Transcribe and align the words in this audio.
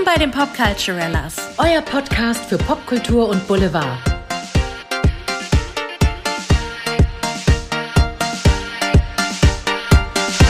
Willkommen 0.00 0.16
bei 0.18 0.24
den 0.24 0.30
Popculturellas. 0.30 1.36
Euer 1.58 1.82
Podcast 1.82 2.46
für 2.46 2.56
Popkultur 2.56 3.28
und 3.28 3.46
Boulevard. 3.46 3.98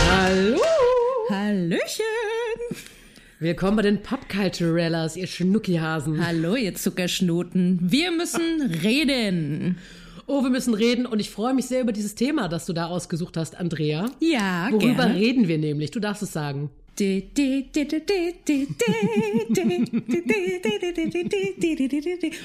Hallo! 0.09 0.61
Hallöchen! 1.31 2.05
Willkommen 3.41 3.77
bei 3.77 3.83
den 3.83 4.03
Popculturellas, 4.03 5.17
ihr 5.17 5.27
Schnuckihasen. 5.27 6.25
Hallo, 6.25 6.55
ihr 6.55 6.77
Zuckerschnuten. 6.77 7.79
Wir 7.83 8.13
müssen 8.13 8.63
reden. 8.83 9.79
Oh, 10.27 10.45
wir 10.45 10.51
müssen 10.51 10.75
reden 10.75 11.07
und 11.07 11.19
ich 11.19 11.31
freue 11.31 11.55
mich 11.55 11.67
sehr 11.67 11.81
über 11.81 11.91
dieses 11.93 12.15
Thema, 12.15 12.47
das 12.49 12.67
du 12.67 12.73
da 12.73 12.87
ausgesucht 12.87 13.37
hast, 13.37 13.59
Andrea. 13.59 14.07
Ja, 14.21 14.69
Worüber 14.71 15.07
gerne. 15.07 15.15
reden 15.17 15.49
wir 15.49 15.59
nämlich? 15.59 15.91
Du 15.91 15.99
darfst 15.99 16.23
es 16.23 16.33
sagen. 16.33 16.71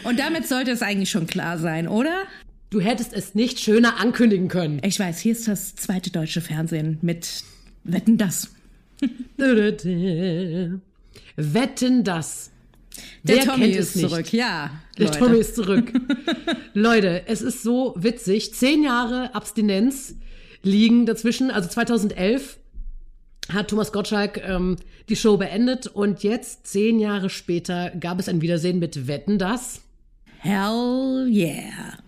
Und 0.03 0.19
damit 0.19 0.47
sollte 0.47 0.71
es 0.71 0.81
eigentlich 0.81 1.09
schon 1.09 1.27
klar 1.27 1.57
sein, 1.57 1.87
oder? 1.87 2.23
Du 2.69 2.79
hättest 2.79 3.13
es 3.13 3.35
nicht 3.35 3.59
schöner 3.59 3.99
ankündigen 3.99 4.47
können. 4.47 4.81
Ich 4.83 4.99
weiß, 4.99 5.19
hier 5.19 5.33
ist 5.33 5.47
das 5.47 5.75
zweite 5.75 6.09
deutsche 6.09 6.41
Fernsehen 6.41 6.97
mit 7.01 7.43
Wetten 7.83 8.17
das. 8.17 8.49
Wetten 11.35 12.03
das. 12.03 12.51
Der 13.23 13.37
Wer 13.37 13.45
Tommy 13.45 13.65
kennt 13.65 13.75
ist 13.75 13.89
es 13.89 13.95
nicht? 13.95 14.09
zurück, 14.09 14.33
ja. 14.33 14.71
Der 14.97 15.07
Leute. 15.07 15.19
Tommy 15.19 15.37
ist 15.39 15.55
zurück. 15.55 15.91
Leute, 16.73 17.23
es 17.27 17.41
ist 17.41 17.61
so 17.63 17.93
witzig. 17.97 18.53
Zehn 18.53 18.83
Jahre 18.83 19.35
Abstinenz 19.35 20.15
liegen 20.63 21.05
dazwischen. 21.05 21.51
Also 21.51 21.69
2011 21.69 22.57
hat 23.51 23.69
Thomas 23.69 23.91
Gottschalk 23.91 24.41
ähm, 24.45 24.77
die 25.09 25.15
Show 25.15 25.37
beendet 25.37 25.87
und 25.87 26.23
jetzt, 26.23 26.67
zehn 26.67 26.99
Jahre 26.99 27.29
später, 27.29 27.91
gab 27.99 28.19
es 28.19 28.27
ein 28.27 28.41
Wiedersehen 28.41 28.79
mit 28.79 29.07
Wetten, 29.07 29.37
das? 29.37 29.81
Hell 30.39 31.27
yeah. 31.29 31.99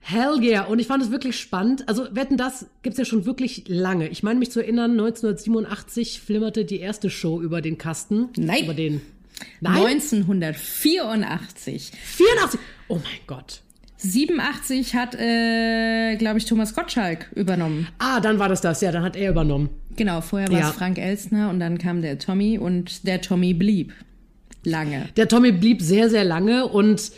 Hell 0.00 0.42
yeah. 0.42 0.64
Und 0.64 0.78
ich 0.78 0.86
fand 0.86 1.02
es 1.02 1.10
wirklich 1.10 1.38
spannend. 1.38 1.88
Also 1.88 2.14
Wetten, 2.14 2.36
das 2.36 2.66
gibt's 2.82 2.98
ja 2.98 3.04
schon 3.04 3.26
wirklich 3.26 3.64
lange. 3.68 4.08
Ich 4.08 4.22
meine 4.22 4.38
mich 4.38 4.50
zu 4.50 4.60
erinnern, 4.60 4.92
1987 4.92 6.20
flimmerte 6.20 6.64
die 6.64 6.80
erste 6.80 7.10
Show 7.10 7.40
über 7.40 7.60
den 7.60 7.78
Kasten. 7.78 8.30
Nein. 8.36 8.64
Über 8.64 8.74
den... 8.74 9.00
Nein, 9.60 9.76
1984. 9.76 11.92
84. 11.94 12.60
Oh 12.88 12.96
mein 12.96 13.20
Gott. 13.26 13.62
87 14.02 14.94
hat, 14.94 15.14
äh, 15.14 16.16
glaube 16.16 16.38
ich, 16.38 16.44
Thomas 16.46 16.74
Gottschalk 16.74 17.30
übernommen. 17.34 17.86
Ah, 17.98 18.20
dann 18.20 18.38
war 18.38 18.48
das 18.48 18.60
das. 18.60 18.80
Ja, 18.80 18.92
dann 18.92 19.02
hat 19.02 19.16
er 19.16 19.30
übernommen. 19.30 19.68
Genau, 19.96 20.20
vorher 20.20 20.50
war 20.50 20.58
Ja. 20.60 20.68
es 20.70 20.74
Frank 20.74 20.98
Elstner 20.98 21.50
und 21.50 21.60
dann 21.60 21.78
kam 21.78 22.00
der 22.02 22.18
Tommy 22.18 22.58
und 22.58 23.06
der 23.06 23.20
Tommy 23.20 23.52
blieb 23.54 23.92
lange. 24.64 25.08
Der 25.16 25.28
Tommy 25.28 25.52
blieb 25.52 25.82
sehr, 25.82 26.08
sehr 26.10 26.24
lange 26.24 26.66
und 26.66 27.10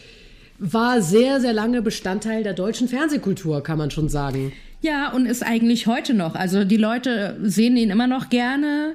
war 0.59 1.03
sehr, 1.03 1.41
sehr 1.41 1.53
lange 1.53 1.83
Bestandteil 1.83 2.43
der 2.43 2.53
deutschen 2.55 2.89
Fernsehkultur, 2.89 3.63
kann 3.63 3.79
man 3.79 3.91
schon 3.91 4.09
sagen. 4.09 4.53
Ja, 4.81 5.13
und 5.13 5.27
ist 5.27 5.45
eigentlich 5.45 5.87
heute 5.87 6.15
noch. 6.15 6.35
Also 6.35 6.65
die 6.65 6.77
Leute 6.77 7.37
sehen 7.43 7.77
ihn 7.77 7.91
immer 7.91 8.07
noch 8.09 8.29
gerne. 8.31 8.95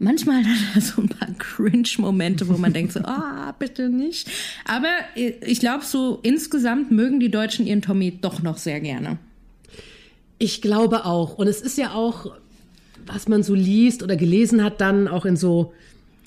Manchmal 0.00 0.44
hat 0.44 0.58
er 0.74 0.80
so 0.80 1.02
ein 1.02 1.08
paar 1.08 1.28
Cringe-Momente, 1.38 2.48
wo 2.48 2.56
man 2.56 2.72
denkt 2.72 2.92
so, 2.92 3.00
ah, 3.00 3.54
bitte 3.58 3.88
nicht. 3.88 4.30
Aber 4.64 4.88
ich 5.14 5.58
glaube, 5.58 5.84
so 5.84 6.20
insgesamt 6.22 6.92
mögen 6.92 7.18
die 7.18 7.30
Deutschen 7.30 7.66
ihren 7.66 7.82
Tommy 7.82 8.16
doch 8.20 8.42
noch 8.42 8.58
sehr 8.58 8.80
gerne. 8.80 9.18
Ich 10.38 10.62
glaube 10.62 11.04
auch. 11.04 11.36
Und 11.36 11.48
es 11.48 11.60
ist 11.60 11.78
ja 11.78 11.94
auch, 11.94 12.32
was 13.06 13.26
man 13.26 13.42
so 13.42 13.54
liest 13.54 14.04
oder 14.04 14.14
gelesen 14.14 14.62
hat, 14.62 14.80
dann 14.80 15.08
auch 15.08 15.24
in 15.24 15.36
so 15.36 15.72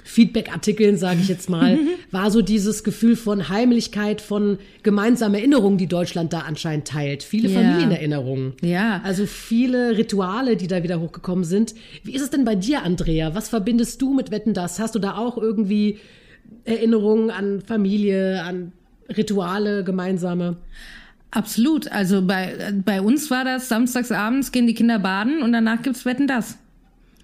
Feedback-Artikeln, 0.03 0.97
sage 0.97 1.19
ich 1.21 1.27
jetzt 1.27 1.49
mal, 1.49 1.77
war 2.11 2.31
so 2.31 2.41
dieses 2.41 2.83
Gefühl 2.83 3.15
von 3.15 3.49
Heimlichkeit, 3.49 4.21
von 4.21 4.57
gemeinsamer 4.83 5.37
Erinnerungen, 5.39 5.77
die 5.77 5.87
Deutschland 5.87 6.33
da 6.33 6.39
anscheinend 6.39 6.87
teilt. 6.87 7.23
Viele 7.23 7.49
Ja. 7.49 7.61
Familienerinnerungen. 7.61 8.53
Ja. 8.61 9.01
Also 9.03 9.25
viele 9.25 9.97
Rituale, 9.97 10.57
die 10.57 10.67
da 10.67 10.83
wieder 10.83 10.99
hochgekommen 10.99 11.43
sind. 11.43 11.75
Wie 12.03 12.13
ist 12.13 12.21
es 12.21 12.29
denn 12.29 12.45
bei 12.45 12.55
dir, 12.55 12.83
Andrea? 12.83 13.35
Was 13.35 13.49
verbindest 13.49 14.01
du 14.01 14.13
mit 14.13 14.31
Wetten 14.31 14.53
das? 14.53 14.79
Hast 14.79 14.95
du 14.95 14.99
da 14.99 15.17
auch 15.17 15.37
irgendwie 15.37 15.99
Erinnerungen 16.65 17.29
an 17.31 17.61
Familie, 17.61 18.43
an 18.43 18.71
Rituale, 19.09 19.83
gemeinsame? 19.83 20.57
Absolut. 21.31 21.89
Also 21.91 22.21
bei, 22.21 22.73
bei 22.83 23.01
uns 23.01 23.31
war 23.31 23.45
das 23.45 23.69
samstags 23.69 24.11
abends 24.11 24.51
gehen 24.51 24.67
die 24.67 24.73
Kinder 24.73 24.99
baden 24.99 25.41
und 25.41 25.53
danach 25.53 25.81
gibt's 25.81 26.05
Wetten 26.05 26.27
das. 26.27 26.57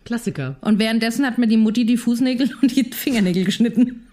Klassiker. 0.08 0.56
Und 0.62 0.80
währenddessen 0.80 1.26
hat 1.26 1.38
mir 1.38 1.48
die 1.48 1.58
Mutti 1.58 1.86
die 1.86 1.98
Fußnägel 1.98 2.50
und 2.62 2.76
die 2.76 2.86
Fingernägel 2.86 3.44
geschnitten. 3.44 4.07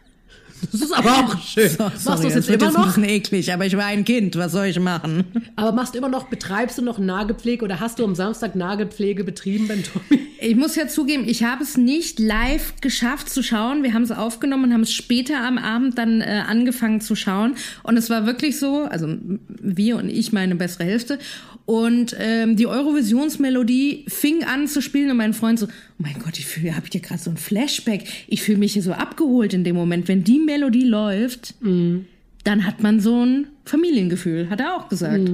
Das 0.73 0.81
ist 0.81 0.93
aber 0.93 1.11
auch 1.11 1.39
schön. 1.45 1.69
So, 1.69 1.85
machst 1.85 2.03
sorry, 2.03 2.21
du 2.23 2.29
es 2.29 2.35
das 2.35 2.49
jetzt 2.49 2.63
immer 2.63 2.73
noch? 2.73 2.87
bisschen 2.87 3.05
eklig, 3.05 3.53
aber 3.53 3.67
ich 3.67 3.77
war 3.77 3.87
ein 3.87 4.05
Kind, 4.05 4.37
was 4.37 4.53
soll 4.53 4.67
ich 4.67 4.81
machen? 4.81 5.25
Aber 5.57 5.73
machst 5.73 5.95
du 5.95 5.99
immer 5.99 6.09
noch, 6.09 6.25
betreibst 6.29 6.79
du 6.79 6.83
noch 6.83 6.99
Nahgepflege 6.99 7.65
oder 7.65 7.81
hast 7.81 7.99
du 7.99 8.05
am 8.05 8.15
Samstag 8.15 8.55
Nahgepflege 8.55 9.25
betrieben 9.25 9.69
beim 9.69 9.83
Tommy? 9.83 10.23
Ich 10.41 10.57
muss 10.57 10.77
ja 10.77 10.87
zugeben, 10.89 11.25
ich 11.27 11.43
habe 11.43 11.63
es 11.63 11.79
nicht 11.79 12.19
live 12.19 12.75
geschafft 12.83 13.31
zu 13.31 13.43
schauen. 13.43 13.83
Wir 13.83 13.95
haben 13.95 14.03
es 14.03 14.11
aufgenommen 14.11 14.65
und 14.65 14.73
haben 14.75 14.83
es 14.83 14.93
später 14.93 15.41
am 15.41 15.57
Abend 15.57 15.97
dann 15.97 16.21
äh, 16.21 16.43
angefangen 16.47 17.01
zu 17.01 17.17
schauen. 17.17 17.55
Und 17.83 17.97
es 17.97 18.11
war 18.11 18.27
wirklich 18.27 18.59
so, 18.59 18.83
also 18.83 19.09
wir 19.49 19.97
und 19.97 20.11
ich, 20.11 20.33
meine 20.33 20.55
bessere 20.55 20.85
Hälfte. 20.85 21.19
Und 21.67 22.15
ähm, 22.21 22.57
die 22.57 22.67
Eurovisionsmelodie 22.67 24.05
fing 24.09 24.45
an 24.45 24.69
zu 24.69 24.83
spielen 24.83 25.11
und 25.11 25.17
mein 25.17 25.33
Freund 25.33 25.59
so, 25.59 25.67
oh 25.67 25.71
mein 25.97 26.19
Gott, 26.23 26.39
ich 26.39 26.45
fühle, 26.45 26.77
habe 26.77 26.85
ich 26.85 26.91
dir 26.91 27.01
gerade 27.01 27.23
so 27.23 27.31
ein 27.31 27.39
Flashback. 27.39 28.05
Ich 28.29 28.43
fühle 28.43 28.59
mich 28.59 28.75
hier 28.75 28.83
so 28.83 28.93
abgeholt 28.93 29.55
in 29.55 29.65
dem 29.65 29.75
Moment. 29.75 30.07
Wenn 30.07 30.25
die 30.25 30.41
Melodie 30.41 30.54
läuft, 30.59 31.55
dann 31.61 32.67
hat 32.67 32.83
man 32.83 33.01
so 33.01 33.25
ein 33.25 33.47
Familiengefühl, 33.65 34.51
hat 34.51 34.61
er 34.61 34.77
auch 34.77 34.89
gesagt. 34.89 35.29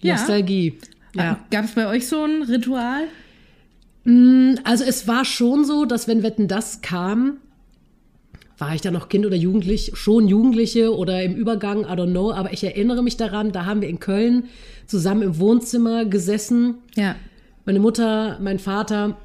Ja. 0.00 0.14
Nostalgie. 0.14 0.78
Ja. 1.14 1.38
Gab 1.50 1.64
es 1.64 1.72
bei 1.72 1.86
euch 1.88 2.06
so 2.06 2.22
ein 2.24 2.42
Ritual? 2.42 3.04
Also 4.64 4.84
es 4.84 5.06
war 5.06 5.24
schon 5.24 5.64
so, 5.64 5.84
dass 5.84 6.08
wenn 6.08 6.22
Wetten 6.22 6.48
das 6.48 6.80
kam, 6.80 7.38
war 8.56 8.74
ich 8.74 8.80
da 8.80 8.90
noch 8.90 9.08
Kind 9.08 9.26
oder 9.26 9.36
Jugendlich, 9.36 9.92
schon 9.94 10.26
Jugendliche 10.28 10.96
oder 10.96 11.22
im 11.22 11.34
Übergang, 11.36 11.82
I 11.82 11.88
don't 11.92 12.10
know, 12.10 12.32
aber 12.32 12.52
ich 12.52 12.64
erinnere 12.64 13.02
mich 13.02 13.16
daran, 13.16 13.52
da 13.52 13.66
haben 13.66 13.82
wir 13.82 13.88
in 13.88 14.00
Köln 14.00 14.44
zusammen 14.86 15.22
im 15.22 15.38
Wohnzimmer 15.38 16.04
gesessen, 16.06 16.76
Ja. 16.96 17.14
meine 17.66 17.78
Mutter, 17.80 18.38
mein 18.40 18.58
Vater 18.58 19.16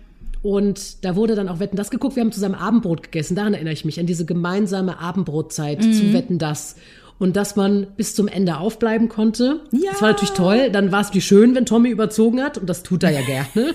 und 0.44 1.06
da 1.06 1.16
wurde 1.16 1.36
dann 1.36 1.48
auch 1.48 1.59
Wetten 1.59 1.78
das 1.78 1.90
geguckt, 1.90 2.18
wir 2.18 2.22
haben 2.22 2.34
zusammen 2.34 2.56
Abendbrot 2.56 3.02
gegessen, 3.02 3.34
daran 3.34 3.54
erinnere 3.54 3.74
ich 3.74 3.86
mich, 3.86 4.00
an 4.00 4.06
diese 4.06 4.26
gemeinsame 4.26 5.00
Abendbrotzeit 5.00 5.81
zu 5.81 6.14
Wetten 6.14 6.38
das. 6.38 6.76
Und 7.18 7.38
dass 7.38 7.56
man 7.56 7.88
bis 7.96 8.16
zum 8.16 8.28
Ende 8.28 8.58
aufbleiben 8.58 9.08
konnte. 9.08 9.62
Ja. 9.72 9.92
Das 9.92 10.02
war 10.02 10.09
natürlich 10.09 10.34
toll. 10.34 10.70
Dann 10.72 10.92
war 10.92 11.00
es 11.00 11.14
wie 11.14 11.22
schön, 11.22 11.56
wenn 11.56 11.66
Tommy 11.66 11.90
überzogen 11.90 12.44
hat. 12.44 12.58
Und 12.58 12.68
das 12.68 12.84
tut 12.84 13.04
er 13.04 13.12
ja 13.12 13.22
gerne. 13.26 13.74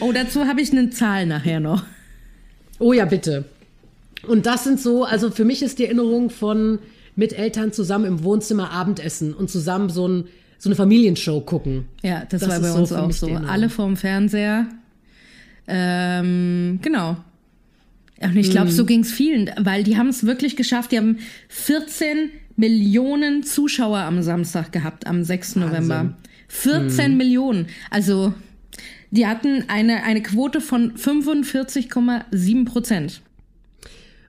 Oh, 0.00 0.12
dazu 0.12 0.44
habe 0.44 0.60
ich 0.60 0.72
eine 0.72 0.90
Zahl 0.90 1.24
nachher 1.26 1.60
noch. 1.60 1.84
Oh 2.78 2.92
ja, 2.92 3.06
bitte. 3.06 3.44
Und 4.26 4.44
das 4.44 4.64
sind 4.64 4.80
so, 4.80 5.04
also 5.04 5.30
für 5.30 5.46
mich 5.46 5.62
ist 5.62 5.78
die 5.78 5.84
Erinnerung 5.84 6.28
von 6.28 6.80
mit 7.14 7.38
Eltern 7.38 7.72
zusammen 7.72 8.04
im 8.04 8.24
Wohnzimmer 8.24 8.72
Abendessen 8.72 9.32
und 9.32 9.48
zusammen 9.48 9.88
so, 9.88 10.06
ein, 10.06 10.24
so 10.58 10.68
eine 10.68 10.76
Familienshow 10.76 11.40
gucken. 11.40 11.86
Ja, 12.02 12.24
das, 12.28 12.40
Das 12.42 12.50
war 12.50 12.60
bei 12.60 12.68
so 12.68 12.78
uns 12.80 12.88
für 12.90 13.00
auch 13.00 13.12
so. 13.12 13.30
Alle 13.48 13.70
vorm 13.70 13.96
Fernseher. 13.96 14.66
Ähm, 15.68 16.78
genau. 16.82 17.16
Und 18.20 18.36
ich 18.36 18.50
glaube, 18.50 18.70
so 18.70 18.84
Mhm. 18.84 18.86
ging 18.86 19.00
es 19.00 19.12
vielen, 19.12 19.50
weil 19.58 19.82
die 19.84 19.96
haben 19.98 20.08
es 20.08 20.24
wirklich 20.24 20.56
geschafft. 20.56 20.92
Die 20.92 20.96
haben 20.98 21.18
14 21.48 22.30
Millionen 22.56 23.42
Zuschauer 23.42 23.98
am 23.98 24.22
Samstag 24.22 24.72
gehabt, 24.72 25.06
am 25.06 25.22
6. 25.22 25.56
November. 25.56 26.16
14 26.48 27.12
Mhm. 27.12 27.16
Millionen. 27.18 27.66
Also, 27.90 28.32
die 29.10 29.26
hatten 29.26 29.64
eine, 29.68 30.04
eine 30.04 30.22
Quote 30.22 30.60
von 30.62 30.96
45,7 30.96 32.64
Prozent. 32.64 33.20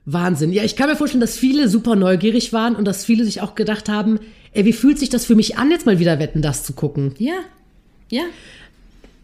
Wahnsinn. 0.04 0.52
Ja, 0.52 0.64
ich 0.64 0.76
kann 0.76 0.88
mir 0.88 0.96
vorstellen, 0.96 1.20
dass 1.20 1.38
viele 1.38 1.68
super 1.68 1.94
neugierig 1.96 2.52
waren 2.52 2.76
und 2.76 2.84
dass 2.86 3.04
viele 3.04 3.24
sich 3.24 3.40
auch 3.40 3.54
gedacht 3.54 3.88
haben, 3.88 4.18
ey, 4.52 4.64
wie 4.64 4.72
fühlt 4.72 4.98
sich 4.98 5.10
das 5.10 5.26
für 5.26 5.34
mich 5.34 5.58
an, 5.58 5.70
jetzt 5.70 5.84
mal 5.86 5.98
wieder 5.98 6.18
Wetten, 6.18 6.40
das 6.42 6.64
zu 6.64 6.72
gucken? 6.72 7.14
Ja, 7.18 7.34
ja. 8.10 8.22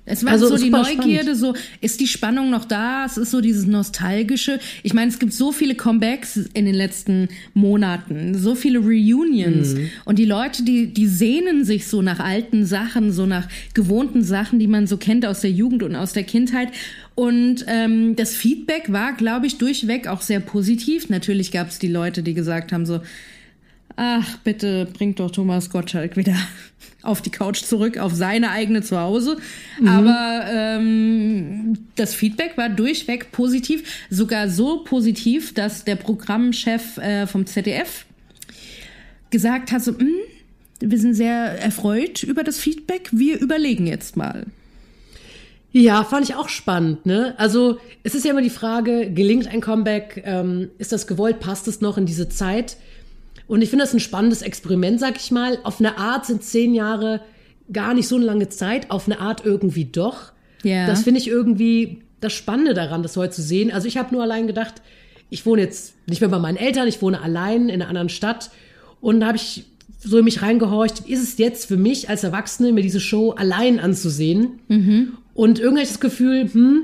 Es 0.07 0.25
war 0.25 0.33
Also 0.33 0.49
so 0.49 0.57
die 0.63 0.71
Neugierde, 0.71 1.35
so 1.35 1.55
ist 1.81 2.01
die 2.01 2.07
Spannung 2.07 2.51
noch 2.51 2.67
da? 2.67 3.07
Es 3.07 3.17
ist 3.17 3.31
so 3.31 3.41
dieses 3.41 3.67
nostalgische. 3.67 4.61
Ich 4.83 4.93
meine, 4.93 5.11
es 5.11 5.19
gibt 5.19 5.33
so 5.33 5.51
viele 5.51 5.75
Comebacks 5.75 6.37
in 6.37 6.67
den 6.67 6.75
letzten 6.75 7.29
Monaten, 7.55 8.35
so 8.37 8.55
viele 8.55 8.81
Reunions 8.81 9.77
und 10.05 10.19
die 10.19 10.27
Leute, 10.27 10.63
die 10.63 10.93
die 10.93 11.07
sehnen 11.07 11.65
sich 11.65 11.87
so 11.87 12.03
nach 12.03 12.21
alten 12.21 12.67
Sachen, 12.67 13.13
so 13.13 13.25
nach 13.25 13.49
gewohnten 13.73 14.23
Sachen, 14.23 14.59
die 14.59 14.67
man 14.67 14.87
so 14.87 14.99
kennt 14.99 15.25
aus 15.25 15.41
der 15.41 15.51
Jugend 15.51 15.83
und 15.83 15.97
aus 15.97 16.13
der 16.13 16.25
Kindheit. 16.25 16.69
Und 17.15 17.65
ähm, 17.69 18.17
das 18.17 18.35
Feedback 18.35 18.93
war, 18.93 19.15
glaube 19.15 19.47
ich, 19.47 19.57
durchweg 19.59 20.09
auch 20.09 20.21
sehr 20.21 20.41
positiv. 20.41 21.09
Natürlich 21.09 21.53
gab 21.53 21.69
es 21.69 21.79
die 21.79 21.89
Leute, 21.89 22.23
die 22.23 22.35
gesagt 22.35 22.73
haben 22.73 22.87
so 22.87 23.01
ach, 23.97 24.39
bitte 24.39 24.87
bringt 24.87 25.21
doch 25.21 25.31
Thomas 25.31 25.71
Gottschalk 25.71 26.17
wieder 26.17 26.37
auf 27.03 27.23
die 27.23 27.31
Couch 27.31 27.63
zurück, 27.63 27.99
auf 27.99 28.15
seine 28.15 28.51
eigene 28.51 28.83
Zuhause. 28.83 29.37
Mhm. 29.81 29.89
Aber 29.89 30.45
ähm, 30.49 31.79
das 31.97 32.15
Feedback 32.15 32.57
war 32.57 32.69
durchweg 32.69 33.33
positiv, 33.33 34.07
sogar 34.11 34.49
so 34.49 34.85
positiv, 34.85 35.55
dass 35.55 35.85
der 35.85 35.97
Programmchef 35.97 36.99
äh, 36.99 37.27
vom 37.27 37.47
ZDF 37.47 38.07
gesagt 39.31 39.73
hat, 39.73 39.83
so, 39.83 39.99
hm, 39.99 40.13
wir 40.81 40.99
sind 40.99 41.15
sehr 41.15 41.61
erfreut 41.61 42.23
über 42.23 42.45
das 42.45 42.59
Feedback, 42.59 43.09
wir 43.13 43.41
überlegen 43.41 43.87
jetzt 43.87 44.17
mal. 44.17 44.47
Ja, 45.77 46.05
fand 46.05 46.29
ich 46.29 46.37
auch 46.37 46.49
spannend. 46.49 47.05
Ne? 47.05 47.35
Also 47.37 47.79
es 48.05 48.15
ist 48.15 48.25
ja 48.25 48.31
immer 48.31 48.43
die 48.43 48.51
Frage, 48.51 49.11
gelingt 49.11 49.49
ein 49.49 49.61
Comeback? 49.61 50.23
Ähm, 50.25 50.71
ist 50.79 50.93
das 50.93 51.09
gewollt? 51.09 51.41
Passt 51.41 51.67
es 51.67 51.81
noch 51.81 51.99
in 51.99 52.07
diese 52.07 52.29
Zeit? 52.29 52.77
Und 53.47 53.63
ich 53.63 53.71
finde 53.71 53.85
das 53.85 53.95
ein 53.95 54.01
spannendes 54.01 54.43
Experiment, 54.43 55.01
sag 55.01 55.17
ich 55.17 55.31
mal. 55.31 55.59
Auf 55.65 55.81
eine 55.81 55.99
Art 55.99 56.27
sind 56.27 56.43
zehn 56.43 56.75
Jahre 56.75 57.21
gar 57.73 57.95
nicht 57.95 58.09
so 58.09 58.17
eine 58.17 58.25
lange 58.25 58.49
Zeit, 58.49 58.91
auf 58.91 59.07
eine 59.07 59.21
Art 59.21 59.45
irgendwie 59.45 59.85
doch. 59.85 60.33
Ja. 60.63 60.87
Das 60.87 61.03
finde 61.03 61.21
ich 61.21 61.29
irgendwie 61.29 62.03
das 62.21 62.33
Spannende 62.33 62.75
daran, 62.75 63.03
das 63.03 63.17
heute 63.17 63.35
zu 63.35 63.43
sehen. 63.43 63.71
Also 63.71 63.87
ich 63.87 63.97
habe 63.97 64.15
nur 64.15 64.23
allein 64.23 64.47
gedacht, 64.47 64.83
ich 65.31 65.45
wohne 65.47 65.63
jetzt 65.63 65.95
nicht 66.07 66.21
mehr 66.21 66.31
bei 66.31 66.39
meinen 66.39 66.57
Eltern, 66.57 66.89
ich 66.89 67.03
wohne 67.03 67.21
allein 67.21 67.69
in 67.69 67.81
einer 67.81 67.89
anderen 67.89 68.09
Stadt. 68.09 68.51
Und 69.01 69.21
da 69.21 69.27
habe 69.29 69.37
ich 69.37 69.65
so 69.99 70.19
in 70.19 70.25
mich 70.25 70.43
reingehorcht, 70.43 71.09
ist 71.09 71.23
es 71.23 71.39
jetzt 71.39 71.67
für 71.67 71.77
mich 71.77 72.09
als 72.09 72.25
Erwachsene, 72.25 72.73
mir 72.73 72.83
diese 72.83 73.01
Show 73.01 73.33
allein 73.33 73.79
anzusehen? 73.79 74.61
Mhm. 74.69 75.15
Und 75.35 75.59
irgendwie 75.59 75.83
das 75.83 76.01
Gefühl, 76.01 76.49
hm, 76.53 76.83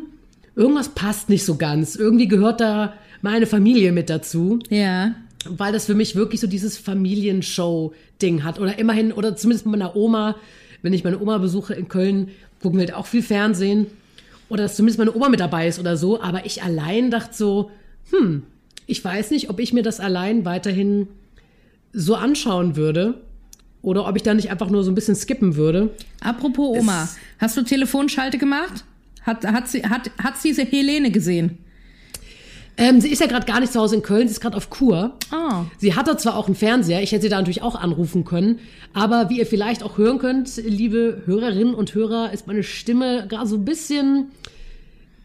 irgendwas 0.56 0.90
passt 0.90 1.28
nicht 1.28 1.44
so 1.44 1.56
ganz. 1.56 1.96
Irgendwie 1.96 2.28
gehört 2.28 2.60
da 2.60 2.94
meine 3.22 3.46
Familie 3.46 3.92
mit 3.92 4.10
dazu. 4.10 4.58
Ja. 4.68 5.14
Weil 5.46 5.72
das 5.72 5.86
für 5.86 5.94
mich 5.94 6.16
wirklich 6.16 6.40
so 6.40 6.46
dieses 6.46 6.76
Familienshow-Ding 6.76 8.44
hat. 8.44 8.58
Oder 8.58 8.78
immerhin, 8.78 9.12
oder 9.12 9.36
zumindest 9.36 9.66
mit 9.66 9.78
meiner 9.78 9.96
Oma, 9.96 10.36
wenn 10.82 10.92
ich 10.92 11.04
meine 11.04 11.18
Oma 11.18 11.38
besuche 11.38 11.74
in 11.74 11.88
Köln, 11.88 12.28
gucken 12.62 12.78
wir 12.78 12.86
halt 12.86 12.94
auch 12.94 13.06
viel 13.06 13.22
Fernsehen. 13.22 13.86
Oder 14.48 14.64
dass 14.64 14.76
zumindest 14.76 14.98
meine 14.98 15.14
Oma 15.14 15.28
mit 15.28 15.40
dabei 15.40 15.68
ist 15.68 15.78
oder 15.78 15.96
so. 15.96 16.20
Aber 16.20 16.44
ich 16.44 16.62
allein 16.62 17.10
dachte 17.10 17.34
so, 17.34 17.70
hm, 18.10 18.42
ich 18.86 19.02
weiß 19.02 19.30
nicht, 19.30 19.48
ob 19.48 19.60
ich 19.60 19.72
mir 19.72 19.82
das 19.82 20.00
allein 20.00 20.44
weiterhin 20.44 21.08
so 21.92 22.16
anschauen 22.16 22.76
würde. 22.76 23.20
Oder 23.82 24.06
ob 24.06 24.16
ich 24.16 24.22
da 24.22 24.34
nicht 24.34 24.50
einfach 24.50 24.68
nur 24.68 24.84
so 24.84 24.90
ein 24.90 24.94
bisschen 24.94 25.14
skippen 25.14 25.56
würde. 25.56 25.90
Apropos 26.20 26.78
Oma, 26.78 27.04
es 27.04 27.16
hast 27.38 27.56
du 27.56 27.62
Telefonschalte 27.62 28.36
gemacht? 28.36 28.84
Hat, 29.22 29.46
hat, 29.46 29.68
sie, 29.68 29.84
hat, 29.84 30.10
hat 30.22 30.36
sie 30.38 30.52
Helene 30.52 31.10
gesehen? 31.10 31.58
Ähm, 32.80 33.00
sie 33.00 33.10
ist 33.10 33.20
ja 33.20 33.26
gerade 33.26 33.44
gar 33.44 33.60
nicht 33.60 33.72
zu 33.72 33.78
Hause 33.78 33.96
in 33.96 34.02
Köln, 34.02 34.26
sie 34.26 34.32
ist 34.32 34.40
gerade 34.40 34.56
auf 34.56 34.70
Kur. 34.70 35.12
Oh. 35.32 35.64
Sie 35.78 35.94
hatte 35.94 36.16
zwar 36.16 36.36
auch 36.36 36.46
einen 36.46 36.56
Fernseher, 36.56 37.02
ich 37.02 37.12
hätte 37.12 37.22
sie 37.22 37.28
da 37.28 37.36
natürlich 37.36 37.62
auch 37.62 37.74
anrufen 37.74 38.24
können, 38.24 38.58
aber 38.94 39.28
wie 39.28 39.38
ihr 39.38 39.46
vielleicht 39.46 39.82
auch 39.82 39.98
hören 39.98 40.18
könnt, 40.18 40.56
liebe 40.56 41.22
Hörerinnen 41.26 41.74
und 41.74 41.94
Hörer, 41.94 42.32
ist 42.32 42.46
meine 42.46 42.62
Stimme 42.62 43.26
gerade 43.28 43.46
so 43.46 43.56
ein 43.56 43.66
bisschen 43.66 44.30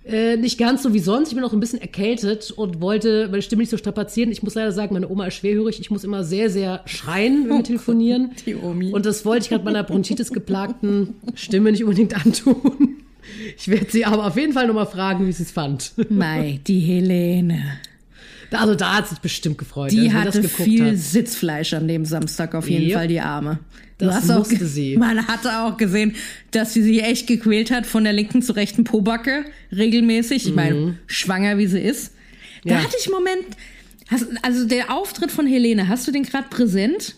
äh, 0.05 0.37
nicht 0.37 0.59
ganz 0.59 0.83
so 0.83 0.93
wie 0.93 0.99
sonst. 0.99 1.29
Ich 1.29 1.35
bin 1.35 1.43
auch 1.43 1.53
ein 1.53 1.59
bisschen 1.59 1.81
erkältet 1.81 2.51
und 2.51 2.79
wollte 2.79 3.27
meine 3.31 3.41
Stimme 3.41 3.61
nicht 3.61 3.71
so 3.71 3.77
strapazieren. 3.77 4.31
Ich 4.31 4.43
muss 4.43 4.53
leider 4.53 4.71
sagen, 4.71 4.93
meine 4.93 5.09
Oma 5.09 5.27
ist 5.27 5.35
schwerhörig. 5.35 5.79
Ich 5.79 5.89
muss 5.89 6.03
immer 6.03 6.23
sehr, 6.23 6.49
sehr 6.49 6.81
schreien, 6.85 7.45
wenn 7.45 7.49
wir 7.49 7.59
oh 7.59 7.63
telefonieren. 7.63 8.31
Die 8.45 8.55
Omi. 8.55 8.91
Und 8.91 9.05
das 9.05 9.25
wollte 9.25 9.43
ich 9.45 9.49
gerade 9.49 9.63
meiner 9.63 9.83
Bronchitis 9.83 10.31
geplagten 10.31 11.15
Stimme 11.33 11.71
nicht 11.71 11.83
unbedingt 11.83 12.15
antun. 12.23 12.94
Ich 13.57 13.67
werde 13.67 13.87
sie 13.89 14.05
aber 14.05 14.25
auf 14.25 14.37
jeden 14.37 14.53
Fall 14.53 14.67
nochmal 14.67 14.87
fragen, 14.87 15.27
wie 15.27 15.31
sie 15.31 15.43
es 15.43 15.51
fand. 15.51 15.93
Mei, 16.09 16.59
die 16.67 16.79
Helene. 16.79 17.79
Also 18.51 18.75
da 18.75 18.97
hat 18.97 19.07
sich 19.09 19.19
bestimmt 19.19 19.57
gefreut. 19.57 19.91
Die 19.91 20.13
hatte 20.13 20.43
viel 20.43 20.91
hat. 20.91 20.97
Sitzfleisch 20.97 21.73
an 21.73 21.87
dem 21.87 22.05
Samstag 22.05 22.55
auf 22.55 22.69
jeden 22.69 22.85
yep. 22.85 22.93
Fall, 22.93 23.07
die 23.07 23.19
Arme. 23.19 23.59
Du 23.97 24.05
das 24.05 24.25
musste 24.25 24.65
sie. 24.65 24.97
Man 24.97 25.25
hatte 25.27 25.59
auch 25.59 25.77
gesehen, 25.77 26.15
dass 26.51 26.73
sie 26.73 26.83
sich 26.83 27.03
echt 27.03 27.27
gequält 27.27 27.71
hat 27.71 27.85
von 27.85 28.03
der 28.03 28.13
linken 28.13 28.41
zur 28.41 28.57
rechten 28.57 28.83
Pobacke 28.83 29.45
regelmäßig. 29.71 30.43
Ich 30.43 30.49
mhm. 30.49 30.55
meine, 30.55 30.99
schwanger 31.07 31.57
wie 31.57 31.67
sie 31.67 31.79
ist. 31.79 32.13
Da 32.65 32.75
ja. 32.75 32.83
hatte 32.83 32.95
ich 32.99 33.07
einen 33.07 33.15
Moment, 33.15 33.45
hast, 34.09 34.25
also 34.41 34.65
der 34.65 34.93
Auftritt 34.93 35.31
von 35.31 35.47
Helene, 35.47 35.87
hast 35.87 36.07
du 36.07 36.11
den 36.11 36.23
gerade 36.23 36.47
präsent? 36.49 37.15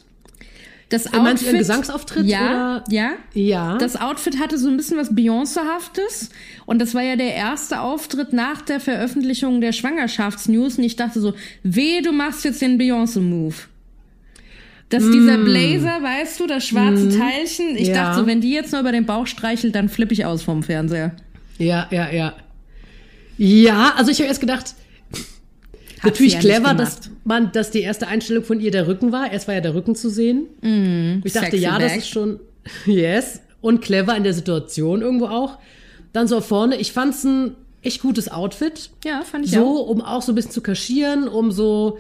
Das 0.90 1.08
Outfit, 1.08 1.24
Meinst 1.24 1.44
du 1.44 1.48
ihren 1.48 1.58
Gesangsauftritt? 1.58 2.26
Ja, 2.26 2.78
oder? 2.78 2.84
ja. 2.90 3.12
Ja. 3.34 3.78
Das 3.78 4.00
Outfit 4.00 4.40
hatte 4.40 4.58
so 4.58 4.70
ein 4.70 4.78
bisschen 4.78 4.98
was 4.98 5.14
Beyoncé-haftes. 5.14 6.30
Und 6.66 6.80
das 6.80 6.94
war 6.94 7.02
ja 7.02 7.18
der 7.18 7.36
erste 7.36 7.82
Auftritt 7.82 8.32
nach 8.32 8.62
der 8.62 8.80
Veröffentlichung 8.80 9.60
der 9.60 9.74
Schwangerschaftsnews. 9.74 10.78
Und 10.78 10.86
ich 10.86 10.96
dachte 10.96 11.20
so, 11.20 11.34
weh, 11.64 12.02
du 12.02 12.14
machst 12.14 12.46
jetzt 12.46 12.62
den 12.62 12.80
Beyoncé-Move. 12.80 13.56
Dass 14.90 15.04
mm. 15.04 15.12
dieser 15.12 15.38
Blazer, 15.40 16.02
weißt 16.02 16.40
du, 16.40 16.48
das 16.48 16.66
schwarze 16.66 17.06
mm. 17.06 17.20
Teilchen, 17.20 17.76
ich 17.76 17.90
ja. 17.90 17.96
dachte 17.96 18.22
so, 18.22 18.28
wenn 18.28 18.40
die 18.40 18.52
jetzt 18.52 18.72
nur 18.72 18.80
über 18.80 18.94
den 18.94 19.06
Bauch 19.06 19.28
streichelt, 19.28 19.76
dann 19.76 19.90
flippe 19.90 20.14
ich 20.14 20.26
aus 20.26 20.44
vom 20.44 20.64
Fernseher. 20.64 21.12
Ja, 21.58 21.88
ja, 21.92 22.10
ja. 22.10 22.34
Ja, 23.38 23.94
also 23.98 24.10
ich 24.10 24.20
habe 24.20 24.30
erst 24.30 24.40
gedacht, 24.40 24.76
natürlich 26.04 26.34
ja 26.34 26.40
clever, 26.40 26.74
dass 26.74 27.10
man, 27.24 27.52
dass 27.52 27.72
die 27.72 27.82
erste 27.82 28.08
Einstellung 28.08 28.44
von 28.44 28.60
ihr 28.60 28.72
der 28.72 28.88
Rücken 28.88 29.12
war. 29.12 29.32
Erst 29.32 29.48
war 29.48 29.56
ja 29.56 29.62
der 29.62 29.76
Rücken 29.76 29.96
zu 29.96 30.10
sehen. 30.10 30.46
Mm, 30.62 31.22
ich 31.24 31.34
dachte, 31.34 31.58
ja, 31.58 31.78
back. 31.78 31.88
das 31.88 31.98
ist 31.98 32.10
schon, 32.10 32.40
yes. 32.86 33.42
Und 33.62 33.82
clever 33.82 34.16
in 34.16 34.24
der 34.24 34.34
Situation 34.34 35.02
irgendwo 35.02 35.26
auch. 35.26 35.58
Dann 36.14 36.28
so 36.28 36.42
vorne. 36.42 36.78
Ich 36.78 36.92
fand's 36.92 37.24
ein 37.24 37.56
echt 37.82 38.02
gutes 38.02 38.30
Outfit. 38.30 38.92
Ja, 39.04 39.22
fand 39.24 39.46
ich 39.46 39.52
so, 39.52 39.60
auch. 39.60 39.76
So, 39.76 39.82
um 39.84 40.02
auch 40.02 40.22
so 40.22 40.32
ein 40.32 40.36
bisschen 40.36 40.52
zu 40.52 40.62
kaschieren, 40.62 41.28
um 41.28 41.52
so 41.52 41.98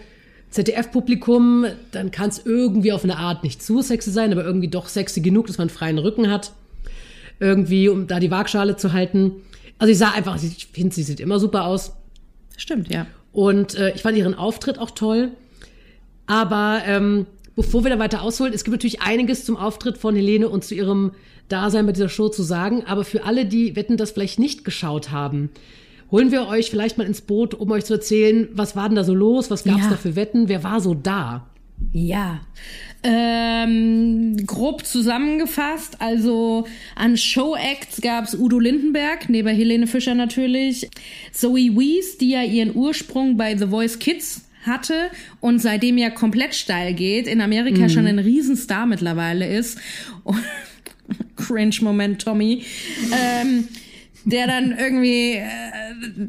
ZDF-Publikum, 0.52 1.66
dann 1.92 2.12
kann 2.12 2.30
es 2.30 2.46
irgendwie 2.46 2.92
auf 2.92 3.04
eine 3.04 3.18
Art 3.18 3.44
nicht 3.44 3.62
zu 3.62 3.82
sexy 3.82 4.12
sein, 4.12 4.32
aber 4.32 4.44
irgendwie 4.44 4.70
doch 4.70 4.88
sexy 4.88 5.22
genug, 5.22 5.48
dass 5.48 5.58
man 5.58 5.68
einen 5.68 5.76
freien 5.76 5.98
Rücken 5.98 6.30
hat. 6.30 6.52
Irgendwie, 7.40 7.90
um 7.90 8.08
da 8.08 8.20
die 8.20 8.32
Waagschale 8.32 8.78
zu 8.78 8.94
halten. 8.94 9.34
Also 9.78 9.92
ich 9.92 9.98
sah 9.98 10.12
einfach, 10.12 10.42
ich 10.42 10.68
finde, 10.68 10.96
sie 10.96 11.04
sieht 11.04 11.20
immer 11.20 11.40
super 11.40 11.66
aus. 11.66 11.94
Stimmt, 12.56 12.92
ja. 12.92 13.06
Und 13.38 13.76
äh, 13.76 13.92
ich 13.94 14.02
fand 14.02 14.18
ihren 14.18 14.34
Auftritt 14.34 14.80
auch 14.80 14.90
toll. 14.90 15.30
Aber 16.26 16.82
ähm, 16.88 17.28
bevor 17.56 17.84
wir 17.84 17.92
da 17.92 18.00
weiter 18.00 18.24
ausholen, 18.24 18.52
es 18.52 18.64
gibt 18.64 18.72
natürlich 18.72 19.04
einiges 19.04 19.46
zum 19.46 19.58
Auftritt 19.58 20.00
von 20.00 20.16
Helene 20.16 20.50
und 20.50 20.64
zu 20.66 20.74
ihrem 20.74 21.12
Dasein 21.48 21.86
bei 21.86 21.92
dieser 21.92 22.10
Show 22.10 22.30
zu 22.30 22.42
sagen. 22.42 22.86
Aber 22.88 23.06
für 23.06 23.26
alle, 23.26 23.46
die 23.46 23.76
wetten, 23.76 23.96
das 23.96 24.10
vielleicht 24.10 24.40
nicht 24.40 24.66
geschaut 24.66 25.12
haben, 25.12 25.52
holen 26.10 26.32
wir 26.32 26.48
euch 26.48 26.72
vielleicht 26.72 26.98
mal 26.98 27.06
ins 27.06 27.22
Boot, 27.22 27.54
um 27.54 27.70
euch 27.70 27.86
zu 27.86 27.94
erzählen, 27.94 28.48
was 28.54 28.76
war 28.76 28.90
denn 28.90 28.96
da 28.96 29.04
so 29.04 29.14
los, 29.14 29.52
was 29.52 29.66
gab 29.66 29.76
es 29.76 29.84
ja. 29.84 29.90
da 29.92 29.98
für 29.98 30.16
Wetten, 30.16 30.50
wer 30.50 30.64
war 30.64 30.82
so 30.82 30.96
da? 30.96 31.46
Ja, 31.94 32.42
ähm, 33.04 34.36
grob 34.46 34.86
zusammengefasst, 34.86 36.02
also 36.02 36.68
an 36.96 37.16
Show-Acts 37.16 38.02
gab 38.02 38.26
es 38.26 38.36
Udo 38.36 38.60
Lindenberg, 38.60 39.30
neben 39.30 39.48
Helene 39.48 39.88
Fischer 39.88 40.16
natürlich, 40.16 40.90
Zoe 41.32 41.76
Wees, 41.78 42.18
die 42.18 42.32
ja 42.32 42.44
ihren 42.44 42.76
Ursprung 42.76 43.38
bei 43.38 43.56
The 43.56 43.68
Voice 43.68 44.00
Kids 44.00 44.46
hatte 44.64 45.10
und 45.40 45.60
seitdem 45.60 45.98
ja 45.98 46.10
komplett 46.10 46.56
steil 46.56 46.94
geht, 46.94 47.28
in 47.28 47.40
Amerika 47.40 47.84
mhm. 47.84 47.90
schon 47.90 48.08
ein 48.08 48.20
Riesenstar 48.20 48.86
mittlerweile 48.86 49.48
ist. 49.48 49.80
Cringe-Moment, 51.38 52.22
Tommy. 52.24 52.64
Ähm, 53.12 53.68
der 54.28 54.46
dann 54.46 54.78
irgendwie 54.78 55.36
äh, 55.36 55.46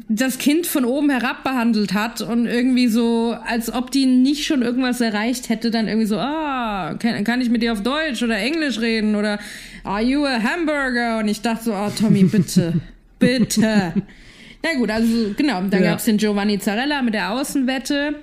das 0.07 0.37
Kind 0.37 0.65
von 0.65 0.85
oben 0.85 1.09
herab 1.09 1.43
behandelt 1.43 1.93
hat 1.93 2.21
und 2.21 2.45
irgendwie 2.45 2.87
so, 2.87 3.35
als 3.45 3.73
ob 3.73 3.91
die 3.91 4.05
nicht 4.05 4.45
schon 4.45 4.61
irgendwas 4.61 5.01
erreicht 5.01 5.49
hätte, 5.49 5.69
dann 5.69 5.89
irgendwie 5.89 6.07
so, 6.07 6.17
ah, 6.17 6.95
kann, 6.97 7.25
kann 7.25 7.41
ich 7.41 7.49
mit 7.49 7.61
dir 7.61 7.73
auf 7.73 7.83
Deutsch 7.83 8.23
oder 8.23 8.37
Englisch 8.37 8.79
reden 8.79 9.15
oder 9.15 9.37
are 9.83 10.01
you 10.01 10.25
a 10.25 10.41
hamburger? 10.41 11.19
Und 11.19 11.27
ich 11.27 11.41
dachte 11.41 11.65
so, 11.65 11.73
ah, 11.73 11.87
oh, 11.87 11.91
Tommy, 11.99 12.23
bitte, 12.23 12.75
bitte. 13.19 13.93
Na 14.63 14.73
gut, 14.77 14.89
also 14.91 15.33
genau, 15.35 15.61
dann 15.63 15.83
ja. 15.83 15.91
gab's 15.91 16.05
den 16.05 16.15
Giovanni 16.15 16.57
Zarella 16.57 17.01
mit 17.01 17.13
der 17.13 17.31
Außenwette. 17.31 18.15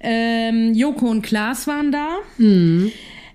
Ähm, 0.00 0.74
Joko 0.74 1.08
und 1.08 1.22
Klaas 1.22 1.66
waren 1.66 1.90
da. 1.90 2.16
Mhm. 2.36 2.92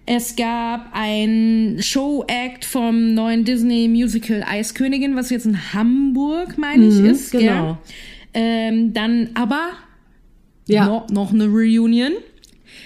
Es 0.09 0.37
gab 0.37 0.89
ein 0.93 1.79
Show-Act 1.81 2.63
vom 2.63 3.13
neuen 3.13 3.43
Disney-Musical 3.43 4.41
Eiskönigin, 4.47 5.17
was 5.17 5.29
jetzt 5.29 5.45
in 5.45 5.73
Hamburg, 5.73 6.57
meine 6.57 6.87
ich, 6.87 6.95
mhm, 6.95 7.05
ist. 7.07 7.31
Genau. 7.33 7.77
Ähm, 8.33 8.93
dann 8.93 9.31
aber 9.33 9.71
ja. 10.65 10.85
noch, 10.85 11.09
noch 11.09 11.33
eine 11.33 11.47
Reunion. 11.47 12.13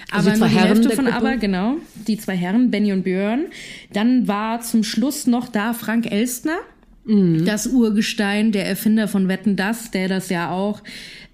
Also 0.09 0.31
aber 0.31 0.39
nur 0.39 0.47
die 0.47 0.55
Herren 0.55 0.67
Hälfte 0.67 0.95
von 0.95 1.07
Aber, 1.07 1.37
genau. 1.37 1.75
Die 2.07 2.17
zwei 2.17 2.35
Herren, 2.35 2.71
Benny 2.71 2.91
und 2.91 3.03
Björn. 3.03 3.45
Dann 3.93 4.27
war 4.27 4.61
zum 4.61 4.83
Schluss 4.83 5.27
noch 5.27 5.47
da 5.47 5.73
Frank 5.73 6.11
Elstner. 6.11 6.57
Mhm. 7.05 7.45
Das 7.45 7.67
Urgestein, 7.67 8.51
der 8.51 8.67
Erfinder 8.67 9.07
von 9.07 9.27
Wetten 9.27 9.55
Das, 9.55 9.91
der 9.91 10.07
das 10.07 10.29
ja 10.29 10.51
auch 10.51 10.81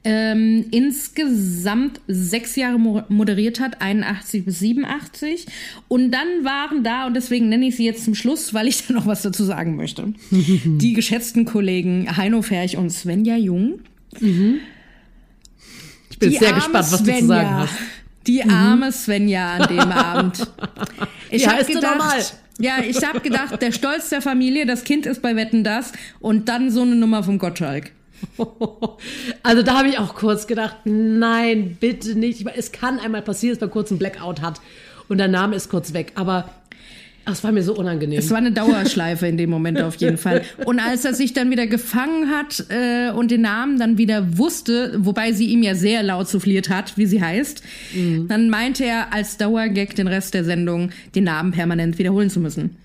ähm, 0.04 0.66
insgesamt 0.72 2.00
sechs 2.08 2.56
Jahre 2.56 2.80
moderiert 3.10 3.60
hat, 3.60 3.82
81 3.82 4.46
bis 4.46 4.60
87. 4.60 5.46
Und 5.90 6.12
dann 6.12 6.28
waren 6.44 6.84
da, 6.84 7.08
und 7.08 7.14
deswegen 7.14 7.50
nenne 7.50 7.68
ich 7.68 7.76
sie 7.76 7.86
jetzt 7.86 8.06
zum 8.06 8.16
Schluss, 8.16 8.54
weil 8.54 8.68
ich 8.68 8.86
da 8.88 8.94
noch 8.94 9.06
was 9.06 9.22
dazu 9.22 9.44
sagen 9.44 9.76
möchte, 9.76 10.14
die 10.32 10.94
geschätzten 10.94 11.44
Kollegen 11.44 12.16
Heino 12.16 12.42
Ferch 12.42 12.78
und 12.78 12.90
Svenja 12.90 13.36
Jung. 13.36 13.80
Mhm. 14.22 14.60
Ich 16.10 16.20
bin 16.20 16.32
sehr 16.32 16.54
gespannt, 16.54 16.74
was 16.92 17.00
Svenja, 17.00 17.14
du 17.14 17.20
zu 17.20 17.28
sagen 17.28 17.50
hast. 17.50 17.74
Die 18.28 18.44
arme 18.44 18.92
Svenja 18.92 19.56
an 19.56 19.68
dem 19.68 19.80
Abend. 19.92 20.48
Ich 21.30 21.44
Wie 21.44 21.48
hab 21.48 21.56
heißt 21.56 21.68
sie 21.68 21.74
nochmal? 21.74 22.18
gedacht, 22.18 22.38
ja, 22.60 22.80
ich 22.88 23.06
habe 23.06 23.20
gedacht, 23.20 23.62
der 23.62 23.72
Stolz 23.72 24.10
der 24.10 24.22
Familie, 24.22 24.66
das 24.66 24.84
Kind 24.84 25.06
ist 25.06 25.22
bei 25.22 25.36
Wetten 25.36 25.64
das 25.64 25.92
und 26.20 26.50
dann 26.50 26.72
so 26.72 26.82
eine 26.82 26.96
Nummer 26.96 27.24
vom 27.24 27.38
Gottschalk. 27.40 27.92
Also 29.44 29.62
da 29.62 29.78
habe 29.78 29.90
ich 29.90 30.00
auch 30.00 30.16
kurz 30.16 30.48
gedacht, 30.48 30.78
nein, 30.86 31.78
bitte 31.80 32.18
nicht. 32.18 32.46
Es 32.56 32.72
kann 32.72 33.00
einmal 33.00 33.22
passieren, 33.22 33.56
dass 33.56 33.62
man 33.62 33.70
kurz 33.70 33.92
einen 33.92 34.00
Blackout 34.00 34.42
hat 34.42 34.60
und 35.08 35.20
der 35.20 35.28
Name 35.28 35.56
ist 35.56 35.70
kurz 35.70 35.94
weg. 35.94 36.14
Aber 36.16 36.50
das 37.28 37.44
war 37.44 37.52
mir 37.52 37.64
so 37.64 37.76
unangenehm. 37.76 38.20
Es 38.20 38.30
war 38.32 38.38
eine 38.38 38.52
Dauerschleife 38.52 39.28
in 39.28 39.38
dem 39.38 39.50
Moment 39.50 39.82
auf 39.82 39.96
jeden 39.96 40.18
Fall. 40.18 40.44
Und 40.66 40.80
als 40.80 41.06
er 41.06 41.14
sich 41.14 41.34
dann 41.34 41.52
wieder 41.52 41.68
gefangen 41.68 42.30
hat 42.30 42.66
äh, 42.70 43.12
und 43.12 43.32
den 43.32 43.42
Namen 43.42 43.78
dann 43.80 43.98
wieder 43.98 44.38
wusste, 44.38 44.96
wobei 44.98 45.34
sie 45.34 45.48
ihm 45.48 45.62
ja 45.62 45.76
sehr 45.76 46.04
laut 46.04 46.28
souffliert 46.28 46.70
hat, 46.70 46.98
wie 46.98 47.06
sie 47.06 47.22
heißt, 47.22 47.62
dann 48.28 48.50
meinte 48.50 48.86
er 48.86 49.14
als 49.14 49.38
Dauergag 49.38 49.96
den 49.96 50.08
Rest 50.08 50.34
der 50.34 50.44
Sendung, 50.44 50.92
den 51.16 51.26
Namen 51.26 51.52
permanent 51.52 51.98
wiederholen 52.00 52.30
zu 52.30 52.40
müssen. 52.40 52.78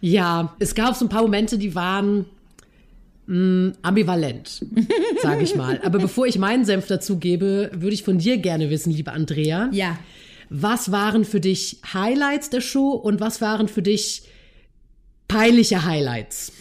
Ja, 0.00 0.54
es 0.58 0.74
gab 0.74 0.94
so 0.94 1.04
ein 1.04 1.08
paar 1.08 1.22
Momente, 1.22 1.58
die 1.58 1.74
waren 1.74 2.26
mh, 3.26 3.72
ambivalent, 3.82 4.64
sage 5.22 5.42
ich 5.42 5.54
mal. 5.54 5.80
Aber 5.84 5.98
bevor 5.98 6.26
ich 6.26 6.38
meinen 6.38 6.64
Senf 6.64 6.86
dazu 6.86 7.18
gebe, 7.18 7.70
würde 7.74 7.94
ich 7.94 8.02
von 8.02 8.18
dir 8.18 8.38
gerne 8.38 8.70
wissen, 8.70 8.92
liebe 8.92 9.12
Andrea. 9.12 9.68
Ja. 9.72 9.98
Was 10.48 10.92
waren 10.92 11.24
für 11.24 11.40
dich 11.40 11.80
Highlights 11.92 12.50
der 12.50 12.60
Show 12.60 12.90
und 12.90 13.20
was 13.20 13.40
waren 13.40 13.68
für 13.68 13.82
dich 13.82 14.22
peinliche 15.28 15.84
Highlights? 15.84 16.52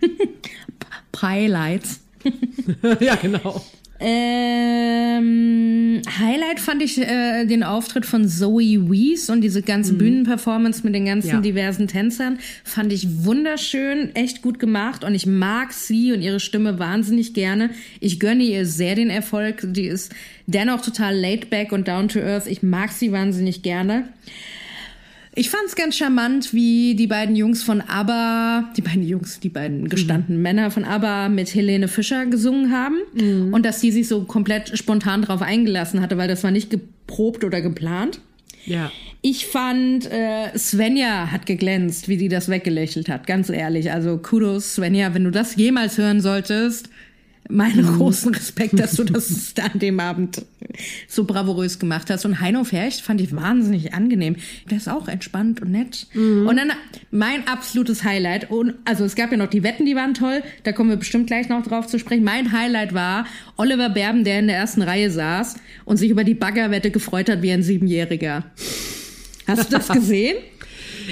Highlights. 1.22 2.00
ja, 3.00 3.14
genau. 3.14 3.64
Ähm, 4.04 6.02
Highlight 6.18 6.60
fand 6.60 6.82
ich 6.82 6.98
äh, 6.98 7.44
den 7.46 7.62
Auftritt 7.62 8.04
von 8.06 8.28
Zoe 8.28 8.90
Wees 8.90 9.30
und 9.30 9.40
diese 9.42 9.62
ganze 9.62 9.94
Bühnenperformance 9.94 10.82
mit 10.84 10.94
den 10.94 11.04
ganzen 11.06 11.28
Ja. 11.28 11.40
diversen 11.40 11.86
Tänzern 11.88 12.38
fand 12.64 12.92
ich 12.92 13.24
wunderschön, 13.24 14.14
echt 14.14 14.42
gut 14.42 14.58
gemacht 14.58 15.04
und 15.04 15.14
ich 15.14 15.26
mag 15.26 15.72
sie 15.72 16.12
und 16.12 16.20
ihre 16.22 16.40
Stimme 16.40 16.78
wahnsinnig 16.78 17.34
gerne. 17.34 17.70
Ich 18.00 18.18
gönne 18.20 18.42
ihr 18.42 18.66
sehr 18.66 18.94
den 18.94 19.10
Erfolg. 19.10 19.60
Die 19.64 19.86
ist 19.86 20.12
dennoch 20.46 20.80
total 20.82 21.16
laid 21.16 21.50
back 21.50 21.72
und 21.72 21.86
down 21.88 22.08
to 22.08 22.18
earth. 22.18 22.46
Ich 22.46 22.62
mag 22.62 22.90
sie 22.92 23.12
wahnsinnig 23.12 23.62
gerne. 23.62 24.08
Ich 25.34 25.48
fand's 25.48 25.76
ganz 25.76 25.96
charmant, 25.96 26.52
wie 26.52 26.94
die 26.94 27.06
beiden 27.06 27.34
Jungs 27.34 27.62
von 27.62 27.80
ABBA, 27.80 28.70
die 28.76 28.82
beiden 28.82 29.02
Jungs, 29.02 29.40
die 29.40 29.48
beiden 29.48 29.88
gestandenen 29.88 30.42
Männer 30.42 30.70
von 30.70 30.84
ABBA 30.84 31.30
mit 31.30 31.54
Helene 31.54 31.88
Fischer 31.88 32.26
gesungen 32.26 32.70
haben 32.70 32.98
und 33.52 33.64
dass 33.64 33.80
die 33.80 33.92
sich 33.92 34.08
so 34.08 34.24
komplett 34.24 34.76
spontan 34.76 35.22
drauf 35.22 35.40
eingelassen 35.40 36.02
hatte, 36.02 36.18
weil 36.18 36.28
das 36.28 36.44
war 36.44 36.50
nicht 36.50 36.68
geprobt 36.68 37.44
oder 37.44 37.62
geplant. 37.62 38.20
Ja. 38.66 38.92
Ich 39.22 39.46
fand, 39.46 40.10
äh, 40.10 40.56
Svenja 40.56 41.30
hat 41.32 41.46
geglänzt, 41.46 42.08
wie 42.08 42.16
die 42.16 42.28
das 42.28 42.48
weggelächelt 42.48 43.08
hat, 43.08 43.26
ganz 43.26 43.48
ehrlich. 43.48 43.90
Also 43.90 44.18
Kudos, 44.18 44.74
Svenja, 44.74 45.14
wenn 45.14 45.24
du 45.24 45.30
das 45.30 45.56
jemals 45.56 45.96
hören 45.96 46.20
solltest, 46.20 46.90
meinen 47.48 47.86
großen 47.86 48.34
Respekt, 48.34 48.78
dass 48.78 48.92
du 48.92 49.04
das 49.04 49.54
an 49.72 49.78
dem 49.78 50.00
Abend 50.00 50.44
so 51.06 51.24
bravourös 51.24 51.78
gemacht 51.78 52.08
hast. 52.10 52.24
Und 52.24 52.40
Heino 52.40 52.64
Fercht 52.64 53.00
fand 53.02 53.20
ich 53.20 53.34
wahnsinnig 53.34 53.94
angenehm. 53.94 54.36
Der 54.70 54.78
ist 54.78 54.88
auch 54.88 55.08
entspannt 55.08 55.60
und 55.60 55.70
nett. 55.70 56.06
Und 56.14 56.56
dann 56.56 56.72
mein 57.10 57.46
absolutes 57.46 58.04
Highlight, 58.04 58.50
und 58.50 58.74
also 58.84 59.04
es 59.04 59.14
gab 59.14 59.30
ja 59.32 59.36
noch 59.36 59.48
die 59.48 59.62
Wetten, 59.62 59.84
die 59.84 59.96
waren 59.96 60.14
toll, 60.14 60.42
da 60.62 60.72
kommen 60.72 60.90
wir 60.90 60.96
bestimmt 60.96 61.26
gleich 61.26 61.48
noch 61.48 61.62
drauf 61.62 61.86
zu 61.86 61.98
sprechen. 61.98 62.24
Mein 62.24 62.52
Highlight 62.52 62.94
war 62.94 63.26
Oliver 63.56 63.90
Berben, 63.90 64.24
der 64.24 64.38
in 64.38 64.46
der 64.46 64.56
ersten 64.56 64.82
Reihe 64.82 65.10
saß 65.10 65.56
und 65.84 65.96
sich 65.98 66.10
über 66.10 66.24
die 66.24 66.34
Baggerwette 66.34 66.90
gefreut 66.90 67.28
hat 67.28 67.42
wie 67.42 67.52
ein 67.52 67.62
Siebenjähriger. 67.62 68.44
Hast 69.46 69.70
du 69.70 69.76
das 69.76 69.88
gesehen? 69.92 70.36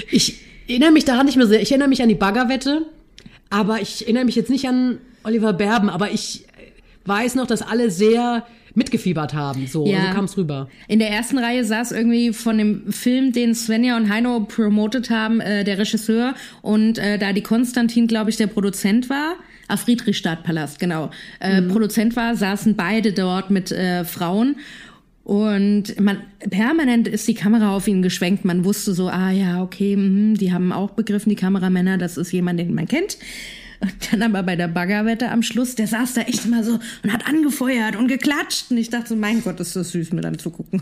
Ich 0.09 0.39
erinnere 0.67 0.91
mich 0.91 1.05
daran 1.05 1.25
nicht 1.25 1.37
mehr 1.37 1.47
sehr. 1.47 1.61
Ich 1.61 1.71
erinnere 1.71 1.89
mich 1.89 2.01
an 2.01 2.09
die 2.09 2.15
Baggerwette, 2.15 2.85
aber 3.51 3.81
ich 3.81 4.01
erinnere 4.03 4.25
mich 4.25 4.35
jetzt 4.35 4.49
nicht 4.49 4.67
an 4.67 4.97
Oliver 5.23 5.53
Berben, 5.53 5.89
aber 5.89 6.09
ich 6.11 6.45
weiß 7.05 7.35
noch, 7.35 7.45
dass 7.45 7.61
alle 7.61 7.91
sehr 7.91 8.45
mitgefiebert 8.73 9.33
haben. 9.33 9.67
So, 9.67 9.85
Ja. 9.85 10.07
so 10.07 10.13
kam 10.15 10.25
es 10.25 10.37
rüber. 10.37 10.69
In 10.87 10.99
der 10.99 11.09
ersten 11.11 11.37
Reihe 11.37 11.65
saß 11.65 11.91
irgendwie 11.91 12.31
von 12.33 12.57
dem 12.57 12.91
Film, 12.91 13.33
den 13.33 13.53
Svenja 13.53 13.97
und 13.97 14.09
Heino 14.09 14.39
promotet 14.41 15.09
haben, 15.09 15.41
äh, 15.41 15.63
der 15.63 15.77
Regisseur 15.77 16.33
und 16.61 16.97
äh, 16.97 17.17
da 17.19 17.33
die 17.33 17.43
Konstantin, 17.43 18.07
glaube 18.07 18.29
ich, 18.29 18.37
der 18.37 18.47
Produzent 18.47 19.09
war. 19.09 19.35
Ah, 19.67 19.77
Friedrichstadtpalast, 19.77 20.79
genau. 20.79 21.11
Äh, 21.39 21.61
Produzent 21.61 22.15
war, 22.15 22.35
saßen 22.35 22.75
beide 22.75 23.13
dort 23.13 23.51
mit 23.51 23.71
äh, 23.71 24.03
Frauen. 24.05 24.57
Und 25.31 25.97
man 25.97 26.17
permanent 26.49 27.07
ist 27.07 27.25
die 27.25 27.33
Kamera 27.33 27.73
auf 27.73 27.87
ihn 27.87 28.01
geschwenkt. 28.01 28.43
Man 28.43 28.65
wusste 28.65 28.93
so, 28.93 29.07
ah 29.07 29.31
ja, 29.31 29.63
okay, 29.63 29.95
mhm, 29.95 30.35
die 30.35 30.51
haben 30.51 30.73
auch 30.73 30.89
begriffen, 30.89 31.29
die 31.29 31.37
Kameramänner, 31.37 31.97
das 31.97 32.17
ist 32.17 32.33
jemand, 32.33 32.59
den 32.59 32.75
man 32.75 32.85
kennt. 32.85 33.17
Und 33.79 33.93
dann 34.11 34.23
aber 34.23 34.43
bei 34.43 34.57
der 34.57 34.67
Baggerwette 34.67 35.31
am 35.31 35.41
Schluss, 35.41 35.75
der 35.75 35.87
saß 35.87 36.15
da 36.15 36.21
echt 36.23 36.43
immer 36.43 36.65
so 36.65 36.79
und 37.03 37.13
hat 37.13 37.29
angefeuert 37.29 37.95
und 37.95 38.09
geklatscht. 38.09 38.71
Und 38.71 38.77
ich 38.77 38.89
dachte 38.89 39.07
so, 39.07 39.15
mein 39.15 39.41
Gott, 39.41 39.57
ist 39.61 39.73
das 39.73 39.91
süß, 39.91 40.11
mir 40.11 40.19
dann 40.19 40.37
zu 40.37 40.49
gucken. 40.49 40.81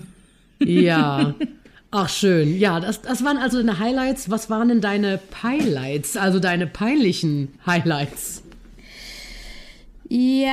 Ja. 0.58 1.36
Ach, 1.92 2.10
schön. 2.10 2.58
Ja, 2.58 2.80
das, 2.80 3.04
das 3.04 3.24
waren 3.24 3.38
also 3.38 3.58
deine 3.58 3.78
Highlights. 3.78 4.32
Was 4.32 4.50
waren 4.50 4.70
denn 4.70 4.82
deine 4.82 5.20
Highlights, 5.44 6.18
also 6.18 6.40
deine 6.40 6.66
peinlichen 6.66 7.50
Highlights? 7.68 8.42
Ja, 10.10 10.50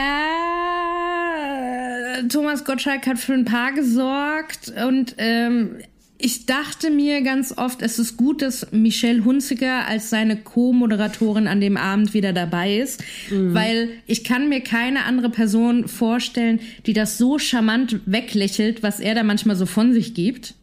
Thomas 2.29 2.65
Gottschalk 2.65 3.07
hat 3.07 3.19
für 3.19 3.35
ein 3.35 3.45
paar 3.45 3.73
gesorgt 3.73 4.73
und 4.87 5.15
ähm, 5.19 5.77
ich 6.19 6.47
dachte 6.47 6.91
mir 6.91 7.21
ganz 7.23 7.53
oft, 7.57 7.83
es 7.83 7.99
ist 7.99 8.17
gut, 8.17 8.41
dass 8.43 8.73
Michelle 8.73 9.25
Hunziker 9.25 9.87
als 9.87 10.09
seine 10.09 10.37
Co-Moderatorin 10.37 11.47
an 11.47 11.61
dem 11.61 11.77
Abend 11.77 12.15
wieder 12.15 12.33
dabei 12.33 12.79
ist, 12.79 13.03
weil 13.31 13.91
ich 14.07 14.25
kann 14.25 14.49
mir 14.49 14.61
keine 14.61 15.05
andere 15.05 15.29
Person 15.29 15.89
vorstellen, 15.89 16.61
die 16.87 16.95
das 16.95 17.19
so 17.19 17.39
charmant 17.39 18.01
weglächelt, 18.07 18.83
was 18.83 18.99
er 19.01 19.15
da 19.15 19.25
manchmal 19.25 19.57
so 19.57 19.67
von 19.67 19.93
sich 19.93 20.15
gibt. 20.15 20.55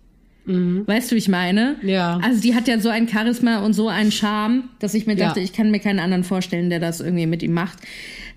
Weißt 0.46 1.10
du, 1.10 1.16
wie 1.16 1.20
ich 1.20 1.30
meine? 1.30 1.78
Ja. 1.84 2.20
Also 2.22 2.42
die 2.42 2.54
hat 2.54 2.68
ja 2.68 2.78
so 2.80 2.90
ein 2.90 3.08
Charisma 3.08 3.60
und 3.60 3.72
so 3.74 3.88
einen 3.88 4.12
Charme, 4.12 4.66
dass 4.80 4.94
ich 4.94 5.08
mir 5.08 5.16
dachte, 5.16 5.40
Ja. 5.40 5.46
ich 5.46 5.54
kann 5.54 5.72
mir 5.72 5.80
keinen 5.80 6.00
anderen 6.00 6.26
vorstellen, 6.26 6.70
der 6.70 6.82
das 6.82 7.00
irgendwie 7.00 7.28
mit 7.28 7.42
ihm 7.44 7.54
macht. 7.54 7.78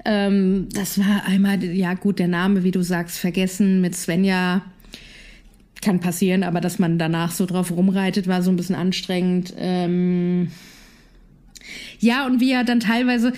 Ähm, 0.09 0.69
das 0.73 1.01
war 1.01 1.25
einmal, 1.27 1.63
ja 1.65 1.95
gut, 1.95 2.21
der 2.21 2.29
Name, 2.29 2.63
wie 2.63 2.71
du 2.71 2.83
sagst, 2.83 3.19
vergessen 3.19 3.81
mit 3.81 3.97
Svenja. 3.97 4.63
Kann 5.83 5.99
passieren, 5.99 6.45
aber 6.45 6.61
dass 6.61 6.79
man 6.79 6.97
danach 6.97 7.33
so 7.33 7.45
drauf 7.45 7.73
rumreitet, 7.73 8.29
war 8.29 8.41
so 8.41 8.51
ein 8.51 8.57
bisschen 8.57 8.77
anstrengend. 8.77 9.53
Ähm 9.59 10.53
ja, 11.99 12.25
und 12.25 12.41
wie 12.41 12.53
er 12.53 12.63
dann 12.63 12.79
teilweise 12.79 13.33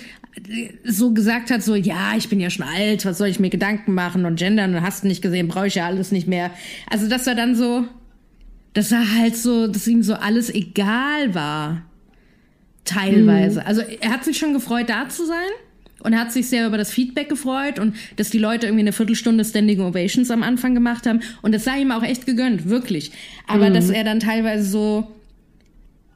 äh, 0.47 0.69
so 0.83 1.11
gesagt 1.11 1.49
hat, 1.49 1.63
so, 1.63 1.73
ja, 1.73 2.13
ich 2.15 2.29
bin 2.29 2.39
ja 2.39 2.51
schon 2.51 2.67
alt, 2.67 3.03
was 3.03 3.17
soll 3.17 3.29
ich 3.29 3.39
mir 3.39 3.49
Gedanken 3.49 3.95
machen 3.95 4.25
und 4.25 4.37
gendern 4.37 4.75
und 4.75 4.83
hast 4.83 5.03
nicht 5.03 5.23
gesehen, 5.23 5.47
brauche 5.47 5.67
ich 5.67 5.75
ja 5.75 5.87
alles 5.87 6.11
nicht 6.11 6.27
mehr. 6.27 6.51
Also, 6.87 7.09
dass 7.09 7.25
er 7.25 7.33
dann 7.33 7.55
so, 7.55 7.85
dass 8.73 8.91
er 8.91 9.15
halt 9.17 9.35
so, 9.35 9.65
dass 9.65 9.87
ihm 9.87 10.03
so 10.03 10.13
alles 10.13 10.53
egal 10.53 11.33
war. 11.33 11.81
Teilweise. 12.85 13.65
Also, 13.65 13.81
er 13.81 14.11
hat 14.11 14.23
sich 14.23 14.37
schon 14.37 14.53
gefreut, 14.53 14.87
da 14.89 15.09
zu 15.09 15.25
sein. 15.25 15.49
Und 16.01 16.13
er 16.13 16.19
hat 16.19 16.31
sich 16.31 16.47
sehr 16.47 16.67
über 16.67 16.77
das 16.77 16.91
Feedback 16.91 17.29
gefreut 17.29 17.79
und 17.79 17.95
dass 18.15 18.29
die 18.29 18.39
Leute 18.39 18.67
irgendwie 18.67 18.83
eine 18.83 18.93
Viertelstunde 18.93 19.43
Standing 19.43 19.81
Ovations 19.81 20.31
am 20.31 20.43
Anfang 20.43 20.73
gemacht 20.73 21.05
haben. 21.05 21.21
Und 21.41 21.53
das 21.53 21.63
sei 21.63 21.81
ihm 21.81 21.91
auch 21.91 22.03
echt 22.03 22.25
gegönnt, 22.25 22.69
wirklich. 22.69 23.11
Aber 23.47 23.69
dass 23.69 23.89
er 23.89 24.03
dann 24.03 24.19
teilweise 24.19 24.63
so, 24.63 25.11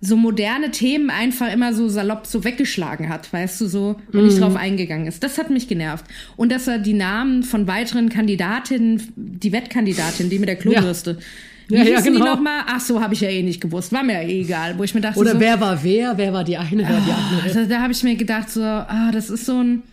so 0.02 0.18
moderne 0.18 0.72
Themen 0.72 1.10
einfach 1.10 1.52
immer 1.52 1.74
so 1.74 1.88
salopp 1.88 2.28
so 2.28 2.44
weggeschlagen 2.44 3.10
hat, 3.10 3.32
weißt 3.32 3.62
du, 3.62 3.68
so, 3.68 3.96
und 4.12 4.26
nicht 4.26 4.40
drauf 4.40 4.56
eingegangen 4.56 5.08
ist. 5.08 5.24
Das 5.24 5.38
hat 5.38 5.50
mich 5.50 5.68
genervt. 5.68 6.06
Und 6.36 6.52
dass 6.52 6.68
er 6.68 6.78
die 6.78 6.94
Namen 6.94 7.44
von 7.44 7.68
weiteren 7.68 8.10
Kandidatinnen, 8.10 9.02
die 9.16 9.52
Wettkandidatin, 9.52 10.30
die 10.30 10.40
mit 10.40 10.50
der 10.50 10.58
Klobürste, 10.58 11.20
wie 11.68 11.76
Ja, 11.76 11.84
ja, 11.84 11.98
hießen 11.98 12.14
die 12.14 12.20
genau. 12.20 12.36
nochmal? 12.36 12.62
Ach 12.68 12.80
so, 12.80 13.02
habe 13.02 13.14
ich 13.14 13.22
ja 13.22 13.30
eh 13.30 13.42
nicht 13.44 13.62
gewusst. 13.62 13.92
War 13.92 14.04
mir 14.04 14.22
ja 14.22 14.28
eh 14.28 14.42
egal. 14.42 14.78
Wo 14.78 14.84
ich 14.84 14.94
mir 14.94 15.02
dachte, 15.02 15.20
Oder 15.20 15.34
so, 15.34 15.40
wer 15.40 15.60
war 15.60 15.84
wer? 15.84 16.18
Wer 16.18 16.34
war 16.34 16.44
die 16.44 16.58
eine, 16.58 16.84
wer 16.84 16.90
war 16.90 17.02
die 17.06 17.12
andere? 17.12 17.54
da, 17.68 17.76
da 17.76 17.82
habe 17.82 17.94
ich 17.94 18.04
mir 18.04 18.16
gedacht, 18.16 18.50
so, 18.50 18.62
ah, 18.62 19.12
das 19.12 19.30
ist 19.30 19.46
so 19.46 19.62
ein, 19.62 19.84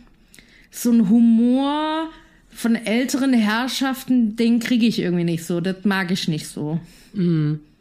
so 0.71 0.91
ein 0.91 1.09
Humor 1.09 2.09
von 2.51 2.75
älteren 2.75 3.33
Herrschaften, 3.33 4.37
den 4.37 4.59
kriege 4.61 4.87
ich 4.87 4.99
irgendwie 4.99 5.25
nicht 5.25 5.45
so. 5.45 5.61
Das 5.61 5.77
mag 5.85 6.11
ich 6.11 6.29
nicht 6.29 6.47
so. 6.47 6.81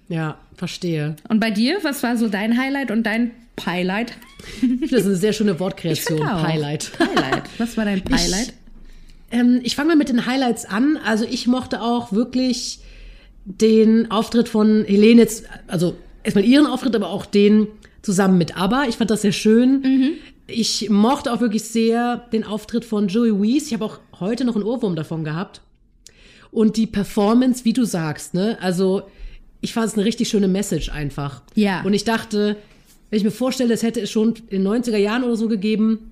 Ja, 0.07 0.37
verstehe. 0.55 1.15
Und 1.27 1.39
bei 1.39 1.51
dir, 1.51 1.79
was 1.83 2.01
war 2.03 2.17
so 2.17 2.27
dein 2.29 2.57
Highlight 2.57 2.91
und 2.91 3.03
dein 3.03 3.31
Highlight? 3.65 4.13
Das 4.81 5.01
ist 5.01 5.05
eine 5.05 5.15
sehr 5.15 5.33
schöne 5.33 5.59
Wortkreation. 5.59 6.21
Highlight. 6.43 6.91
Highlight. 6.99 7.43
Was 7.57 7.75
war 7.77 7.85
dein 7.85 8.01
Highlight? 8.09 8.53
Ähm, 9.31 9.59
ich 9.63 9.75
fange 9.75 9.89
mal 9.89 9.95
mit 9.97 10.09
den 10.09 10.25
Highlights 10.25 10.65
an. 10.65 10.97
Also 11.05 11.25
ich 11.29 11.45
mochte 11.45 11.81
auch 11.81 12.11
wirklich 12.11 12.79
den 13.49 14.11
Auftritt 14.11 14.47
von 14.47 14.85
Helene 14.85 15.21
jetzt, 15.21 15.45
also 15.67 15.95
erstmal 16.23 16.45
ihren 16.45 16.67
Auftritt, 16.67 16.95
aber 16.95 17.09
auch 17.09 17.25
den 17.25 17.67
zusammen 18.01 18.37
mit 18.37 18.55
ABBA. 18.57 18.85
Ich 18.87 18.97
fand 18.97 19.09
das 19.09 19.23
sehr 19.23 19.31
schön. 19.31 20.17
Ich 20.47 20.89
mochte 20.89 21.33
auch 21.33 21.41
wirklich 21.41 21.63
sehr 21.63 22.27
den 22.31 22.43
Auftritt 22.43 22.85
von 22.85 23.07
Joey 23.07 23.33
Weiss. 23.33 23.67
Ich 23.67 23.73
habe 23.73 23.85
auch 23.85 23.99
heute 24.19 24.45
noch 24.45 24.55
einen 24.55 24.63
Ohrwurm 24.63 24.95
davon 24.95 25.23
gehabt. 25.23 25.61
Und 26.51 26.77
die 26.77 26.87
Performance, 26.87 27.65
wie 27.65 27.73
du 27.73 27.85
sagst, 27.85 28.33
ne? 28.33 28.57
Also, 28.61 29.03
ich 29.61 29.73
fand 29.73 29.87
es 29.87 29.93
eine 29.93 30.05
richtig 30.05 30.29
schöne 30.29 30.47
Message 30.47 30.89
einfach. 30.89 31.41
Ja. 31.53 31.83
Und 31.83 31.93
ich 31.93 32.03
dachte, 32.05 32.55
wenn 33.09 33.17
ich 33.17 33.23
mir 33.23 33.31
vorstelle, 33.31 33.73
es 33.73 33.83
hätte 33.83 34.01
es 34.01 34.09
schon 34.09 34.35
in 34.49 34.63
den 34.63 34.67
90er 34.67 34.97
Jahren 34.97 35.23
oder 35.23 35.35
so 35.35 35.47
gegeben, 35.47 36.11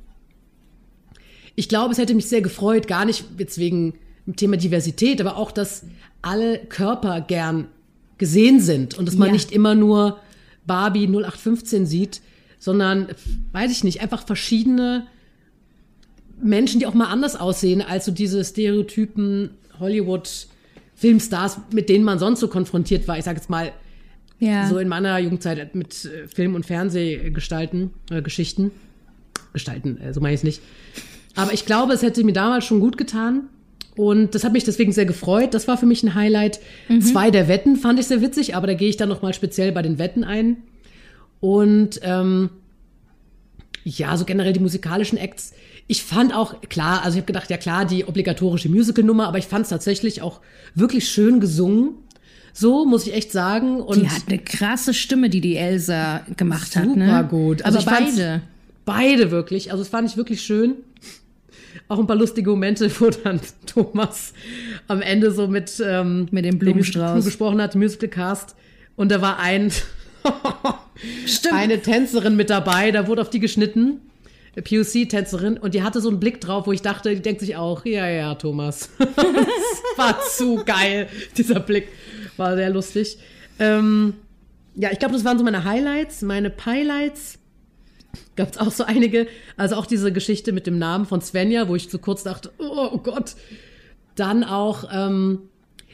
ich 1.56 1.70
glaube, 1.70 1.92
es 1.92 1.98
hätte 1.98 2.14
mich 2.14 2.28
sehr 2.28 2.42
gefreut, 2.42 2.88
gar 2.88 3.06
nicht 3.06 3.26
jetzt 3.40 3.58
wegen 3.58 3.96
Thema 4.36 4.58
Diversität, 4.58 5.22
aber 5.22 5.38
auch, 5.38 5.52
dass 5.52 5.84
alle 6.22 6.58
Körper 6.60 7.22
gern 7.22 7.68
gesehen 8.18 8.60
sind 8.60 8.98
und 8.98 9.06
dass 9.08 9.16
man 9.16 9.28
Ja. 9.28 9.34
nicht 9.34 9.52
immer 9.52 9.76
nur 9.76 10.20
Barbie 10.66 11.08
0815 11.08 11.86
sieht, 11.86 12.22
sondern, 12.60 13.08
weiß 13.54 13.72
ich 13.72 13.84
nicht, 13.84 14.02
einfach 14.02 14.26
verschiedene 14.26 15.08
Menschen, 16.42 16.80
die 16.80 16.86
auch 16.88 16.94
mal 16.94 17.08
anders 17.08 17.36
aussehen 17.36 17.82
als 17.82 18.06
so 18.06 18.12
diese 18.12 18.44
Stereotypen 18.44 19.52
Hollywood-Filmstars, 19.80 21.60
mit 21.72 21.90
denen 21.90 22.04
man 22.04 22.20
sonst 22.20 22.40
so 22.40 22.48
konfrontiert 22.48 23.08
war. 23.08 23.18
Ich 23.18 23.26
sage 23.26 23.38
jetzt 23.38 23.50
mal, 23.50 23.72
Ja. 24.40 24.68
so 24.68 24.78
in 24.78 24.88
meiner 24.88 25.18
Jugendzeit 25.20 25.74
mit 25.74 26.06
äh, 26.06 26.28
Film- 26.28 26.54
und 26.56 26.66
Fernsehgestalten, 26.66 27.92
äh, 28.12 28.22
Geschichten. 28.22 28.72
Gestalten, 29.54 29.98
äh, 30.00 30.14
so 30.14 30.20
meine 30.22 30.34
ich 30.36 30.42
es 30.42 30.44
nicht. 30.44 30.62
Aber 31.36 31.54
ich 31.54 31.66
glaube, 31.66 31.94
es 31.94 32.02
hätte 32.04 32.24
mir 32.24 32.34
damals 32.34 32.66
schon 32.66 32.80
gut 32.80 32.98
getan. 32.98 33.50
Und 33.98 34.36
das 34.36 34.44
hat 34.44 34.54
mich 34.54 34.64
deswegen 34.64 34.92
sehr 34.94 35.06
gefreut. 35.06 35.54
Das 35.54 35.68
war 35.68 35.78
für 35.78 35.86
mich 35.88 36.04
ein 36.04 36.14
Highlight. 36.16 36.60
Zwei 37.02 37.32
der 37.32 37.48
Wetten 37.48 37.76
fand 37.76 38.00
ich 38.00 38.06
sehr 38.08 38.22
witzig, 38.22 38.56
aber 38.56 38.68
da 38.68 38.74
gehe 38.76 38.88
ich 38.90 38.96
dann 38.98 39.10
nochmal 39.10 39.34
speziell 39.34 39.72
bei 39.72 39.82
den 39.82 39.98
Wetten 39.98 40.24
ein. 40.24 40.58
Und 41.40 42.00
ähm, 42.04 42.50
ja, 43.84 44.16
so 44.18 44.26
generell 44.26 44.54
die 44.54 44.60
musikalischen 44.60 45.18
Acts. 45.18 45.54
Ich 45.88 46.04
fand 46.04 46.36
auch, 46.36 46.62
klar, 46.70 47.04
also 47.04 47.18
ich 47.18 47.22
habe 47.22 47.28
gedacht, 47.28 47.50
ja 47.50 47.58
klar, 47.58 47.86
die 47.86 48.06
obligatorische 48.06 48.70
Musical-Nummer, 48.70 49.28
aber 49.28 49.38
ich 49.38 49.46
fand 49.46 49.64
es 49.64 49.70
tatsächlich 49.70 50.22
auch 50.22 50.42
wirklich 50.76 51.10
schön 51.10 51.40
gesungen. 51.40 51.92
So, 52.54 52.86
muss 52.86 53.08
ich 53.08 53.14
echt 53.14 53.32
sagen. 53.32 53.82
Und 53.82 54.02
die 54.02 54.10
hat 54.10 54.24
eine 54.28 54.40
krasse 54.40 54.94
Stimme, 54.94 55.30
die 55.30 55.42
die 55.42 55.56
Elsa 55.56 56.22
gemacht 56.38 56.76
hat. 56.76 56.86
Super 56.86 57.22
Ne? 57.24 57.28
gut. 57.30 57.64
Also 57.64 57.80
fand's- 57.82 58.16
beide. 58.18 58.42
Beide 58.86 59.32
wirklich. 59.32 59.72
Also 59.72 59.82
das 59.84 59.90
fand 59.90 60.10
ich 60.10 60.18
wirklich 60.18 60.42
schön. 60.42 60.74
Auch 61.90 62.00
ein 62.00 62.08
paar 62.08 62.16
lustige 62.16 62.50
Momente, 62.50 62.90
wo 63.00 63.10
dann 63.10 63.40
Thomas 63.66 64.34
am 64.88 65.02
Ende 65.02 65.32
so 65.32 65.48
mit, 65.48 65.82
ähm, 65.86 66.28
Mit 66.32 66.46
dem 66.46 66.60
Blumenstrauß. 66.60 67.24
Gesprochen 67.24 67.62
hat, 67.62 67.76
Musical 67.76 68.10
Cast. 68.10 68.56
Und 68.96 69.12
da 69.12 69.22
war 69.22 69.40
ein, 69.40 69.72
eine 71.52 71.82
Tänzerin 71.82 72.36
mit 72.36 72.50
dabei, 72.50 72.92
da 72.92 73.08
wurde 73.08 73.22
auf 73.22 73.30
die 73.30 73.40
geschnitten. 73.40 74.02
POC-Tänzerin 74.62 75.58
und 75.58 75.76
die 75.76 75.84
hatte 75.84 76.02
so 76.02 76.10
einen 76.10 76.20
Blick 76.20 76.42
drauf, 76.42 76.66
wo 76.66 76.72
ich 76.72 76.82
dachte, 76.82 77.14
die 77.14 77.22
denkt 77.22 77.42
sich 77.42 77.56
auch, 77.56 77.86
ja, 77.86 78.10
ja, 78.10 78.34
Thomas. 78.34 78.90
das 78.98 79.16
war 79.98 80.20
zu 80.22 80.64
geil, 80.66 81.08
dieser 81.38 81.60
Blick. 81.60 81.90
War 82.38 82.56
sehr 82.56 82.72
lustig. 82.72 83.20
Ähm, 83.60 84.16
ja, 84.76 84.92
ich 84.92 85.00
glaube, 85.00 85.14
das 85.14 85.24
waren 85.26 85.38
so 85.38 85.44
meine 85.44 85.64
Highlights, 85.64 86.22
meine 86.24 86.50
Pielights. 86.50 87.40
Gab 88.36 88.52
es 88.52 88.58
auch 88.58 88.72
so 88.72 88.84
einige, 88.84 89.28
also 89.58 89.76
auch 89.76 89.86
diese 89.86 90.12
Geschichte 90.12 90.52
mit 90.52 90.68
dem 90.68 90.78
Namen 90.80 91.06
von 91.06 91.22
Svenja, 91.22 91.68
wo 91.68 91.76
ich 91.76 91.90
so 91.90 92.00
kurz 92.00 92.24
dachte, 92.24 92.52
oh, 92.58 92.98
Gott. 92.98 93.36
Dann 94.16 94.44
auch 94.44 94.86
ähm, 94.92 95.50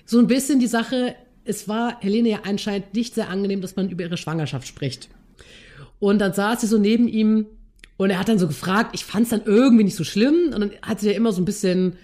so 0.06 0.20
ein 0.20 0.28
bisschen 0.28 0.60
die 0.60 0.68
Sache, 0.68 1.16
es 1.46 1.68
war 1.68 2.00
Helene 2.00 2.30
ja 2.30 2.40
anscheinend 2.46 2.94
nicht 2.94 3.16
sehr 3.16 3.30
angenehm, 3.30 3.62
dass 3.62 3.76
man 3.76 3.90
über 3.90 4.04
ihre 4.04 4.18
Schwangerschaft 4.18 4.68
spricht. 4.68 5.10
Und 6.00 6.20
dann 6.20 6.34
saß 6.34 6.62
sie 6.62 6.68
so 6.68 6.78
neben 6.78 7.08
ihm 7.08 7.48
und 7.98 8.10
er 8.10 8.20
hat 8.20 8.30
dann 8.30 8.40
so 8.40 8.48
gefragt, 8.48 8.92
ich 8.94 9.06
fand 9.06 9.24
es 9.24 9.30
dann 9.30 9.44
irgendwie 9.46 9.84
nicht 9.84 9.96
so 9.96 10.04
schlimm. 10.04 10.52
Und 10.54 10.60
dann 10.60 10.72
hat 10.82 11.00
sie 11.00 11.10
ja 11.10 11.16
immer 11.16 11.32
so 11.32 11.42
ein 11.42 11.46
bisschen 11.46 11.98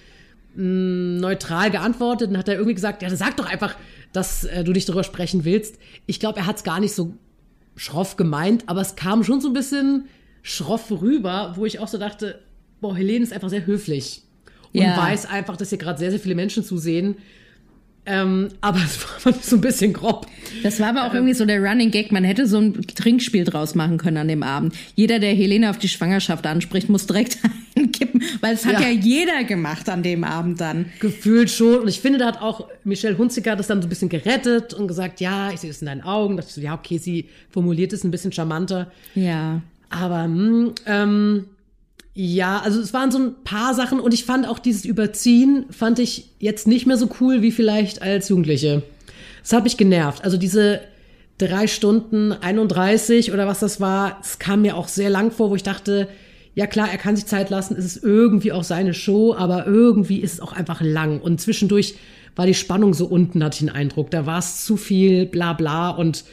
mh, 0.55 1.19
neutral 1.19 1.71
geantwortet 1.71 2.29
und 2.29 2.37
hat 2.37 2.47
er 2.47 2.55
irgendwie 2.55 2.75
gesagt, 2.75 3.01
ja, 3.01 3.13
sag 3.15 3.37
doch 3.37 3.45
einfach, 3.45 3.75
dass 4.13 4.43
äh, 4.45 4.63
du 4.63 4.71
nicht 4.71 4.87
darüber 4.87 5.03
sprechen 5.03 5.45
willst. 5.45 5.77
Ich 6.05 6.19
glaube, 6.19 6.39
er 6.39 6.45
hat 6.45 6.57
es 6.57 6.63
gar 6.63 6.79
nicht 6.79 6.93
so 6.93 7.13
schroff 7.79 8.17
gemeint, 8.17 8.65
aber 8.67 8.81
es 8.81 8.95
kam 8.97 9.23
schon 9.23 9.39
so 9.39 9.47
ein 9.47 9.53
bisschen 9.53 10.09
schroff 10.43 10.91
rüber, 10.91 11.53
wo 11.55 11.65
ich 11.65 11.79
auch 11.79 11.87
so 11.87 11.97
dachte, 11.97 12.41
boah, 12.81 12.93
Helene 12.95 13.23
ist 13.23 13.31
einfach 13.31 13.47
sehr 13.49 13.65
höflich 13.65 14.23
und 14.73 14.81
Ja. 14.81 14.97
weiß 14.97 15.25
einfach, 15.27 15.55
dass 15.55 15.69
hier 15.69 15.77
gerade 15.77 15.97
sehr, 15.97 16.11
sehr 16.11 16.19
viele 16.19 16.35
Menschen 16.35 16.63
zusehen. 16.65 17.15
Ähm, 18.09 18.49
aber 18.61 18.79
es 18.83 19.25
war 19.25 19.33
so 19.33 19.57
ein 19.57 19.61
bisschen 19.61 19.93
grob. 19.93 20.25
Das 20.63 20.79
war 20.79 20.89
aber 20.89 21.05
auch 21.05 21.13
irgendwie 21.13 21.35
so 21.35 21.45
der 21.45 21.61
Running 21.61 21.91
Gag. 21.91 22.11
Man 22.11 22.23
hätte 22.23 22.47
so 22.47 22.57
ein 22.57 22.81
Trinkspiel 22.81 23.43
draus 23.43 23.75
machen 23.75 23.99
können 23.99 24.17
an 24.17 24.27
dem 24.27 24.41
Abend. 24.41 24.73
Jeder, 24.95 25.19
der 25.19 25.33
Helene 25.35 25.69
auf 25.69 25.77
die 25.77 25.87
Schwangerschaft 25.87 26.47
anspricht, 26.47 26.89
muss 26.89 27.05
direkt 27.05 27.37
einkippen, 27.77 28.23
weil 28.41 28.55
es 28.55 28.65
hat 28.65 28.73
Ja. 28.73 28.81
ja. 28.81 28.89
jeder 28.89 29.43
gemacht 29.43 29.87
an 29.89 30.01
dem 30.01 30.23
Abend 30.23 30.59
dann. 30.59 30.87
Gefühlt 30.99 31.51
schon. 31.51 31.81
Und 31.81 31.87
ich 31.87 31.99
finde, 31.99 32.17
da 32.17 32.25
hat 32.25 32.41
auch 32.41 32.67
Michelle 32.83 33.17
Hunziker 33.17 33.55
das 33.55 33.67
dann 33.67 33.81
so 33.81 33.85
ein 33.85 33.89
bisschen 33.89 34.09
gerettet 34.09 34.73
und 34.73 34.87
gesagt, 34.87 35.21
ja, 35.21 35.51
ich 35.51 35.59
sehe 35.59 35.69
es 35.69 35.81
in 35.81 35.85
deinen 35.85 36.01
Augen. 36.01 36.35
Da 36.35 36.41
dachte 36.41 36.49
ich 36.49 36.55
so, 36.55 36.61
ja, 36.61 36.73
okay, 36.73 36.97
sie 36.97 37.29
formuliert 37.51 37.93
es 37.93 38.03
ein 38.03 38.09
bisschen 38.11 38.31
charmanter. 38.31 38.91
Ja. 39.13 39.61
Aber 39.91 40.23
hm, 40.23 40.73
ähm, 40.87 41.45
ja, 42.21 42.59
also 42.59 42.81
es 42.81 42.93
waren 42.93 43.11
so 43.11 43.17
ein 43.17 43.35
paar 43.45 43.73
Sachen 43.73 44.01
und 44.01 44.13
ich 44.13 44.25
fand 44.25 44.45
auch 44.45 44.59
dieses 44.59 44.83
Überziehen, 44.83 45.65
fand 45.69 45.99
ich 45.99 46.31
jetzt 46.37 46.67
nicht 46.67 46.85
mehr 46.85 46.97
so 46.97 47.07
cool 47.21 47.41
wie 47.41 47.53
vielleicht 47.53 48.01
als 48.01 48.27
Jugendliche. 48.27 48.83
Das 49.41 49.53
hat 49.53 49.63
mich 49.63 49.77
genervt. 49.77 50.25
Also 50.25 50.35
diese 50.35 50.81
drei 51.37 51.65
Stunden 51.67 52.33
31 52.33 53.31
oder 53.31 53.47
was 53.47 53.59
das 53.59 53.79
war, 53.79 54.19
es 54.21 54.37
kam 54.37 54.63
mir 54.63 54.75
auch 54.75 54.89
sehr 54.89 55.09
lang 55.09 55.31
vor, 55.31 55.49
wo 55.49 55.55
ich 55.55 55.63
dachte, 55.63 56.09
ja 56.55 56.67
klar, 56.67 56.91
er 56.91 56.97
kann 56.97 57.15
sich 57.15 57.25
Zeit 57.25 57.49
lassen, 57.49 57.77
es 57.77 57.85
ist 57.85 58.03
irgendwie 58.03 58.51
auch 58.51 58.65
seine 58.65 58.93
Show, 58.93 59.33
aber 59.33 59.65
irgendwie 59.65 60.17
ist 60.17 60.33
es 60.33 60.39
auch 60.41 60.51
einfach 60.51 60.81
lang. 60.81 61.21
Und 61.21 61.39
zwischendurch 61.39 61.95
war 62.35 62.45
die 62.45 62.53
Spannung 62.53 62.93
so 62.93 63.05
unten, 63.05 63.41
hatte 63.41 63.55
ich 63.55 63.59
den 63.59 63.69
Eindruck. 63.69 64.11
Da 64.11 64.25
war 64.25 64.39
es 64.39 64.65
zu 64.65 64.75
viel 64.75 65.25
bla 65.25 65.53
bla 65.53 65.91
und 65.91 66.25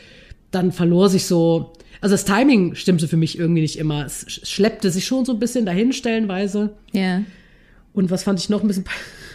dann 0.51 0.72
verlor 0.72 1.11
sich 1.11 1.27
so. 1.27 1.75
Also 2.00 2.14
das 2.14 2.24
Timing 2.24 2.74
stimmte 2.74 3.09
für 3.09 3.16
mich 3.16 3.38
irgendwie 3.38 3.62
nicht 3.62 3.78
immer. 3.78 4.04
Es 4.04 4.26
sch- 4.26 4.46
schleppte 4.46 4.90
sich 4.90 5.06
schon 5.06 5.24
so 5.24 5.32
ein 5.32 5.38
bisschen 5.38 5.66
dahin 5.66 5.92
stellenweise. 5.92 6.74
Ja. 6.92 7.22
Und 7.92 8.11
was 8.11 8.24
fand 8.24 8.38
ich 8.38 8.48
noch 8.50 8.62
ein 8.62 8.68
bisschen. 8.68 8.85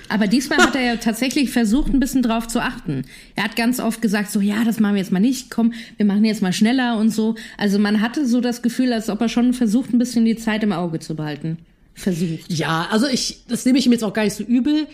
Aber 0.07 0.27
diesmal 0.27 0.59
hat 0.59 0.75
er 0.75 0.81
ja 0.81 0.95
tatsächlich 0.97 1.49
versucht, 1.51 1.91
ein 1.93 1.99
bisschen 1.99 2.21
drauf 2.21 2.47
zu 2.47 2.59
achten. 2.61 3.03
Er 3.35 3.45
hat 3.45 3.55
ganz 3.55 3.79
oft 3.79 4.01
gesagt, 4.01 4.29
so, 4.29 4.39
ja, 4.41 4.63
das 4.63 4.79
machen 4.79 4.95
wir 4.95 5.01
jetzt 5.01 5.11
mal 5.11 5.19
nicht, 5.19 5.49
komm, 5.49 5.73
wir 5.97 6.05
machen 6.05 6.23
jetzt 6.25 6.41
mal 6.41 6.51
schneller 6.53 6.97
und 6.97 7.09
so. 7.11 7.35
Also 7.57 7.79
man 7.79 8.01
hatte 8.01 8.27
so 8.27 8.41
das 8.41 8.61
Gefühl, 8.61 8.91
als 8.93 9.09
ob 9.09 9.21
er 9.21 9.29
schon 9.29 9.53
versucht, 9.53 9.93
ein 9.93 9.99
bisschen 9.99 10.25
die 10.25 10.35
Zeit 10.35 10.63
im 10.63 10.73
Auge 10.73 10.99
zu 10.99 11.15
behalten. 11.15 11.57
Versucht. 11.93 12.51
Ja, 12.51 12.87
also 12.91 13.07
ich, 13.07 13.43
das 13.47 13.65
nehme 13.65 13.79
ich 13.79 13.85
ihm 13.85 13.93
jetzt 13.93 14.03
auch 14.03 14.13
gar 14.13 14.23
nicht 14.25 14.35
so 14.35 14.43
übel. 14.43 14.85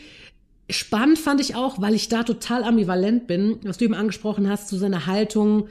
Spannend 0.69 1.17
fand 1.17 1.41
ich 1.41 1.55
auch, 1.55 1.81
weil 1.81 1.93
ich 1.95 2.09
da 2.09 2.23
total 2.23 2.63
ambivalent 2.63 3.25
bin, 3.27 3.57
was 3.63 3.77
du 3.77 3.85
eben 3.85 3.93
angesprochen 3.95 4.49
hast, 4.49 4.67
zu 4.67 4.77
seiner 4.77 5.07
Haltung 5.07 5.67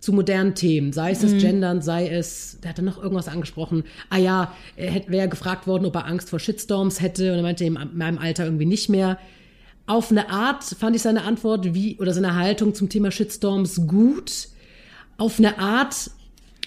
zu 0.00 0.12
modernen 0.14 0.54
Themen, 0.54 0.92
sei 0.92 1.10
es 1.12 1.20
das 1.20 1.32
Gendern, 1.38 1.82
sei 1.82 2.08
es, 2.08 2.58
der 2.62 2.70
hat 2.70 2.78
dann 2.78 2.86
noch 2.86 3.02
irgendwas 3.02 3.28
angesprochen. 3.28 3.84
Ah 4.08 4.16
ja, 4.18 4.54
er 4.76 4.90
hätte- 4.90 5.10
wäre 5.10 5.28
gefragt 5.28 5.66
worden, 5.66 5.84
ob 5.84 5.94
er 5.94 6.06
Angst 6.06 6.30
vor 6.30 6.38
Shitstorms 6.40 7.00
hätte 7.02 7.30
und 7.32 7.36
er 7.38 7.42
meinte, 7.42 7.64
in 7.64 7.78
meinem 7.94 8.18
Alter 8.18 8.44
irgendwie 8.44 8.64
nicht 8.66 8.88
mehr. 8.88 9.18
Auf 9.86 10.10
eine 10.10 10.30
Art 10.30 10.64
fand 10.64 10.96
ich 10.96 11.02
seine 11.02 11.22
Antwort 11.24 11.74
wie 11.74 11.96
oder 11.98 12.14
seine 12.14 12.34
Haltung 12.34 12.74
zum 12.74 12.88
Thema 12.88 13.10
Shitstorms 13.10 13.86
gut. 13.86 14.48
Auf 15.18 15.38
eine 15.38 15.58
Art 15.58 16.10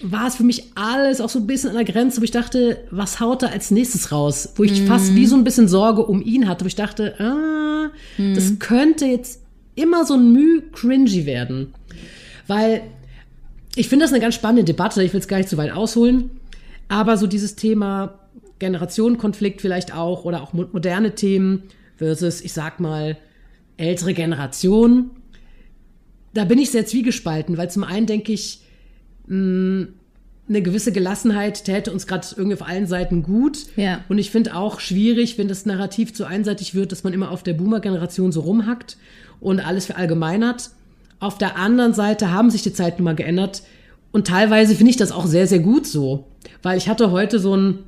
war 0.02 0.26
es 0.28 0.36
für 0.36 0.44
mich 0.44 0.70
alles 0.76 1.20
auch 1.20 1.28
so 1.30 1.38
ein 1.40 1.46
bisschen 1.46 1.70
an 1.70 1.76
der 1.76 1.84
Grenze, 1.84 2.20
wo 2.20 2.24
ich 2.24 2.30
dachte, 2.30 2.78
was 2.90 3.18
haut 3.20 3.42
er 3.42 3.50
als 3.52 3.70
nächstes 3.70 4.12
raus? 4.12 4.50
Wo 4.56 4.62
ich 4.64 4.82
fast 4.82 5.14
wie 5.14 5.26
so 5.26 5.34
ein 5.36 5.44
bisschen 5.44 5.66
Sorge 5.68 6.04
um 6.04 6.20
ihn 6.22 6.48
hatte, 6.48 6.64
wo 6.64 6.68
ich 6.68 6.74
dachte, 6.76 7.14
ah, 7.20 7.90
das 8.34 8.58
könnte 8.58 9.06
jetzt 9.06 9.40
immer 9.74 10.04
so 10.04 10.14
ein 10.14 10.32
Müh 10.32 10.62
cringy 10.72 11.26
werden. 11.26 11.72
Weil 12.46 12.82
ich 13.76 13.88
finde 13.88 14.04
das 14.04 14.12
eine 14.12 14.20
ganz 14.20 14.34
spannende 14.34 14.64
Debatte, 14.64 15.02
ich 15.02 15.12
will 15.12 15.20
es 15.20 15.28
gar 15.28 15.38
nicht 15.38 15.48
zu 15.48 15.56
weit 15.56 15.72
ausholen, 15.72 16.30
aber 16.88 17.16
so 17.16 17.26
dieses 17.26 17.56
Thema 17.56 18.18
Generationenkonflikt 18.58 19.60
vielleicht 19.60 19.94
auch 19.94 20.24
oder 20.24 20.42
auch 20.42 20.52
mo- 20.52 20.68
moderne 20.72 21.14
Themen 21.14 21.64
versus, 21.96 22.40
ich 22.40 22.52
sag 22.52 22.80
mal, 22.80 23.16
ältere 23.76 24.14
Generationen, 24.14 25.10
da 26.32 26.44
bin 26.44 26.58
ich 26.58 26.70
sehr 26.70 26.86
zwiegespalten, 26.86 27.56
weil 27.56 27.70
zum 27.70 27.84
einen 27.84 28.06
denke 28.06 28.32
ich, 28.32 28.60
mh, 29.26 29.88
eine 30.46 30.60
gewisse 30.62 30.92
Gelassenheit 30.92 31.64
täte 31.64 31.90
uns 31.90 32.06
gerade 32.06 32.26
irgendwie 32.36 32.54
auf 32.60 32.66
allen 32.68 32.86
Seiten 32.86 33.22
gut. 33.22 33.58
Ja. 33.76 34.04
Und 34.10 34.18
ich 34.18 34.30
finde 34.30 34.54
auch 34.54 34.78
schwierig, 34.78 35.38
wenn 35.38 35.48
das 35.48 35.64
Narrativ 35.64 36.12
zu 36.12 36.26
einseitig 36.26 36.74
wird, 36.74 36.92
dass 36.92 37.02
man 37.02 37.14
immer 37.14 37.30
auf 37.30 37.42
der 37.42 37.54
Boomer-Generation 37.54 38.30
so 38.30 38.40
rumhackt 38.42 38.98
und 39.40 39.60
alles 39.60 39.86
verallgemeinert. 39.86 40.70
Auf 41.20 41.38
der 41.38 41.56
anderen 41.56 41.94
Seite 41.94 42.30
haben 42.30 42.50
sich 42.50 42.62
die 42.62 42.72
Zeiten 42.72 43.02
mal 43.02 43.14
geändert. 43.14 43.62
Und 44.12 44.26
teilweise 44.26 44.74
finde 44.74 44.90
ich 44.90 44.96
das 44.96 45.12
auch 45.12 45.26
sehr, 45.26 45.46
sehr 45.46 45.58
gut 45.58 45.86
so. 45.86 46.26
Weil 46.62 46.78
ich 46.78 46.88
hatte 46.88 47.10
heute 47.10 47.38
so 47.38 47.52
einen 47.54 47.84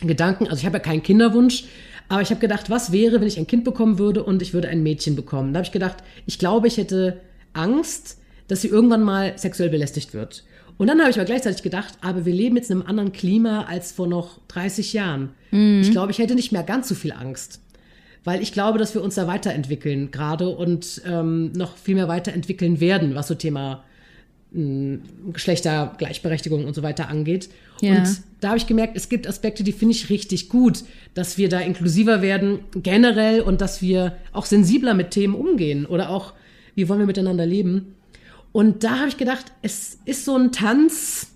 Gedanken, 0.00 0.44
also 0.44 0.56
ich 0.58 0.66
habe 0.66 0.78
ja 0.78 0.82
keinen 0.82 1.02
Kinderwunsch, 1.02 1.64
aber 2.08 2.22
ich 2.22 2.30
habe 2.30 2.40
gedacht, 2.40 2.70
was 2.70 2.90
wäre, 2.90 3.20
wenn 3.20 3.28
ich 3.28 3.38
ein 3.38 3.46
Kind 3.46 3.64
bekommen 3.64 3.98
würde 3.98 4.24
und 4.24 4.42
ich 4.42 4.52
würde 4.52 4.68
ein 4.68 4.82
Mädchen 4.82 5.14
bekommen? 5.14 5.52
Da 5.52 5.58
habe 5.58 5.66
ich 5.66 5.72
gedacht, 5.72 5.98
ich 6.26 6.38
glaube, 6.38 6.66
ich 6.66 6.76
hätte 6.76 7.20
Angst, 7.52 8.18
dass 8.48 8.62
sie 8.62 8.68
irgendwann 8.68 9.02
mal 9.02 9.38
sexuell 9.38 9.68
belästigt 9.68 10.12
wird. 10.12 10.44
Und 10.76 10.86
dann 10.88 10.98
habe 10.98 11.10
ich 11.10 11.16
aber 11.16 11.26
gleichzeitig 11.26 11.62
gedacht, 11.62 11.94
aber 12.00 12.24
wir 12.24 12.34
leben 12.34 12.56
jetzt 12.56 12.70
in 12.70 12.78
einem 12.78 12.88
anderen 12.88 13.12
Klima 13.12 13.64
als 13.64 13.92
vor 13.92 14.06
noch 14.06 14.40
30 14.48 14.92
Jahren. 14.92 15.30
Ich 15.52 15.90
glaube, 15.90 16.10
ich 16.10 16.18
hätte 16.18 16.34
nicht 16.34 16.52
mehr 16.52 16.62
ganz 16.62 16.88
so 16.88 16.94
viel 16.94 17.12
Angst. 17.12 17.60
Weil 18.24 18.42
ich 18.42 18.52
glaube, 18.52 18.78
dass 18.78 18.94
wir 18.94 19.02
uns 19.02 19.14
da 19.14 19.26
weiterentwickeln 19.26 20.10
gerade 20.10 20.48
und 20.48 21.02
ähm, 21.06 21.52
noch 21.52 21.76
viel 21.76 21.94
mehr 21.94 22.08
weiterentwickeln 22.08 22.80
werden, 22.80 23.14
was 23.14 23.28
so 23.28 23.34
Thema 23.34 23.82
mh, 24.52 24.98
Geschlechtergleichberechtigung 25.32 26.64
und 26.64 26.74
so 26.74 26.82
weiter 26.82 27.08
angeht. 27.08 27.48
Ja. 27.80 27.96
Und 27.96 28.22
da 28.40 28.48
habe 28.48 28.58
ich 28.58 28.66
gemerkt, 28.66 28.96
es 28.96 29.08
gibt 29.08 29.26
Aspekte, 29.26 29.64
die 29.64 29.72
finde 29.72 29.94
ich 29.94 30.10
richtig 30.10 30.48
gut, 30.48 30.84
dass 31.14 31.38
wir 31.38 31.48
da 31.48 31.60
inklusiver 31.60 32.22
werden 32.22 32.60
generell 32.74 33.40
und 33.40 33.60
dass 33.60 33.80
wir 33.80 34.16
auch 34.32 34.46
sensibler 34.46 34.94
mit 34.94 35.10
Themen 35.10 35.34
umgehen 35.34 35.86
oder 35.86 36.10
auch, 36.10 36.34
wie 36.74 36.88
wollen 36.88 37.00
wir 37.00 37.06
miteinander 37.06 37.46
leben. 37.46 37.94
Und 38.52 38.84
da 38.84 38.98
habe 38.98 39.08
ich 39.08 39.16
gedacht, 39.16 39.46
es 39.62 39.98
ist 40.04 40.24
so 40.24 40.36
ein 40.36 40.52
Tanz, 40.52 41.28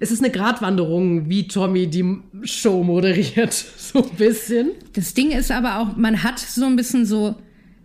es 0.00 0.10
ist 0.10 0.22
eine 0.22 0.30
Gratwanderung, 0.30 1.28
wie 1.28 1.48
Tommy 1.48 1.86
die 1.86 2.18
Show 2.42 2.82
moderiert, 2.82 3.52
so 3.76 4.02
ein 4.02 4.16
bisschen. 4.16 4.70
Das 4.92 5.14
Ding 5.14 5.30
ist 5.30 5.50
aber 5.50 5.78
auch, 5.78 5.96
man 5.96 6.22
hat 6.22 6.38
so 6.38 6.66
ein 6.66 6.76
bisschen 6.76 7.06
so 7.06 7.34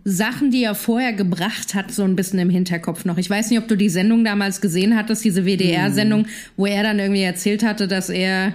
Sachen, 0.04 0.50
die 0.50 0.64
er 0.64 0.74
vorher 0.74 1.12
gebracht 1.12 1.74
hat, 1.74 1.92
so 1.92 2.02
ein 2.02 2.16
bisschen 2.16 2.38
im 2.40 2.50
Hinterkopf 2.50 3.04
noch. 3.04 3.18
Ich 3.18 3.30
weiß 3.30 3.50
nicht, 3.50 3.58
ob 3.60 3.68
du 3.68 3.76
die 3.76 3.88
Sendung 3.88 4.24
damals 4.24 4.60
gesehen 4.60 4.96
hattest, 4.96 5.24
diese 5.24 5.44
WDR-Sendung, 5.44 6.26
wo 6.56 6.66
er 6.66 6.82
dann 6.82 6.98
irgendwie 6.98 7.22
erzählt 7.22 7.62
hatte, 7.62 7.86
dass 7.86 8.10
er 8.10 8.52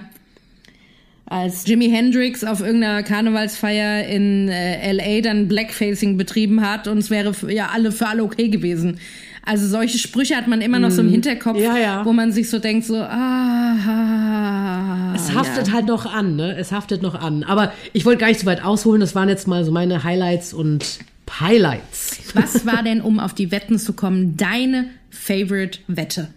als 1.24 1.66
Jimi 1.66 1.90
Hendrix 1.90 2.44
auf 2.44 2.60
irgendeiner 2.60 3.02
Karnevalsfeier 3.02 4.06
in 4.06 4.48
äh, 4.48 4.92
LA 4.92 5.20
dann 5.20 5.48
Blackfacing 5.48 6.16
betrieben 6.16 6.66
hat 6.66 6.88
und 6.88 6.98
es 6.98 7.10
wäre 7.10 7.34
ja 7.48 7.68
alle 7.72 7.92
für 7.92 8.06
alle 8.06 8.24
okay 8.24 8.48
gewesen. 8.48 8.98
Also 9.48 9.66
solche 9.66 9.96
Sprüche 9.96 10.36
hat 10.36 10.46
man 10.46 10.60
immer 10.60 10.78
noch 10.78 10.90
so 10.90 11.00
im 11.00 11.08
Hinterkopf, 11.08 11.58
Ja, 11.58 11.78
ja. 11.78 12.04
wo 12.04 12.12
man 12.12 12.32
sich 12.32 12.50
so 12.50 12.58
denkt, 12.58 12.84
so, 12.84 12.96
ah, 12.96 15.14
Es 15.14 15.34
haftet 15.34 15.68
ja. 15.68 15.72
halt 15.72 15.86
noch 15.86 16.04
an, 16.04 16.36
ne? 16.36 16.54
Es 16.54 16.70
haftet 16.70 17.00
noch 17.00 17.14
an. 17.14 17.44
Aber 17.44 17.72
ich 17.94 18.04
wollte 18.04 18.20
gar 18.20 18.28
nicht 18.28 18.40
so 18.40 18.46
weit 18.46 18.62
ausholen. 18.62 19.00
Das 19.00 19.14
waren 19.14 19.30
jetzt 19.30 19.48
mal 19.48 19.64
so 19.64 19.72
meine 19.72 20.04
Highlights 20.04 20.52
und 20.52 20.98
Highlights. 21.40 22.18
Was 22.34 22.66
war 22.66 22.82
denn, 22.82 23.00
um 23.00 23.18
auf 23.18 23.32
die 23.32 23.50
Wetten 23.50 23.78
zu 23.78 23.94
kommen, 23.94 24.36
deine 24.36 24.90
Favorite-Wette? 25.08 26.28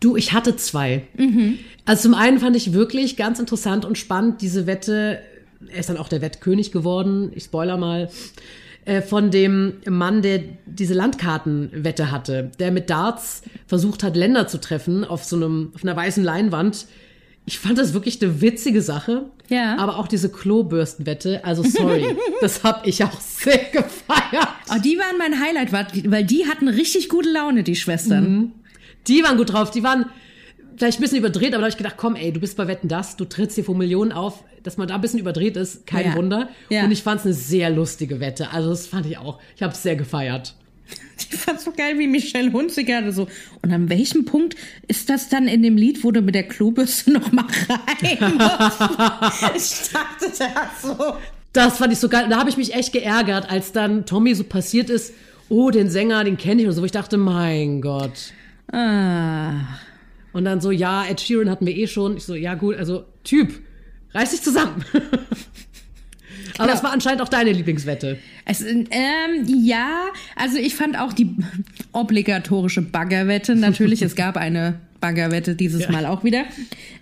Du, 0.00 0.14
ich 0.16 0.34
hatte 0.34 0.54
zwei. 0.56 1.04
Also 1.86 2.02
zum 2.02 2.14
einen 2.14 2.40
fand 2.40 2.56
ich 2.56 2.74
wirklich 2.74 3.16
ganz 3.16 3.38
interessant 3.38 3.86
und 3.86 3.96
spannend 3.96 4.42
diese 4.42 4.66
Wette. 4.66 5.20
Er 5.68 5.78
ist 5.80 5.88
dann 5.88 5.96
auch 5.96 6.08
der 6.08 6.20
Wettkönig 6.20 6.72
geworden. 6.72 7.32
Ich 7.34 7.44
spoiler 7.44 7.78
mal. 7.78 8.10
Äh, 8.84 9.00
Von 9.00 9.30
dem 9.30 9.74
Mann, 9.88 10.22
der 10.22 10.40
diese 10.66 10.94
Landkartenwette 10.94 12.10
hatte, 12.10 12.50
der 12.58 12.72
mit 12.72 12.90
Darts 12.90 13.42
versucht 13.66 14.02
hat, 14.02 14.16
Länder 14.16 14.48
zu 14.48 14.60
treffen 14.60 15.04
auf 15.04 15.24
so 15.24 15.36
einem, 15.36 15.70
auf 15.74 15.84
einer 15.84 15.94
weißen 15.94 16.24
Leinwand. 16.24 16.86
Ich 17.44 17.58
fand 17.58 17.78
das 17.78 17.92
wirklich 17.92 18.20
eine 18.22 18.40
witzige 18.40 18.82
Sache. 18.82 19.26
Ja. 19.48 19.76
Aber 19.78 19.98
auch 19.98 20.08
diese 20.08 20.30
Klobürstenwette, 20.30 21.44
also 21.44 21.62
sorry, 21.62 22.16
das 22.40 22.64
habe 22.64 22.88
ich 22.88 23.04
auch 23.04 23.20
sehr 23.20 23.58
gefeiert. 23.58 24.48
Oh, 24.70 24.80
die 24.82 24.98
waren 24.98 25.18
mein 25.18 25.40
Highlight, 25.40 25.72
weil 26.10 26.24
die 26.24 26.46
hatten 26.46 26.68
richtig 26.68 27.08
gute 27.08 27.30
Laune, 27.30 27.62
die 27.62 27.76
Schwestern. 27.76 28.52
Die 29.06 29.22
waren 29.22 29.36
gut 29.36 29.52
drauf, 29.52 29.70
die 29.70 29.82
waren 29.82 30.06
vielleicht 30.82 30.98
ein 30.98 31.02
bisschen 31.02 31.18
überdreht, 31.18 31.48
aber 31.54 31.58
da 31.58 31.62
habe 31.62 31.68
ich 31.70 31.76
gedacht, 31.76 31.94
komm, 31.96 32.16
ey, 32.16 32.32
du 32.32 32.40
bist 32.40 32.56
bei 32.56 32.66
Wetten 32.66 32.88
das, 32.88 33.16
du 33.16 33.24
trittst 33.24 33.54
hier 33.54 33.64
vor 33.64 33.76
Millionen 33.76 34.10
auf, 34.12 34.42
dass 34.64 34.76
man 34.78 34.88
da 34.88 34.96
ein 34.96 35.00
bisschen 35.00 35.20
überdreht 35.20 35.56
ist, 35.56 35.86
kein 35.86 36.06
Ja. 36.06 36.14
Wunder. 36.16 36.48
Ja. 36.70 36.84
Und 36.84 36.90
ich 36.90 37.02
fand 37.04 37.20
es 37.20 37.26
eine 37.26 37.34
sehr 37.34 37.70
lustige 37.70 38.18
Wette. 38.20 38.50
Also 38.50 38.70
das 38.70 38.86
fand 38.88 39.06
ich 39.06 39.16
auch. 39.18 39.38
Ich 39.54 39.62
habe 39.62 39.72
es 39.72 39.82
sehr 39.82 39.94
gefeiert. 39.96 40.54
Ich 41.18 41.36
fand's 41.38 41.64
so 41.64 41.72
geil, 41.72 41.98
wie 42.00 42.06
Michelle 42.08 42.52
Hunziker 42.52 43.12
so. 43.12 43.28
Und 43.62 43.72
an 43.72 43.88
welchem 43.88 44.24
Punkt 44.24 44.56
ist 44.88 45.08
das 45.08 45.28
dann 45.28 45.46
in 45.46 45.62
dem 45.62 45.76
Lied, 45.76 46.02
wo 46.02 46.10
du 46.10 46.20
mit 46.20 46.34
der 46.34 46.42
Klobürste 46.48 47.12
noch 47.12 47.30
mal 47.32 47.46
rein 47.68 48.34
musst? 48.38 49.52
ich 49.56 49.92
dachte, 49.92 50.54
hat 50.54 50.70
so. 50.82 51.14
Das 51.52 51.78
fand 51.78 51.92
ich 51.92 51.98
so 52.00 52.08
geil. 52.08 52.26
Da 52.28 52.38
habe 52.38 52.50
ich 52.50 52.56
mich 52.56 52.74
echt 52.74 52.92
geärgert, 52.92 53.48
als 53.50 53.70
dann 53.72 54.04
Tommy 54.04 54.34
so 54.34 54.42
passiert 54.44 54.90
ist, 54.90 55.14
oh, 55.48 55.70
den 55.70 55.88
Sänger, 55.90 56.24
den 56.24 56.36
kenne 56.36 56.62
ich 56.62 56.68
und 56.68 56.74
so. 56.74 56.84
Ich 56.84 56.92
dachte, 56.92 57.16
mein 57.18 57.80
Gott. 57.80 58.32
Ah. 58.72 59.60
Und 60.32 60.44
dann 60.44 60.60
so, 60.60 60.70
ja, 60.70 61.04
Ed 61.04 61.20
Sheeran 61.20 61.50
hatten 61.50 61.66
wir 61.66 61.76
eh 61.76 61.86
schon. 61.86 62.16
Ich 62.16 62.24
so, 62.24 62.34
ja 62.34 62.54
gut, 62.54 62.76
also 62.76 63.04
Typ, 63.24 63.52
reiß 64.12 64.30
dich 64.30 64.42
zusammen. 64.42 64.84
Aber 66.58 66.68
das 66.68 66.82
war 66.82 66.92
anscheinend 66.92 67.22
auch 67.22 67.28
deine 67.28 67.52
Lieblingswette. 67.52 68.18
Es, 68.44 68.62
ähm, 68.62 68.84
ja, 69.46 70.04
also 70.36 70.58
ich 70.58 70.74
fand 70.74 70.98
auch 70.98 71.12
die 71.12 71.36
obligatorische 71.92 72.82
Baggerwette 72.82 73.54
natürlich. 73.56 74.02
es 74.02 74.14
gab 74.16 74.36
eine 74.36 74.80
Baggerwette 75.00 75.54
dieses 75.54 75.88
Mal 75.90 76.06
auch 76.06 76.24
wieder. 76.24 76.44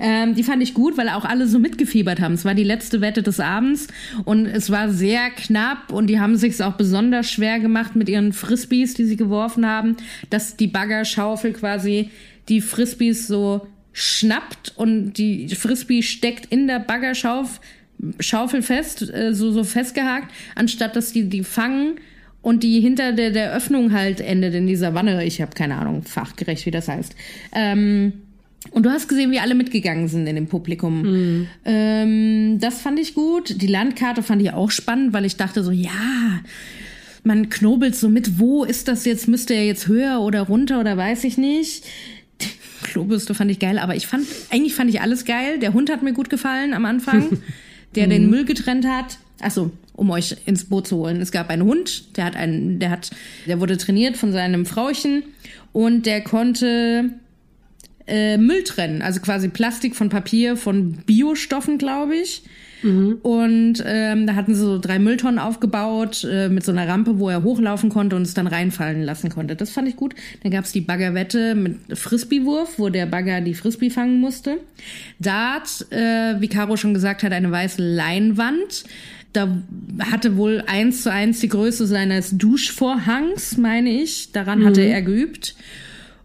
Ähm, 0.01 0.35
die 0.35 0.43
fand 0.43 0.62
ich 0.62 0.75
gut, 0.75 0.97
weil 0.97 1.09
auch 1.09 1.25
alle 1.25 1.47
so 1.47 1.61
mitgefiebert 1.61 2.21
haben. 2.21 2.35
Es 2.35 2.45
war 2.45 2.55
die 2.55 2.64
letzte 2.64 3.01
Wette 3.01 3.23
des 3.23 3.38
Abends 3.38 3.87
und 4.25 4.47
es 4.47 4.71
war 4.71 4.90
sehr 4.90 5.31
knapp 5.31 5.93
und 5.93 6.09
die 6.09 6.19
haben 6.19 6.37
sich 6.37 6.62
auch 6.62 6.75
besonders 6.75 7.31
schwer 7.31 7.61
gemacht 7.61 7.95
mit 7.95 8.09
ihren 8.09 8.33
Frisbees, 8.33 8.95
die 8.95 9.05
sie 9.05 9.16
geworfen 9.16 9.66
haben, 9.66 9.97
dass 10.31 10.57
die 10.57 10.66
Baggerschaufel 10.66 11.53
quasi 11.53 12.11
die 12.48 12.61
Frisbees 12.61 13.26
so 13.26 13.66
schnappt 13.92 14.72
und 14.76 15.14
die 15.14 15.48
Frisbee 15.48 16.03
steckt 16.03 16.46
in 16.46 16.66
der 16.66 16.79
Baggerschaufel 16.79 17.61
Schaufel 18.18 18.62
fest, 18.62 19.12
äh, 19.12 19.35
so, 19.35 19.53
so 19.53 19.64
festgehakt, 19.64 20.33
anstatt 20.55 20.96
dass 20.96 21.12
die 21.12 21.29
die 21.29 21.44
fangen 21.44 21.96
und 22.42 22.62
die 22.62 22.81
hinter 22.81 23.12
der, 23.12 23.31
der 23.31 23.53
Öffnung 23.53 23.92
halt 23.92 24.20
endet 24.20 24.55
in 24.55 24.66
dieser 24.66 24.94
Wanne. 24.94 25.24
Ich 25.24 25.40
habe 25.40 25.53
keine 25.53 25.76
Ahnung, 25.76 26.03
fachgerecht, 26.03 26.64
wie 26.66 26.70
das 26.70 26.88
heißt. 26.88 27.14
Ähm, 27.53 28.12
und 28.72 28.85
du 28.85 28.90
hast 28.90 29.09
gesehen, 29.09 29.31
wie 29.31 29.38
alle 29.38 29.55
mitgegangen 29.55 30.09
sind 30.09 30.26
in 30.26 30.37
dem 30.37 30.46
Publikum. 30.46 31.46
Ähm, 31.64 32.59
das 32.61 32.81
fand 32.81 32.98
ich 32.98 33.14
gut. 33.14 33.61
Die 33.61 33.66
Landkarte 33.66 34.22
fand 34.22 34.42
ich 34.42 34.53
auch 34.53 34.70
spannend, 34.70 35.12
weil 35.12 35.24
ich 35.24 35.37
dachte 35.37 35.62
so, 35.64 35.70
ja, 35.70 36.40
man 37.24 37.48
knobelt 37.48 37.96
so 37.96 38.09
mit, 38.09 38.38
wo 38.38 38.64
ist 38.64 38.88
das 38.88 39.05
jetzt? 39.05 39.29
Müsste 39.29 39.55
er 39.55 39.64
jetzt 39.64 39.88
höher 39.88 40.20
oder 40.20 40.42
runter 40.42 40.81
oder 40.81 40.96
weiß 40.96 41.24
ich 41.24 41.38
nicht. 41.38 41.85
Klobürste 42.90 43.35
fand 43.35 43.50
ich 43.50 43.59
geil, 43.61 43.79
aber 43.79 43.94
ich 43.94 44.07
fand, 44.07 44.26
eigentlich 44.50 44.74
fand 44.74 44.90
ich 44.90 45.00
alles 45.00 45.24
geil. 45.24 45.59
Der 45.61 45.72
Hund 45.72 45.90
hat 45.90 46.03
mir 46.03 46.12
gut 46.12 46.29
gefallen 46.29 46.74
am 46.74 46.85
Anfang, 46.85 47.38
der 47.94 48.09
den 48.09 48.29
Müll 48.29 48.44
getrennt 48.44 48.87
hat. 48.87 49.18
Achso, 49.40 49.70
um 49.94 50.11
euch 50.11 50.37
ins 50.44 50.64
Boot 50.64 50.88
zu 50.88 50.96
holen. 50.96 51.20
Es 51.20 51.31
gab 51.31 51.50
einen 51.50 51.62
Hund, 51.62 52.16
der 52.16 52.24
hat 52.24 52.37
einen, 52.37 52.79
der 52.79 52.90
hat, 52.90 53.11
der 53.46 53.61
wurde 53.61 53.76
trainiert 53.79 54.16
von 54.16 54.33
seinem 54.33 54.66
Frauchen 54.66 55.22
und 55.72 56.05
der 56.05 56.22
konnte 56.22 57.11
äh, 58.07 58.37
Müll 58.37 58.64
trennen, 58.64 59.03
also 59.03 59.20
quasi 59.20 59.48
Plastik 59.48 59.94
von 59.94 60.09
Papier, 60.09 60.57
von 60.57 60.92
Biostoffen, 61.07 61.79
glaube 61.79 62.16
ich. 62.16 62.42
Und 63.23 63.83
ähm, 63.87 64.27
da 64.27 64.35
hatten 64.35 64.55
sie 64.55 64.61
so 64.61 64.79
drei 64.79 64.99
Mülltonnen 64.99 65.38
aufgebaut 65.38 66.27
äh, 66.31 66.49
mit 66.49 66.64
so 66.64 66.73
einer 66.73 66.88
Rampe, 66.88 67.19
wo 67.19 67.29
er 67.29 67.43
hochlaufen 67.43 67.90
konnte 67.90 68.16
und 68.16 68.23
es 68.23 68.35
dann 68.35 68.47
reinfallen 68.47 69.03
lassen 69.03 69.31
konnte. 69.31 69.57
Das 69.57 69.71
fand 69.71 69.88
ich 69.88 69.97
gut. 69.97 70.14
Dann 70.43 70.53
gab's 70.53 70.73
die 70.73 70.81
Baggerwette 70.81 71.55
mit 71.55 71.77
Frisbeewurf, 71.99 72.79
wo 72.79 72.88
der 72.88 73.07
Bagger 73.07 73.40
die 73.40 73.55
Frisbee 73.55 73.90
fangen 73.90 74.21
musste. 74.21 74.59
Dart, 75.19 75.87
äh, 75.90 76.40
wie 76.40 76.49
Caro 76.49 76.77
schon 76.77 76.95
gesagt 76.95 77.23
hat, 77.23 77.33
eine 77.33 77.51
weiße 77.51 77.83
Leinwand. 77.83 78.85
Da 79.33 79.49
hatte 80.11 80.37
wohl 80.37 80.64
eins 80.66 81.03
zu 81.03 81.12
eins 81.12 81.40
die 81.40 81.49
Größe 81.49 81.87
seines 81.87 82.37
Duschvorhangs, 82.37 83.59
meine 83.59 83.90
ich. 83.90 84.33
Daran 84.33 84.64
hatte 84.64 84.81
er 84.81 85.03
geübt. 85.03 85.55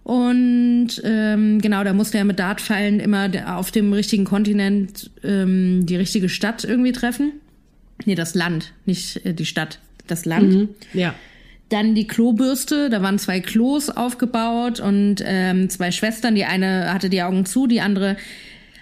Und 0.05 1.01
ähm, 1.03 1.59
genau, 1.61 1.83
da 1.83 1.91
musste 1.91 2.19
er 2.19 2.25
mit 2.25 2.37
Dartpfeilen 2.37 2.99
immer 2.99 3.27
auf 3.57 3.71
dem 3.71 3.91
richtigen 3.91 4.23
Kontinent 4.23 5.09
ähm, 5.23 5.87
die 5.87 5.95
richtige 5.95 6.29
Stadt 6.29 6.63
irgendwie 6.63 6.91
treffen. 6.91 7.31
Nee, 8.05 8.13
das 8.13 8.35
Land, 8.35 8.71
nicht 8.85 9.25
äh, 9.25 9.33
die 9.33 9.47
Stadt, 9.47 9.79
das 10.05 10.25
Land. 10.25 10.69
Ja. 10.93 11.15
Dann 11.69 11.95
die 11.95 12.05
Klobürste, 12.05 12.91
da 12.91 13.01
waren 13.01 13.17
zwei 13.17 13.39
Klos 13.39 13.89
aufgebaut 13.89 14.79
und 14.79 15.23
ähm, 15.25 15.71
zwei 15.71 15.89
Schwestern. 15.89 16.35
Die 16.35 16.45
eine 16.45 16.93
hatte 16.93 17.09
die 17.09 17.23
Augen 17.23 17.47
zu, 17.47 17.65
die 17.65 17.81
andere 17.81 18.15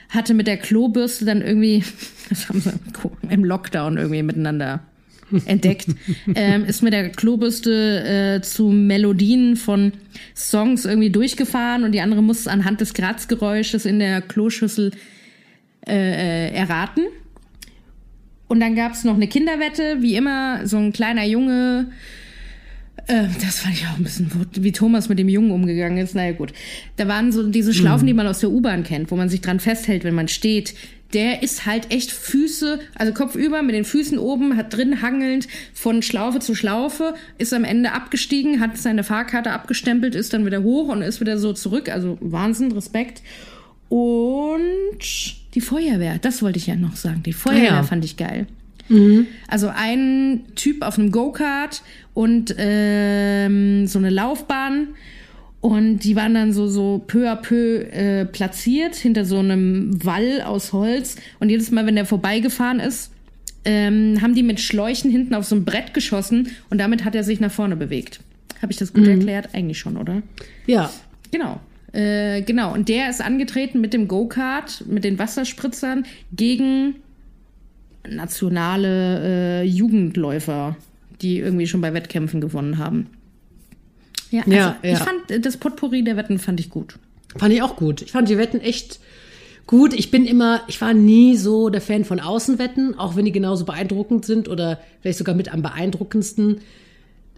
hatte 0.09 0.33
mit 0.33 0.45
der 0.45 0.57
Klobürste 0.57 1.23
dann 1.23 1.41
irgendwie, 1.41 1.85
das 2.29 2.49
haben 2.49 2.59
sie 2.59 2.73
im 3.29 3.45
Lockdown 3.45 3.95
irgendwie 3.95 4.23
miteinander 4.23 4.81
entdeckt, 5.45 5.87
ähm, 6.35 6.65
ist 6.65 6.83
mit 6.83 6.93
der 6.93 7.09
Klobürste 7.09 8.37
äh, 8.37 8.41
zu 8.41 8.69
Melodien 8.69 9.55
von 9.55 9.93
Songs 10.35 10.85
irgendwie 10.85 11.09
durchgefahren 11.09 11.83
und 11.83 11.91
die 11.91 12.01
andere 12.01 12.21
muss 12.21 12.47
anhand 12.47 12.81
des 12.81 12.93
Kratzgeräusches 12.93 13.85
in 13.85 13.99
der 13.99 14.21
Kloschüssel 14.21 14.91
äh, 15.87 16.49
äh, 16.49 16.53
erraten. 16.53 17.03
Und 18.47 18.59
dann 18.59 18.75
gab's 18.75 19.03
noch 19.03 19.15
eine 19.15 19.27
Kinderwette, 19.27 19.97
wie 20.01 20.15
immer, 20.15 20.65
so 20.65 20.77
ein 20.77 20.93
kleiner 20.93 21.25
Junge. 21.25 21.87
Äh, 23.07 23.25
das 23.41 23.59
fand 23.59 23.75
ich 23.75 23.85
auch 23.87 23.97
ein 23.97 24.03
bisschen, 24.03 24.29
wie 24.53 24.71
Thomas 24.71 25.09
mit 25.09 25.19
dem 25.19 25.27
Jungen 25.27 25.51
umgegangen 25.51 25.97
ist. 25.97 26.15
Naja, 26.15 26.33
gut. 26.33 26.53
Da 26.95 27.07
waren 27.07 27.31
so 27.31 27.49
diese 27.49 27.73
Schlaufen, 27.73 28.07
die 28.07 28.13
man 28.13 28.27
aus 28.27 28.39
der 28.39 28.51
U-Bahn 28.51 28.83
kennt, 28.83 29.11
wo 29.11 29.15
man 29.15 29.27
sich 29.27 29.41
dran 29.41 29.59
festhält, 29.59 30.03
wenn 30.03 30.15
man 30.15 30.27
steht. 30.27 30.75
Der 31.13 31.43
ist 31.43 31.65
halt 31.65 31.91
echt 31.91 32.11
Füße, 32.11 32.79
also 32.95 33.13
kopfüber 33.13 33.61
mit 33.61 33.75
den 33.75 33.85
Füßen 33.85 34.17
oben, 34.17 34.57
hat 34.57 34.75
drin 34.75 35.01
hangelnd 35.01 35.47
von 35.73 36.01
Schlaufe 36.01 36.39
zu 36.39 36.55
Schlaufe, 36.55 37.13
ist 37.37 37.53
am 37.53 37.63
Ende 37.63 37.91
abgestiegen, 37.91 38.59
hat 38.59 38.77
seine 38.77 39.03
Fahrkarte 39.03 39.51
abgestempelt, 39.51 40.15
ist 40.15 40.33
dann 40.33 40.45
wieder 40.45 40.63
hoch 40.63 40.89
und 40.89 41.01
ist 41.01 41.21
wieder 41.21 41.37
so 41.37 41.53
zurück. 41.53 41.89
Also 41.89 42.17
Wahnsinn, 42.19 42.71
Respekt. 42.71 43.21
Und 43.89 44.99
die 45.53 45.61
Feuerwehr, 45.61 46.17
das 46.19 46.41
wollte 46.41 46.57
ich 46.57 46.67
ja 46.67 46.75
noch 46.75 46.95
sagen. 46.95 47.21
Die 47.23 47.33
Feuerwehr 47.33 47.63
ja. 47.63 47.83
fand 47.83 48.03
ich 48.03 48.17
geil. 48.17 48.47
Also 49.47 49.69
ein 49.73 50.41
Typ 50.55 50.81
auf 50.81 50.97
einem 50.97 51.11
Go-Kart 51.11 51.83
und 52.13 52.53
ähm, 52.57 53.87
so 53.87 53.99
eine 53.99 54.09
Laufbahn. 54.09 54.89
Und 55.63 55.99
die 55.99 56.17
waren 56.17 56.33
dann 56.33 56.51
so, 56.51 56.67
so 56.67 57.01
peu 57.07 57.31
à 57.31 57.37
peu 57.37 57.83
äh, 57.83 58.25
platziert 58.25 58.95
hinter 58.95 59.23
so 59.23 59.39
einem 59.39 60.03
Wall 60.03 60.41
aus 60.41 60.73
Holz. 60.73 61.15
Und 61.39 61.47
jedes 61.47 61.71
Mal, 61.71 61.85
wenn 61.85 61.95
der 61.95 62.05
vorbeigefahren 62.05 62.81
ist, 62.81 63.13
ähm, 63.63 64.21
haben 64.21 64.35
die 64.35 64.43
mit 64.43 64.59
Schläuchen 64.59 65.09
hinten 65.09 65.33
auf 65.33 65.45
so 65.45 65.55
ein 65.55 65.63
Brett 65.63 65.93
geschossen 65.93 66.49
und 66.69 66.79
damit 66.79 67.05
hat 67.05 67.15
er 67.15 67.23
sich 67.23 67.39
nach 67.39 67.49
vorne 67.49 67.77
bewegt. 67.77 68.19
Habe 68.61 68.73
ich 68.73 68.77
das 68.77 68.91
gut 68.91 69.07
erklärt? 69.07 69.55
Eigentlich 69.55 69.79
schon, 69.79 69.95
oder? 69.95 70.21
Ja. 70.67 70.91
Genau. 71.31 71.61
Äh, 71.93 72.41
genau. 72.41 72.73
Und 72.73 72.89
der 72.89 73.09
ist 73.09 73.21
angetreten 73.21 73.79
mit 73.79 73.93
dem 73.93 74.09
Go-Kart, 74.09 74.83
mit 74.85 75.05
den 75.05 75.17
Wasserspritzern 75.17 76.05
gegen 76.33 76.95
nationale 78.05 79.61
äh, 79.61 79.63
Jugendläufer, 79.63 80.75
die 81.21 81.37
irgendwie 81.37 81.67
schon 81.67 81.79
bei 81.79 81.93
Wettkämpfen 81.93 82.41
gewonnen 82.41 82.79
haben. 82.79 83.07
Ja, 84.33 84.41
also 84.41 84.51
Ja, 84.51 84.77
ja. 84.83 84.93
ich 84.93 84.99
fand 84.99 85.31
äh, 85.31 85.39
das 85.39 85.57
Potpourri 85.57 86.03
der 86.03 86.17
Wetten 86.17 86.39
fand 86.39 86.59
ich 86.59 86.69
gut. 86.69 86.97
Fand 87.37 87.53
ich 87.53 87.61
auch 87.61 87.75
gut. 87.75 88.01
Ich 88.01 88.11
fand 88.11 88.27
die 88.29 88.37
Wetten 88.37 88.59
echt 88.59 88.99
gut. 89.67 89.93
Ich 89.93 90.11
bin 90.11 90.25
immer, 90.25 90.61
ich 90.67 90.81
war 90.81 90.93
nie 90.93 91.37
so 91.37 91.69
der 91.69 91.81
Fan 91.81 92.03
von 92.05 92.19
Außenwetten, 92.19 92.97
auch 92.99 93.15
wenn 93.15 93.25
die 93.25 93.31
genauso 93.31 93.63
beeindruckend 93.65 94.25
sind 94.25 94.49
oder 94.49 94.79
vielleicht 95.01 95.17
sogar 95.19 95.35
mit 95.35 95.53
am 95.53 95.61
beeindruckendsten. 95.61 96.61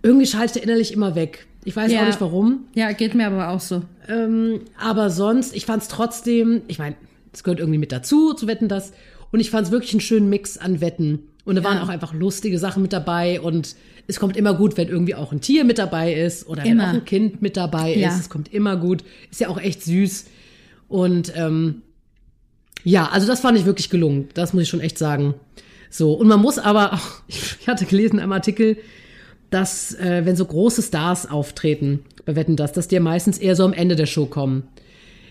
Irgendwie 0.04 0.26
schaltet 0.26 0.58
er 0.58 0.64
innerlich 0.64 0.94
immer 0.94 1.16
weg. 1.16 1.48
Ich 1.64 1.76
weiß 1.76 1.92
Ja. 1.92 2.02
auch 2.02 2.06
nicht 2.08 2.22
warum. 2.22 2.66
Ja, 2.76 2.92
geht 2.92 3.16
mir 3.16 3.28
aber 3.28 3.50
auch 3.50 3.60
so. 3.60 3.82
Ähm, 4.08 4.62
aber 4.80 5.10
sonst, 5.10 5.56
ich 5.56 5.66
fand 5.66 5.82
es 5.82 5.88
trotzdem, 5.90 6.62
ich 6.68 6.78
meine, 6.80 6.96
es 7.34 7.44
gehört 7.44 7.60
irgendwie 7.60 7.80
mit 7.80 7.92
dazu, 7.92 8.34
zu 8.34 8.48
wetten 8.48 8.68
das. 8.70 8.94
Und 9.32 9.40
ich 9.40 9.50
fand 9.50 9.68
es 9.68 9.72
wirklich 9.72 9.92
einen 9.94 10.02
schönen 10.02 10.30
Mix 10.30 10.58
an 10.58 10.80
Wetten. 10.80 11.20
Und 11.46 11.56
da 11.56 11.64
waren 11.64 11.78
auch 11.80 11.90
einfach 11.90 12.14
lustige 12.14 12.58
Sachen 12.60 12.82
mit 12.82 12.92
dabei. 12.92 13.40
Und 13.40 13.76
es 14.08 14.20
kommt 14.20 14.36
immer 14.36 14.54
gut, 14.56 14.78
wenn 14.78 14.88
irgendwie 14.90 15.16
auch 15.16 15.32
ein 15.32 15.42
Tier 15.42 15.64
mit 15.64 15.78
dabei 15.78 16.14
ist 16.14 16.48
oder 16.48 16.64
wenn 16.64 16.74
Immer. 16.74 16.90
auch 16.90 16.94
ein 16.94 17.06
Kind 17.06 17.42
mit 17.42 17.56
dabei 17.56 17.96
Ja. 17.96 18.10
ist. 18.10 18.20
Es 18.20 18.30
kommt 18.30 18.52
immer 18.54 18.76
gut. 18.78 19.04
Ist 19.32 19.40
ja 19.42 19.50
auch 19.50 19.60
echt 19.60 19.84
süß. 19.84 20.26
Und 20.88 21.32
ähm, 21.36 21.84
ja, 22.84 23.10
also 23.10 23.28
das 23.28 23.40
fand 23.40 23.58
ich 23.58 23.66
wirklich 23.66 23.90
gelungen. 23.90 24.30
Das 24.34 24.54
muss 24.54 24.64
ich 24.64 24.70
schon 24.70 24.80
echt 24.82 24.98
sagen. 24.98 25.36
So, 25.90 26.14
und 26.14 26.28
man 26.28 26.42
muss 26.42 26.58
aber 26.58 26.94
auch, 26.94 27.08
ich 27.28 27.68
hatte 27.68 27.86
gelesen 27.86 28.20
im 28.20 28.32
Artikel, 28.32 28.78
dass 29.52 29.94
äh, 29.94 30.26
wenn 30.26 30.36
so 30.36 30.46
große 30.46 30.82
Stars 30.82 31.30
auftreten 31.30 32.00
bei 32.26 32.36
Wetten 32.36 32.56
das, 32.56 32.74
dass 32.74 32.88
die 32.88 32.96
ja 32.96 33.02
meistens 33.02 33.38
eher 33.38 33.56
so 33.56 33.64
am 33.64 33.74
Ende 33.74 33.96
der 33.96 34.08
Show 34.08 34.26
kommen. 34.26 34.64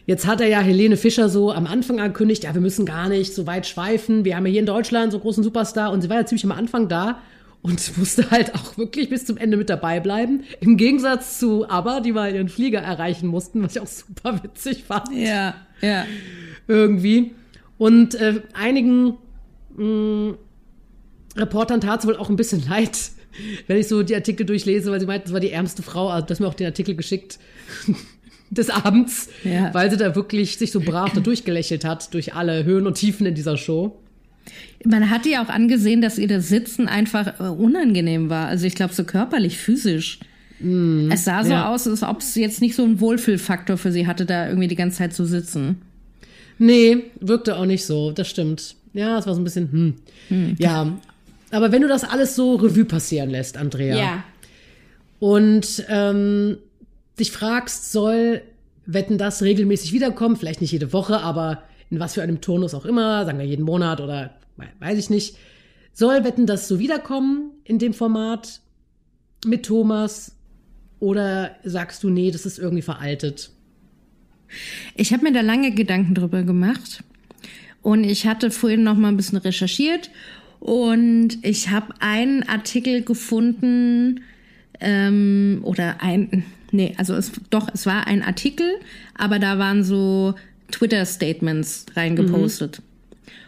Jetzt 0.07 0.27
hat 0.27 0.41
er 0.41 0.49
ja 0.49 0.61
Helene 0.61 0.97
Fischer 0.97 1.29
so 1.29 1.51
am 1.51 1.67
Anfang 1.67 1.99
angekündigt, 1.99 2.45
ja, 2.45 2.53
wir 2.55 2.61
müssen 2.61 2.85
gar 2.85 3.09
nicht 3.09 3.35
so 3.35 3.47
weit 3.47 3.67
schweifen. 3.67 4.25
Wir 4.25 4.37
haben 4.37 4.45
ja 4.47 4.53
hier 4.53 4.61
in 4.61 4.67
Deutschland 4.67 5.13
so 5.13 5.19
einen 5.19 5.23
großen 5.23 5.43
Superstar 5.43 5.93
und 5.93 6.03
sie 6.03 6.11
war 6.11 6.19
ja 6.19 6.27
ziemlich 6.27 6.45
am 6.45 6.53
Anfang 6.53 6.89
da 6.89 7.23
und 7.63 7.97
musste 7.97 8.31
halt 8.31 8.55
auch 8.55 8.77
wirklich 8.77 9.09
bis 9.09 9.25
zum 9.25 9.39
Ende 9.39 9.57
mit 9.57 9.71
dabei 9.71 10.01
bleiben. 10.01 10.45
Im 10.61 10.77
Gegensatz 10.77 11.39
zu 11.39 11.69
ABBA, 11.69 12.01
die 12.01 12.13
mal 12.13 12.35
ihren 12.35 12.51
Flieger 12.51 12.81
erreichen 12.81 13.29
mussten, 13.29 13.63
was 13.63 13.77
ich 13.77 13.81
auch 13.81 13.87
super 13.87 14.43
witzig 14.43 14.85
fand 14.85 15.09
Ja, 15.15 15.55
ja. 15.81 16.05
irgendwie. 16.69 17.33
Und 17.79 18.15
äh, 18.15 18.43
einigen 18.53 19.15
mh, 19.75 20.35
Reportern 21.37 21.81
tat 21.81 22.01
es 22.01 22.07
wohl 22.07 22.17
auch 22.17 22.29
ein 22.29 22.37
bisschen 22.37 22.63
leid, 22.69 23.11
wenn 23.67 23.79
ich 23.79 23.89
so 23.89 24.03
die 24.03 24.15
Artikel 24.15 24.45
durchlese, 24.45 24.91
weil 24.93 25.01
sie 25.01 25.07
meinten, 25.07 25.29
es 25.29 25.33
war 25.33 25.41
die 25.41 25.51
ärmste 25.51 25.83
Frau. 25.83 26.09
Also, 26.11 26.27
das 26.27 26.41
mir 26.41 26.47
auch 26.47 26.55
den 26.55 26.67
Artikel 26.67 26.95
geschickt 26.95 27.39
des 28.55 28.71
Abends, 28.71 29.29
Ja. 29.45 29.73
weil 29.75 29.91
sie 29.91 29.97
da 29.97 30.15
wirklich 30.15 30.57
sich 30.59 30.73
so 30.73 30.81
brav 30.81 31.13
da 31.13 31.21
durchgelächelt 31.21 31.85
hat, 31.85 32.13
durch 32.15 32.35
alle 32.35 32.65
Höhen 32.65 32.87
und 32.87 32.95
Tiefen 32.95 33.27
in 33.27 33.35
dieser 33.35 33.57
Show. 33.57 33.97
Man 34.85 35.11
hat 35.11 35.27
ihr 35.27 35.41
auch 35.41 35.49
angesehen, 35.49 36.01
dass 36.03 36.19
ihr 36.19 36.29
das 36.29 36.49
Sitzen 36.49 36.89
einfach 36.89 37.41
äh, 37.41 37.45
unangenehm 37.45 38.29
war. 38.31 38.47
Also 38.49 38.67
ich 38.67 38.75
glaube 38.75 38.93
so 38.95 39.05
körperlich, 39.05 39.59
physisch. 39.59 40.21
es 41.11 41.25
sah 41.25 41.43
so 41.45 41.51
ja. 41.51 41.73
aus, 41.73 41.87
als 41.89 42.03
ob 42.03 42.21
es 42.21 42.35
jetzt 42.37 42.61
nicht 42.61 42.75
so 42.75 42.85
einen 42.85 43.01
Wohlfühlfaktor 43.01 43.77
für 43.77 43.93
sie 43.93 44.07
hatte, 44.07 44.25
da 44.25 44.49
irgendwie 44.49 44.69
die 44.69 44.77
ganze 44.77 44.99
Zeit 44.99 45.13
zu 45.15 45.25
sitzen. 45.25 45.83
Nee, 46.59 47.05
wirkte 47.21 47.57
auch 47.57 47.67
nicht 47.67 47.85
so, 47.85 48.13
das 48.13 48.29
stimmt. 48.29 48.77
Ja, 48.93 49.19
es 49.19 49.27
war 49.27 49.35
so 49.35 49.41
ein 49.41 49.45
bisschen, 49.45 49.97
hm. 50.29 50.57
Ja, 50.59 50.97
aber 51.51 51.73
wenn 51.73 51.83
du 51.83 51.89
das 51.89 52.05
alles 52.05 52.37
so 52.37 52.55
Revue 52.55 52.85
passieren 52.85 53.31
lässt, 53.31 53.57
Andrea, 53.57 54.25
und 55.19 55.85
ähm, 55.89 56.59
dich 57.19 57.31
fragst, 57.33 57.93
soll 57.93 58.43
Wetten 58.87 59.19
das 59.19 59.43
regelmäßig 59.43 59.93
wiederkommen, 59.93 60.37
vielleicht 60.37 60.61
nicht 60.61 60.73
jede 60.73 60.93
Woche, 60.93 61.21
aber 61.21 61.63
in 61.91 62.01
was 62.01 62.15
für 62.15 62.23
einem 62.23 62.41
Turnus 62.41 62.75
auch 62.75 62.85
immer, 62.85 63.25
sagen 63.25 63.39
wir 63.39 63.47
jeden 63.47 63.65
Monat 63.65 64.01
oder 64.01 64.35
we- 64.57 64.67
weiß 64.81 64.99
ich 64.99 65.11
nicht, 65.11 65.37
soll 65.93 66.25
Wetten 66.25 66.47
das 66.47 66.69
so 66.69 66.79
wiederkommen 66.79 67.51
in 67.65 67.79
dem 67.79 67.95
Format 67.95 68.61
mit 69.47 69.65
Thomas? 69.65 70.37
Oder 71.01 71.57
sagst 71.65 72.03
du, 72.03 72.11
nee, 72.11 72.31
das 72.31 72.47
ist 72.47 72.59
irgendwie 72.59 72.83
veraltet? 72.83 73.51
Ich 74.95 75.13
habe 75.13 75.25
mir 75.25 75.33
da 75.33 75.41
lange 75.41 75.73
Gedanken 75.73 76.15
drüber 76.15 76.43
gemacht 76.43 77.03
und 77.83 78.05
ich 78.05 78.27
hatte 78.27 78.51
vorhin 78.51 78.83
noch 78.83 78.97
mal 78.97 79.09
ein 79.09 79.17
bisschen 79.17 79.39
recherchiert 79.39 80.11
und 80.61 81.39
ich 81.43 81.71
habe 81.71 81.95
einen 82.01 82.43
Artikel 82.45 83.03
gefunden 83.03 84.23
ähm, 84.81 85.61
oder 85.63 86.01
ein 86.03 86.45
nee 86.75 86.95
also 86.97 87.15
es 87.15 87.33
doch 87.51 87.69
es 87.73 87.87
war 87.87 88.07
ein 88.07 88.23
Artikel 88.23 88.67
aber 89.15 89.39
da 89.39 89.59
waren 89.59 89.85
so 89.85 90.35
Twitter 90.71 91.05
Statements 91.07 91.87
reingepostet 91.95 92.83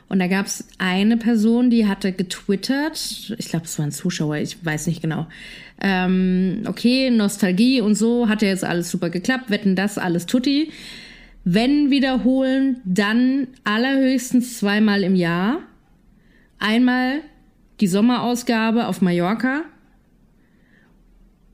und 0.08 0.20
da 0.20 0.28
gab 0.28 0.46
es 0.46 0.64
eine 0.78 1.16
Person 1.16 1.70
die 1.70 1.86
hatte 1.86 2.12
getwittert 2.12 3.34
ich 3.36 3.48
glaube 3.48 3.66
es 3.66 3.78
war 3.78 3.86
ein 3.86 3.92
Zuschauer 3.92 4.36
ich 4.36 4.64
weiß 4.64 4.86
nicht 4.86 5.02
genau 5.02 5.26
ähm, 5.80 6.62
okay 6.66 7.10
Nostalgie 7.10 7.80
und 7.80 7.94
so 7.94 8.28
hat 8.28 8.42
ja 8.42 8.48
jetzt 8.48 8.64
alles 8.64 8.90
super 8.90 9.10
geklappt 9.10 9.50
wetten 9.50 9.76
das 9.76 9.98
alles 9.98 10.26
tutti. 10.26 10.70
Wenn 11.48 11.90
wiederholen, 11.90 12.80
dann 12.84 13.46
allerhöchstens 13.62 14.58
zweimal 14.58 15.04
im 15.04 15.14
Jahr. 15.14 15.60
Einmal 16.58 17.20
die 17.78 17.86
Sommerausgabe 17.86 18.88
auf 18.88 19.00
Mallorca 19.00 19.62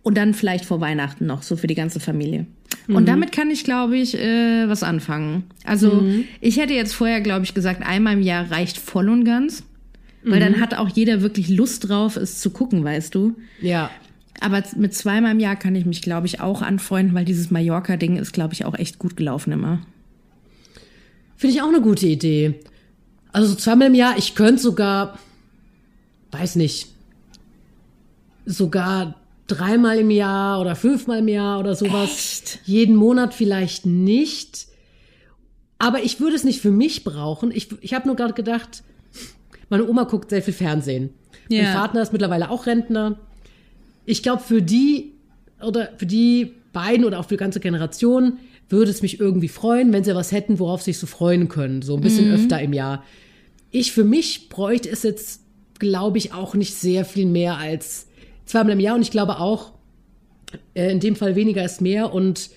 und 0.03 0.17
dann 0.17 0.35
vielleicht 0.35 0.65
vor 0.65 0.81
Weihnachten 0.81 1.27
noch, 1.27 1.43
so 1.43 1.57
für 1.57 1.67
die 1.67 1.75
ganze 1.75 2.01
Familie. 2.01 2.47
Und 2.89 3.07
damit 3.07 3.31
kann 3.31 3.51
ich, 3.51 3.63
glaube 3.65 3.97
ich, 3.97 4.17
äh, 4.19 4.69
was 4.69 4.83
anfangen. 4.83 5.45
Also 5.65 6.05
ich 6.41 6.57
hätte 6.59 6.75
jetzt 6.75 6.95
vorher, 6.95 7.21
glaube 7.21 7.45
ich, 7.45 7.55
gesagt, 7.55 7.83
einmal 7.87 8.15
im 8.15 8.23
Jahr 8.23 8.51
reicht 8.51 8.79
voll 8.79 9.09
und 9.09 9.25
ganz. 9.25 9.63
Weil 10.25 10.39
dann 10.41 10.61
hat 10.61 10.75
auch 10.75 10.89
jeder 10.89 11.21
wirklich 11.21 11.49
Lust 11.49 11.89
drauf, 11.89 12.17
es 12.17 12.41
zu 12.41 12.51
gucken, 12.51 12.85
weißt 12.85 13.15
du. 13.15 13.35
Ja, 13.61 13.91
Aber 14.41 14.63
mit 14.77 14.95
zweimal 14.95 15.33
im 15.33 15.41
Jahr 15.41 15.57
kann 15.57 15.75
ich 15.75 15.85
mich, 15.85 16.01
glaube 16.01 16.27
ich, 16.27 16.41
auch 16.41 16.63
anfreunden, 16.63 17.15
weil 17.15 17.25
dieses 17.25 17.51
Mallorca-Ding 17.51 18.17
ist, 18.17 18.33
glaube 18.33 18.55
ich, 18.55 18.65
auch 18.65 18.77
echt 18.77 18.99
gut 18.99 19.17
gelaufen 19.17 19.53
immer. 19.53 19.81
Finde 21.37 21.57
ich 21.57 21.63
auch 21.63 21.69
eine 21.69 21.81
gute 21.81 22.07
Idee. 22.07 22.55
Also 23.33 23.49
so 23.49 23.55
zweimal 23.57 23.89
im 23.89 23.95
Jahr, 23.95 24.17
ich 24.17 24.35
könnte 24.35 24.63
sogar, 24.63 25.19
weiß 26.31 26.57
nicht, 26.57 26.89
sogar 28.47 29.17
dreimal 29.47 29.99
im 29.99 30.11
Jahr 30.11 30.61
oder 30.61 30.77
fünfmal 30.77 31.19
im 31.19 31.29
Jahr 31.29 31.61
oder 31.61 31.75
sowas. 31.75 32.11
Echt? 32.11 32.61
Jeden 32.65 32.97
Monat 32.97 33.35
vielleicht 33.35 33.87
nicht. 33.87 34.67
Aber 35.79 36.03
ich 36.03 36.21
würde 36.21 36.37
es 36.37 36.45
nicht 36.45 36.61
für 36.61 36.71
mich 36.71 37.05
brauchen. 37.05 37.51
Ich, 37.51 37.69
ich 37.81 37.95
habe 37.95 38.07
nur 38.07 38.17
gerade 38.17 38.35
gedacht, 38.35 38.83
meine 39.69 39.89
Oma 39.89 40.05
guckt 40.05 40.31
sehr 40.31 40.43
viel 40.43 40.55
Fernsehen. 40.55 41.11
Ja. 41.49 41.65
Mein 41.65 41.73
Vater 41.73 42.03
ist 42.03 42.13
mittlerweile 42.13 42.51
auch 42.51 42.67
Rentner. 42.67 43.19
Ich 44.05 44.23
glaube, 44.23 44.43
für 44.43 44.63
die 44.63 45.13
oder 45.61 45.91
für 45.97 46.07
die 46.07 46.55
beiden 46.73 47.05
oder 47.05 47.21
auch 47.21 47.25
für 47.25 47.35
die 47.35 47.41
ganze 47.41 47.61
Generation 47.61 48.39
würde 48.69 48.91
es 48.91 49.03
mich 49.03 49.21
irgendwie 49.21 49.49
freuen, 49.49 49.93
wenn 49.93 50.05
sie 50.05 50.15
was 50.15 50.33
hätten, 50.33 50.59
worauf 50.59 50.83
sie 50.83 50.93
sich 50.93 50.99
so 50.99 51.07
freuen 51.07 51.49
können. 51.49 51.83
So 51.83 51.97
ein 51.97 52.01
bisschen 52.01 52.33
öfter 52.33 52.61
im 52.61 52.73
Jahr. 52.73 53.05
Ich 53.71 53.93
für 53.93 54.05
mich 54.05 54.49
bräuchte 54.49 54.89
es 54.89 55.03
jetzt, 55.03 55.43
glaube 55.79 56.19
ich, 56.19 56.33
auch 56.33 56.55
nicht 56.55 56.75
sehr 56.75 57.05
viel 57.05 57.27
mehr 57.27 57.59
als 57.59 58.07
zweimal 58.53 58.73
im 58.75 58.81
Jahr. 58.81 58.95
Und 58.95 59.03
ich 59.03 59.11
glaube 59.11 59.41
auch, 59.41 59.73
äh, 60.75 60.91
in 60.93 61.01
dem 61.01 61.17
Fall 61.17 61.35
weniger 61.35 61.65
ist 61.65 61.81
mehr. 61.81 62.13
Und 62.13 62.51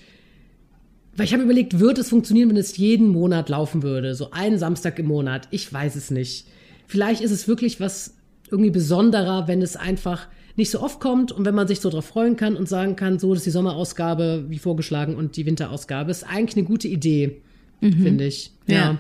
weil 1.16 1.26
ich 1.26 1.34
habe 1.34 1.44
überlegt, 1.44 1.80
wird 1.80 1.98
es 1.98 2.10
funktionieren, 2.10 2.50
wenn 2.50 2.58
es 2.58 2.78
jeden 2.78 3.08
Monat 3.08 3.50
laufen 3.50 3.82
würde? 3.82 4.14
So 4.16 4.32
einen 4.32 4.60
Samstag 4.60 5.00
im 5.00 5.08
Monat. 5.08 5.48
Ich 5.52 5.72
weiß 5.72 5.96
es 5.96 6.12
nicht. 6.12 6.48
Vielleicht 6.88 7.22
ist 7.22 7.32
es 7.32 7.48
wirklich 7.48 7.80
was 7.80 8.16
irgendwie 8.52 8.70
besonderer, 8.70 9.48
wenn 9.48 9.62
es 9.62 9.76
einfach 9.76 10.28
nicht 10.58 10.70
so 10.70 10.82
oft 10.82 11.00
kommt 11.00 11.32
und 11.32 11.46
wenn 11.46 11.56
man 11.56 11.68
sich 11.68 11.80
so 11.80 11.90
drauf 11.90 12.06
freuen 12.06 12.36
kann 12.36 12.56
und 12.56 12.70
sagen 12.70 12.96
kann, 12.96 13.18
so 13.20 13.30
das 13.34 13.40
ist 13.40 13.48
die 13.48 13.52
Sommerausgabe 13.52 14.46
wie 14.50 14.60
vorgeschlagen 14.60 15.16
und 15.16 15.36
die 15.36 15.46
Winterausgabe 15.46 16.12
ist 16.12 16.24
eigentlich 16.24 16.56
eine 16.56 16.66
gute 16.66 16.88
Idee, 16.88 17.42
finde 17.82 18.26
ich. 18.26 18.52
Ja. 18.68 19.00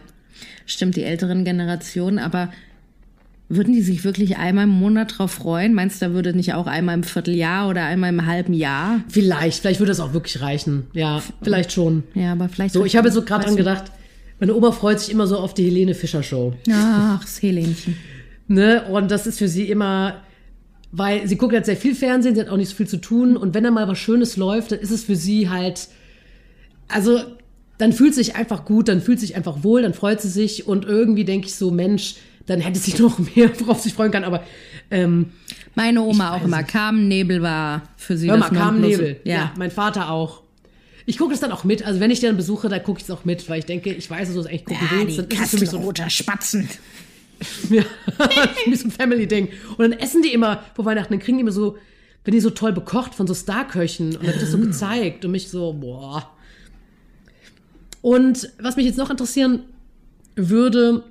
Stimmt, 0.65 0.97
die 0.97 1.03
älteren 1.03 1.45
Generationen, 1.45 2.19
aber 2.19 2.49
würden 3.47 3.73
die 3.73 3.81
sich 3.81 4.03
wirklich 4.03 4.38
einmal 4.38 4.63
im 4.63 4.71
Monat 4.71 5.17
drauf 5.17 5.31
freuen? 5.31 5.73
Meinst 5.73 6.01
du, 6.01 6.08
da 6.08 6.13
würde 6.13 6.36
nicht 6.36 6.53
auch 6.53 6.67
einmal 6.67 6.95
im 6.95 7.03
Vierteljahr 7.03 7.69
oder 7.69 7.84
einmal 7.84 8.10
im 8.10 8.25
halben 8.25 8.53
Jahr? 8.53 9.01
Vielleicht, 9.08 9.62
vielleicht 9.62 9.79
würde 9.79 9.91
es 9.91 9.99
auch 9.99 10.13
wirklich 10.13 10.41
reichen. 10.41 10.88
Ja, 10.93 11.21
vielleicht 11.43 11.71
schon. 11.71 12.03
Ja, 12.15 12.31
aber 12.31 12.49
vielleicht. 12.49 12.73
So, 12.73 12.86
ich 12.86 12.95
habe 12.95 13.08
jetzt 13.08 13.15
so 13.15 13.21
gerade 13.21 13.45
dran 13.45 13.55
gedacht, 13.55 13.91
meine 14.39 14.55
Oma 14.55 14.71
freut 14.71 14.99
sich 14.99 15.12
immer 15.12 15.27
so 15.27 15.38
auf 15.38 15.53
die 15.53 15.65
Helene 15.65 15.93
Fischer 15.93 16.23
Show. 16.23 16.53
Ach, 16.71 17.21
das 17.21 17.41
Helenchen. 17.41 17.95
Ne? 18.47 18.84
Und 18.89 19.12
das 19.12 19.27
ist 19.27 19.39
für 19.39 19.47
sie 19.47 19.69
immer, 19.69 20.21
weil 20.91 21.27
sie 21.27 21.38
guckt 21.38 21.53
halt 21.53 21.65
sehr 21.65 21.77
viel 21.77 21.95
Fernsehen, 21.95 22.36
sie 22.36 22.41
hat 22.41 22.49
auch 22.49 22.58
nicht 22.58 22.69
so 22.69 22.75
viel 22.75 22.88
zu 22.88 22.97
tun. 22.97 23.38
Und 23.38 23.53
wenn 23.53 23.63
da 23.63 23.71
mal 23.71 23.88
was 23.88 23.99
Schönes 23.99 24.38
läuft, 24.38 24.71
dann 24.71 24.79
ist 24.79 24.91
es 24.91 25.03
für 25.03 25.15
sie 25.15 25.49
halt, 25.49 25.88
also 26.88 27.19
dann 27.77 27.93
fühlt 27.93 28.13
sie 28.15 28.23
sich 28.23 28.36
einfach 28.36 28.65
gut, 28.65 28.88
dann 28.88 29.01
fühlt 29.01 29.19
sie 29.19 29.27
sich 29.27 29.36
einfach 29.36 29.63
wohl, 29.63 29.81
dann 29.81 29.93
freut 29.93 30.21
sie 30.21 30.29
sich 30.29 30.67
und 30.67 30.86
irgendwie 30.86 31.25
denke 31.25 31.47
ich 31.47 31.55
so, 31.55 31.71
Mensch, 31.71 32.15
dann 32.45 32.62
hätte 32.62 32.79
sie 32.79 33.01
noch 33.01 33.17
mehr, 33.19 33.49
worauf 33.60 33.77
sie 33.77 33.89
sich 33.89 33.93
freuen 33.93 34.12
kann. 34.12 34.23
Aber 34.23 34.43
ähm, 34.91 35.31
Meine 35.73 36.01
Oma 36.01 36.36
auch 36.36 36.43
immer. 36.43 36.62
Nebel 36.93 37.41
war 37.41 37.84
für 37.97 38.17
sie 38.17 38.29
hör 38.29 38.38
das 38.38 38.51
mal, 38.51 38.71
Nonplus- 38.71 38.88
Nebel. 38.88 39.19
Ja. 39.23 39.34
Ja. 39.36 39.53
mein 39.58 39.71
Vater 39.71 40.10
auch. 40.12 40.43
Ich 41.08 41.17
gucke 41.19 41.34
es 41.34 41.39
dann 41.39 41.51
auch 41.51 41.63
mit. 41.63 41.86
Also 41.86 41.99
wenn 41.99 42.10
ich 42.12 42.19
dann 42.19 42.36
besuche, 42.38 42.67
dann 42.69 42.81
gucke 42.84 42.99
ich 42.99 43.03
es 43.03 43.12
auch 43.12 43.25
mit, 43.25 43.47
weil 43.49 43.60
ich 43.60 43.65
denke, 43.65 43.91
ich 43.93 44.10
weiß, 44.10 44.27
dass 44.27 44.34
du 44.36 44.41
es 44.41 44.47
eigentlich 44.47 44.65
gucken 44.65 44.88
Ja, 44.91 44.97
willst. 45.05 45.19
Dann 45.19 45.27
ist 45.29 45.39
es 45.41 45.49
für 45.51 45.60
mich 45.60 45.69
so 45.69 45.77
Kastelroter 45.77 46.10
Spatzen. 46.10 46.69
Ja, 47.69 47.84
das 48.17 48.29
ist 48.62 48.67
mich 48.67 48.79
so 48.79 48.88
ein 48.88 48.91
Family-Ding. 48.91 49.49
Und 49.77 49.79
dann 49.79 49.91
essen 49.91 50.21
die 50.21 50.31
immer 50.31 50.63
vor 50.73 50.86
Weihnachten, 50.86 51.12
dann 51.12 51.19
kriegen 51.19 51.38
die 51.38 51.41
immer 51.41 51.51
so, 51.51 51.77
wenn 52.23 52.31
die 52.34 52.39
so 52.39 52.49
toll 52.49 52.71
bekocht 52.71 53.13
von 53.13 53.27
so 53.27 53.34
Starköchen. 53.36 54.15
Und 54.15 54.23
dann 54.25 54.27
wird 54.27 54.41
das 54.41 54.51
so 54.51 54.58
gezeigt 54.58 55.25
und 55.25 55.31
mich 55.31 55.49
so, 55.49 55.73
boah. 55.73 56.31
Und 58.01 58.49
was 58.60 58.77
mich 58.77 58.86
jetzt 58.86 58.97
noch 58.97 59.10
interessieren 59.10 59.63
würde, 60.38 61.03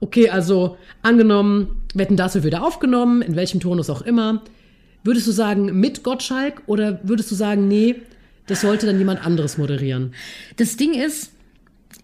okay, 0.00 0.30
also 0.30 0.76
angenommen, 1.02 1.82
wetten 1.94 2.16
das 2.16 2.34
wird 2.34 2.44
wieder 2.44 2.62
aufgenommen, 2.62 3.22
in 3.22 3.36
welchem 3.36 3.60
Tonus 3.60 3.90
auch 3.90 4.02
immer. 4.02 4.42
Würdest 5.04 5.26
du 5.26 5.32
sagen 5.32 5.80
mit 5.80 6.02
Gottschalk 6.02 6.62
oder 6.66 7.00
würdest 7.02 7.30
du 7.30 7.34
sagen, 7.34 7.68
nee, 7.68 7.96
das 8.46 8.62
sollte 8.62 8.86
dann 8.86 8.98
jemand 8.98 9.24
anderes 9.24 9.56
moderieren? 9.58 10.14
Das 10.56 10.76
Ding 10.76 10.94
ist, 10.94 11.32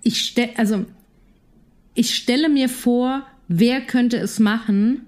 ich 0.02 0.22
stell, 0.22 0.50
also 0.56 0.85
ich 1.94 2.14
stelle 2.14 2.48
mir 2.48 2.68
vor, 2.68 3.22
wer 3.48 3.80
könnte 3.80 4.18
es 4.18 4.38
machen 4.38 5.02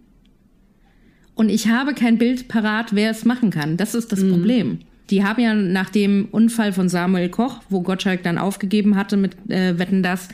und 1.34 1.50
ich 1.50 1.68
habe 1.68 1.94
kein 1.94 2.18
Bild 2.18 2.48
parat, 2.48 2.94
wer 2.94 3.10
es 3.10 3.24
machen 3.24 3.50
kann. 3.50 3.76
Das 3.76 3.94
ist 3.94 4.10
das 4.12 4.26
Problem. 4.26 4.80
Die 5.10 5.24
haben 5.24 5.40
ja 5.40 5.54
nach 5.54 5.88
dem 5.88 6.28
Unfall 6.30 6.72
von 6.72 6.88
Samuel 6.88 7.28
Koch, 7.28 7.60
wo 7.70 7.80
Gottschalk 7.80 8.22
dann 8.22 8.38
aufgegeben 8.38 8.96
hatte 8.96 9.16
mit 9.16 9.36
äh, 9.48 9.78
Wetten 9.78 10.02
das, 10.02 10.28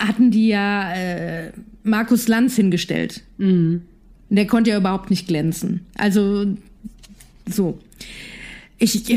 hatten 0.00 0.30
die 0.30 0.48
ja 0.48 0.92
äh, 0.94 1.52
Markus 1.82 2.26
Lanz 2.26 2.56
hingestellt. 2.56 3.22
Der 4.30 4.46
konnte 4.46 4.70
ja 4.70 4.78
überhaupt 4.78 5.10
nicht 5.10 5.28
glänzen. 5.28 5.86
Also 5.96 6.46
so. 7.48 7.78
Ich, 8.82 9.14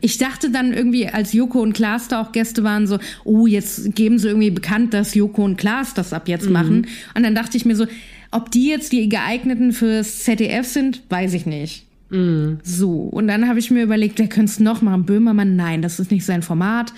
ich 0.00 0.18
dachte 0.18 0.50
dann 0.50 0.72
irgendwie, 0.72 1.08
als 1.08 1.32
Joko 1.32 1.60
und 1.60 1.72
Klaas 1.72 2.06
da 2.06 2.22
auch 2.22 2.30
Gäste 2.30 2.62
waren, 2.62 2.86
so, 2.86 3.00
oh, 3.24 3.48
jetzt 3.48 3.96
geben 3.96 4.20
sie 4.20 4.28
irgendwie 4.28 4.52
bekannt, 4.52 4.94
dass 4.94 5.14
Joko 5.14 5.44
und 5.44 5.56
Klaas 5.56 5.94
das 5.94 6.12
ab 6.12 6.28
jetzt 6.28 6.48
machen. 6.48 6.86
Und 7.14 7.24
dann 7.24 7.34
dachte 7.34 7.56
ich 7.56 7.64
mir 7.64 7.74
so, 7.74 7.86
ob 8.30 8.52
die 8.52 8.68
jetzt 8.68 8.92
die 8.92 9.08
geeigneten 9.08 9.72
fürs 9.72 10.22
ZDF 10.22 10.66
sind, 10.66 11.02
weiß 11.08 11.34
ich 11.34 11.46
nicht. 11.46 11.85
So, 12.08 12.92
und 13.00 13.26
dann 13.26 13.48
habe 13.48 13.58
ich 13.58 13.72
mir 13.72 13.82
überlegt, 13.82 14.20
wer 14.20 14.28
könnte 14.28 14.52
es 14.52 14.60
noch 14.60 14.80
machen? 14.80 15.06
Böhmermann, 15.06 15.56
nein, 15.56 15.82
das 15.82 15.98
ist 15.98 16.12
nicht 16.12 16.24
sein 16.24 16.42
Format. 16.42 16.92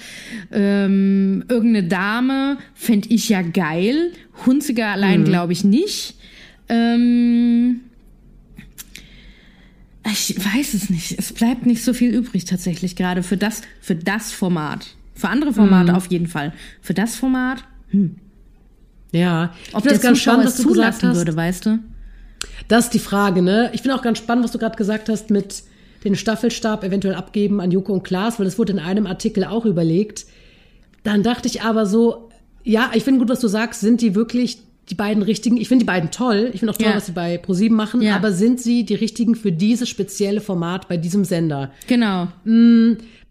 Ähm, 0.52 1.44
irgendeine 1.48 1.88
Dame 1.88 2.58
fände 2.74 3.08
ich 3.08 3.30
ja 3.30 3.40
geil. 3.40 4.12
Hunziger 4.44 4.88
allein 4.88 5.24
glaube 5.24 5.54
ich 5.54 5.64
nicht. 5.64 6.14
Ähm, 6.68 7.80
ich 10.04 10.36
weiß 10.38 10.74
es 10.74 10.90
nicht. 10.90 11.18
Es 11.18 11.32
bleibt 11.32 11.64
nicht 11.66 11.82
so 11.82 11.92
viel 11.94 12.14
übrig 12.14 12.44
tatsächlich 12.44 12.94
gerade 12.96 13.22
für 13.22 13.36
das, 13.36 13.62
für 13.80 13.94
das 13.94 14.32
Format. 14.32 14.94
Für 15.14 15.28
andere 15.30 15.52
Formate 15.52 15.94
auf 15.96 16.06
jeden 16.06 16.26
Fall. 16.28 16.52
Für 16.80 16.94
das 16.94 17.16
Format, 17.16 17.64
Ja, 19.10 19.54
ob 19.72 19.84
ich 19.84 19.90
finde 19.90 19.94
das 19.94 20.00
ganz 20.02 20.18
Zuschauer 20.18 20.32
spannend, 20.34 20.46
was 20.46 20.56
du 20.58 20.68
gesagt 20.68 20.74
zulassen 21.00 21.08
hast. 21.08 21.16
würde, 21.16 21.34
weißt 21.36 21.66
du? 21.66 21.78
Das 22.68 22.86
ist 22.86 22.94
die 22.94 22.98
Frage, 22.98 23.42
ne? 23.42 23.70
Ich 23.72 23.82
finde 23.82 23.96
auch 23.96 24.02
ganz 24.02 24.18
spannend, 24.18 24.44
was 24.44 24.52
du 24.52 24.58
gerade 24.58 24.76
gesagt 24.76 25.08
hast 25.08 25.30
mit 25.30 25.62
den 26.04 26.14
Staffelstab 26.16 26.84
eventuell 26.84 27.14
abgeben 27.14 27.60
an 27.60 27.70
Joko 27.70 27.92
und 27.92 28.04
Klaas, 28.04 28.38
weil 28.38 28.44
das 28.46 28.58
wurde 28.58 28.72
in 28.72 28.78
einem 28.78 29.06
Artikel 29.06 29.44
auch 29.44 29.64
überlegt. 29.64 30.26
Dann 31.02 31.22
dachte 31.22 31.48
ich 31.48 31.62
aber 31.62 31.86
so, 31.86 32.28
ja, 32.62 32.90
ich 32.94 33.04
finde 33.04 33.20
gut, 33.20 33.28
was 33.28 33.40
du 33.40 33.48
sagst, 33.48 33.80
sind 33.80 34.00
die 34.00 34.14
wirklich 34.14 34.58
die 34.90 34.94
beiden 34.94 35.22
richtigen? 35.22 35.56
Ich 35.56 35.68
finde 35.68 35.84
die 35.84 35.86
beiden 35.86 36.10
toll. 36.10 36.50
Ich 36.52 36.60
finde 36.60 36.72
auch 36.72 36.78
toll, 36.78 36.90
Ja. 36.90 36.96
was 36.96 37.06
sie 37.06 37.12
bei 37.12 37.36
ProSieben 37.38 37.76
machen, 37.76 38.00
Ja. 38.00 38.16
aber 38.16 38.32
sind 38.32 38.60
sie 38.60 38.84
die 38.84 38.94
richtigen 38.94 39.34
für 39.34 39.52
dieses 39.52 39.88
spezielle 39.88 40.40
Format 40.40 40.88
bei 40.88 40.96
diesem 40.96 41.24
Sender? 41.24 41.72
Genau. 41.88 42.28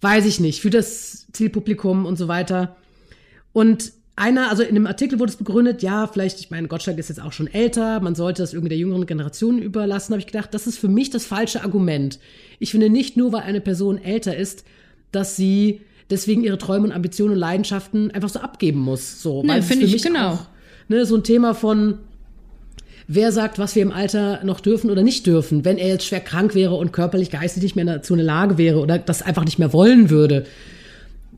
Weiß 0.02 0.26
ich 0.26 0.40
nicht, 0.40 0.62
für 0.62 0.70
das 0.70 1.26
Zielpublikum 1.34 2.06
und 2.06 2.18
so 2.18 2.28
weiter. 2.28 2.76
Und 3.54 3.92
einer, 4.18 4.50
also 4.50 4.64
in 4.64 4.74
dem 4.74 4.88
Artikel 4.88 5.20
wurde 5.20 5.32
es 5.32 5.38
begründet, 5.38 5.84
ja, 5.84 6.08
vielleicht, 6.08 6.40
ich 6.40 6.50
meine, 6.50 6.68
Gottschalk 6.68 6.98
ist 6.98 7.10
jetzt 7.10 7.22
auch 7.22 7.32
schon 7.32 7.48
älter, 7.48 8.00
man 8.00 8.16
sollte 8.16 8.42
das 8.42 8.52
irgendwie 8.52 8.70
der 8.70 8.78
jüngeren 8.78 9.06
Generation 9.06 9.60
überlassen, 9.60 10.14
habe 10.14 10.20
ich 10.20 10.26
gedacht, 10.26 10.54
das 10.54 10.66
ist 10.66 10.80
für 10.80 10.88
mich 10.88 11.12
das 11.12 11.26
falsche 11.26 11.64
Argument. 11.64 12.20
Ich 12.60 12.72
finde 12.72 12.90
nicht 12.90 13.16
nur, 13.16 13.32
weil 13.32 13.42
eine 13.42 13.62
Person 13.62 14.04
älter 14.04 14.36
ist, 14.36 14.66
dass 15.12 15.36
sie 15.36 15.82
deswegen 16.10 16.44
ihre 16.44 16.58
Träume 16.58 16.88
und 16.88 16.94
Ambitionen 16.94 17.34
und 17.34 17.40
Leidenschaften 17.40 18.10
einfach 18.12 18.30
so 18.30 18.40
abgeben 18.40 18.80
muss. 18.80 19.22
So, 19.22 19.44
Nee, 19.44 19.60
ist 19.60 19.68
finde 19.68 19.86
ich 19.86 19.94
mich 19.94 20.04
genau. 20.04 20.34
auch 20.34 20.40
ne, 20.88 21.06
so 21.06 21.16
ein 21.16 21.24
Thema 21.24 21.54
von, 21.54 22.00
wer 23.08 23.32
sagt, 23.32 23.60
was 23.60 23.76
wir 23.76 23.84
im 23.84 23.92
Alter 23.92 24.44
noch 24.44 24.62
dürfen 24.62 24.90
oder 24.90 25.04
nicht 25.04 25.28
dürfen. 25.28 25.64
Wenn 25.64 25.78
er 25.78 25.90
jetzt 25.90 26.06
schwer 26.06 26.22
krank 26.22 26.56
wäre 26.56 26.74
und 26.74 26.92
körperlich, 26.92 27.30
geistig 27.30 27.62
nicht 27.62 27.76
mehr 27.76 27.86
dazu 27.86 28.14
in 28.14 28.18
der 28.18 28.26
Lage 28.26 28.58
wäre 28.58 28.80
oder 28.80 28.98
das 28.98 29.22
einfach 29.22 29.46
nicht 29.46 29.60
mehr 29.60 29.74
wollen 29.74 30.10
würde, 30.10 30.48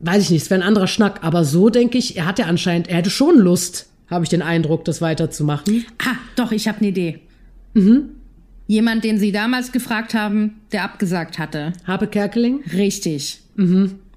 weiß 0.00 0.24
ich 0.24 0.30
nicht, 0.30 0.42
es 0.42 0.50
wäre 0.50 0.60
ein 0.60 0.66
anderer 0.66 0.86
Schnack. 0.86 1.20
Aber 1.22 1.44
so 1.44 1.70
denke 1.70 1.98
ich, 1.98 2.16
er 2.16 2.26
hat 2.26 2.38
ja 2.38 2.46
anscheinend, 2.46 2.88
er 2.88 2.96
hätte 2.98 3.10
schon 3.10 3.38
Lust, 3.38 3.88
habe 4.08 4.24
ich 4.24 4.28
den 4.30 4.42
Eindruck, 4.42 4.84
das 4.84 5.00
weiterzumachen. 5.00 5.84
Ah, 6.04 6.16
doch, 6.36 6.52
ich 6.52 6.66
habe 6.68 6.78
eine 6.78 6.88
Idee. 6.88 7.20
Mhm. 7.74 8.10
Jemand, 8.66 9.02
den 9.04 9.18
sie 9.18 9.32
damals 9.32 9.72
gefragt 9.72 10.14
haben, 10.14 10.60
der 10.72 10.84
abgesagt 10.84 11.38
hatte. 11.38 11.72
Habe 11.86 12.06
Kerkeling? 12.06 12.62
Richtig. 12.72 13.40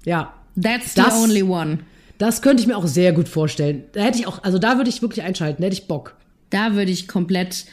Ja. 0.04 0.32
That's 0.60 0.94
the 0.94 1.02
Das- 1.02 1.14
only 1.22 1.42
one. 1.42 1.78
Das 2.18 2.40
könnte 2.42 2.62
ich 2.62 2.68
mir 2.68 2.76
auch 2.76 2.86
sehr 2.86 3.12
gut 3.12 3.28
vorstellen. 3.28 3.82
Da 3.92 4.00
hätte 4.02 4.18
ich 4.18 4.26
auch, 4.28 4.44
also 4.44 4.58
da 4.58 4.76
würde 4.76 4.88
ich 4.88 5.02
wirklich 5.02 5.24
einschalten, 5.24 5.60
da 5.62 5.66
hätte 5.66 5.74
ich 5.74 5.88
Bock. 5.88 6.14
Da 6.50 6.74
würde 6.74 6.92
ich 6.92 7.08
komplett. 7.08 7.64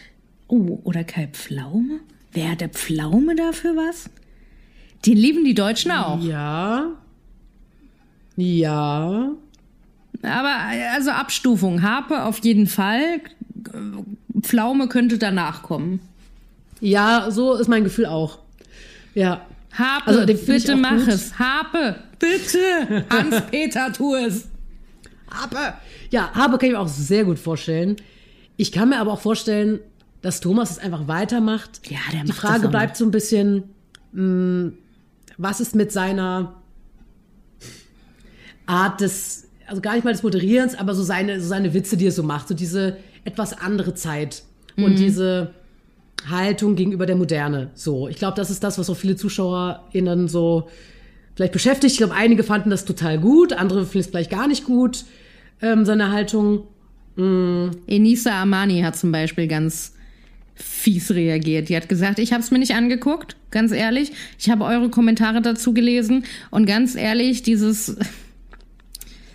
Oh, 0.47 0.79
oder 0.83 1.03
Kai 1.03 1.29
Pflaume? 1.31 1.99
Wer 2.33 2.51
hat 2.51 2.61
der 2.61 2.69
Pflaume 2.69 3.35
dafür 3.35 3.75
was? 3.75 4.09
Den 5.05 5.17
lieben 5.17 5.45
die 5.45 5.53
Deutschen 5.53 5.91
auch. 5.91 6.21
Ja. 6.23 6.87
Ja. 8.35 9.31
Aber 10.23 10.55
also 10.93 11.11
Abstufung. 11.11 11.81
Harpe 11.81 12.23
auf 12.23 12.39
jeden 12.43 12.67
Fall. 12.67 13.21
Pflaume 14.41 14.87
könnte 14.87 15.17
danach 15.17 15.63
kommen. 15.63 15.99
Ja, 16.79 17.29
so 17.29 17.53
ist 17.55 17.67
mein 17.67 17.83
Gefühl 17.83 18.07
auch. 18.07 18.39
Ja. 19.13 19.45
Harpe, 19.73 20.07
Also, 20.07 20.25
bitte 20.25 20.75
mach 20.75 20.97
gut. 20.97 21.07
es. 21.07 21.37
Harpe, 21.39 21.95
bitte. 22.19 23.05
Hans-Peter, 23.09 23.93
tu 23.93 24.15
es. 24.15 24.47
Habe. 25.29 25.75
Ja, 26.09 26.31
Habe 26.33 26.57
kann 26.57 26.67
ich 26.67 26.73
mir 26.73 26.79
auch 26.79 26.87
sehr 26.89 27.23
gut 27.23 27.39
vorstellen. 27.39 27.95
Ich 28.57 28.71
kann 28.73 28.89
mir 28.89 28.99
aber 28.99 29.13
auch 29.13 29.21
vorstellen, 29.21 29.79
dass 30.21 30.41
Thomas 30.41 30.71
es 30.71 30.79
einfach 30.79 31.07
weitermacht. 31.07 31.81
Ja, 31.89 31.99
der 32.11 32.23
Die 32.23 32.27
macht 32.29 32.39
Frage 32.39 32.55
das 32.59 32.65
auch 32.65 32.71
bleibt 32.71 32.97
so 32.97 33.05
ein 33.05 33.11
bisschen, 33.11 33.63
mh, 34.11 34.73
was 35.37 35.61
ist 35.61 35.73
mit 35.73 35.91
seiner 35.93 36.60
Art 38.65 39.01
des, 39.01 39.47
also 39.67 39.81
gar 39.81 39.95
nicht 39.95 40.03
mal 40.03 40.11
des 40.11 40.23
Moderierens, 40.23 40.75
aber 40.75 40.93
so 40.95 41.03
seine, 41.03 41.39
so 41.41 41.47
seine 41.47 41.73
Witze, 41.73 41.97
die 41.97 42.07
er 42.07 42.11
so 42.11 42.23
macht, 42.23 42.47
so 42.47 42.53
diese 42.53 42.97
etwas 43.23 43.53
andere 43.53 43.93
Zeit 43.93 44.43
Mhm. 44.77 44.83
und 44.83 44.99
diese 44.99 45.53
Haltung 46.29 46.75
gegenüber 46.75 47.05
der 47.05 47.15
Moderne. 47.15 47.71
So, 47.73 48.07
ich 48.07 48.15
glaube, 48.15 48.35
das 48.37 48.49
ist 48.49 48.63
das, 48.63 48.77
was 48.77 48.89
auch 48.89 48.95
viele 48.95 49.15
ZuschauerInnen 49.15 50.27
so 50.27 50.69
vielleicht 51.35 51.53
beschäftigt. 51.53 51.93
Ich 51.93 51.97
glaube, 51.97 52.13
einige 52.13 52.43
fanden 52.43 52.69
das 52.69 52.85
total 52.85 53.19
gut, 53.19 53.53
andere 53.53 53.81
finden 53.85 53.99
es 53.99 54.07
vielleicht 54.07 54.29
gar 54.31 54.47
nicht 54.47 54.63
gut, 54.63 55.03
ähm, 55.61 55.85
seine 55.85 56.11
Haltung. 56.11 56.63
Enisa 57.17 58.41
Amani 58.41 58.81
hat 58.81 58.95
zum 58.95 59.11
Beispiel 59.11 59.47
ganz 59.47 59.93
fies 60.55 61.11
reagiert. 61.11 61.69
Die 61.69 61.75
hat 61.75 61.89
gesagt, 61.89 62.19
ich 62.19 62.31
habe 62.33 62.41
es 62.41 62.51
mir 62.51 62.59
nicht 62.59 62.73
angeguckt, 62.73 63.35
ganz 63.51 63.71
ehrlich. 63.71 64.11
Ich 64.39 64.49
habe 64.49 64.63
eure 64.63 64.89
Kommentare 64.89 65.41
dazu 65.41 65.73
gelesen 65.73 66.23
und 66.51 66.65
ganz 66.65 66.95
ehrlich, 66.95 67.43
dieses, 67.43 67.97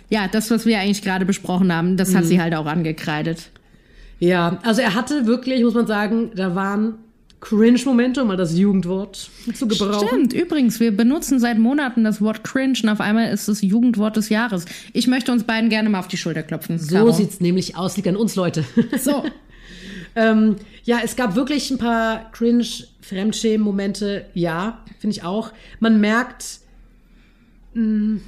ja, 0.09 0.27
das, 0.27 0.49
was 0.51 0.65
wir 0.65 0.79
eigentlich 0.79 1.01
gerade 1.01 1.25
besprochen 1.25 1.73
haben, 1.73 1.97
das 1.97 2.15
hat 2.15 2.25
sie 2.25 2.39
halt 2.41 2.55
auch 2.55 2.65
angekreidet. 2.65 3.49
Ja, 4.19 4.59
also 4.63 4.81
er 4.81 4.95
hatte 4.95 5.25
wirklich, 5.27 5.63
muss 5.63 5.73
man 5.73 5.85
sagen, 5.85 6.31
da 6.35 6.55
waren 6.55 6.95
Cringe-Momente, 7.39 8.21
um 8.23 8.29
mal 8.29 8.37
das 8.37 8.57
Jugendwort 8.57 9.29
zu 9.53 9.67
gebrauchen. 9.67 10.07
Stimmt, 10.07 10.33
übrigens, 10.33 10.79
wir 10.79 10.95
benutzen 10.95 11.39
seit 11.39 11.59
Monaten 11.59 12.03
das 12.03 12.19
Wort 12.19 12.43
cringe 12.43 12.79
und 12.81 12.89
auf 12.89 12.99
einmal 12.99 13.31
ist 13.31 13.47
es 13.47 13.61
Jugendwort 13.61 14.17
des 14.17 14.29
Jahres. 14.29 14.65
Ich 14.93 15.05
möchte 15.07 15.31
uns 15.31 15.43
beiden 15.43 15.69
gerne 15.69 15.89
mal 15.89 15.99
auf 15.99 16.07
die 16.07 16.17
Schulter 16.17 16.41
klopfen. 16.41 16.79
So 16.79 16.95
Caro. 16.95 17.11
sieht's 17.11 17.39
nämlich 17.39 17.77
aus, 17.77 17.95
liegt 17.95 18.07
an 18.07 18.15
uns 18.15 18.35
Leute. 18.35 18.63
So. 18.99 19.23
ähm, 20.15 20.55
ja, 20.83 20.99
es 21.03 21.15
gab 21.15 21.35
wirklich 21.35 21.69
ein 21.69 21.77
paar 21.77 22.31
Cringe-Fremdschämen-Momente. 22.31 24.25
Ja, 24.33 24.83
finde 24.99 25.15
ich 25.15 25.23
auch. 25.23 25.51
Man 25.79 26.01
merkt, 26.01 26.59
mh, 27.75 28.19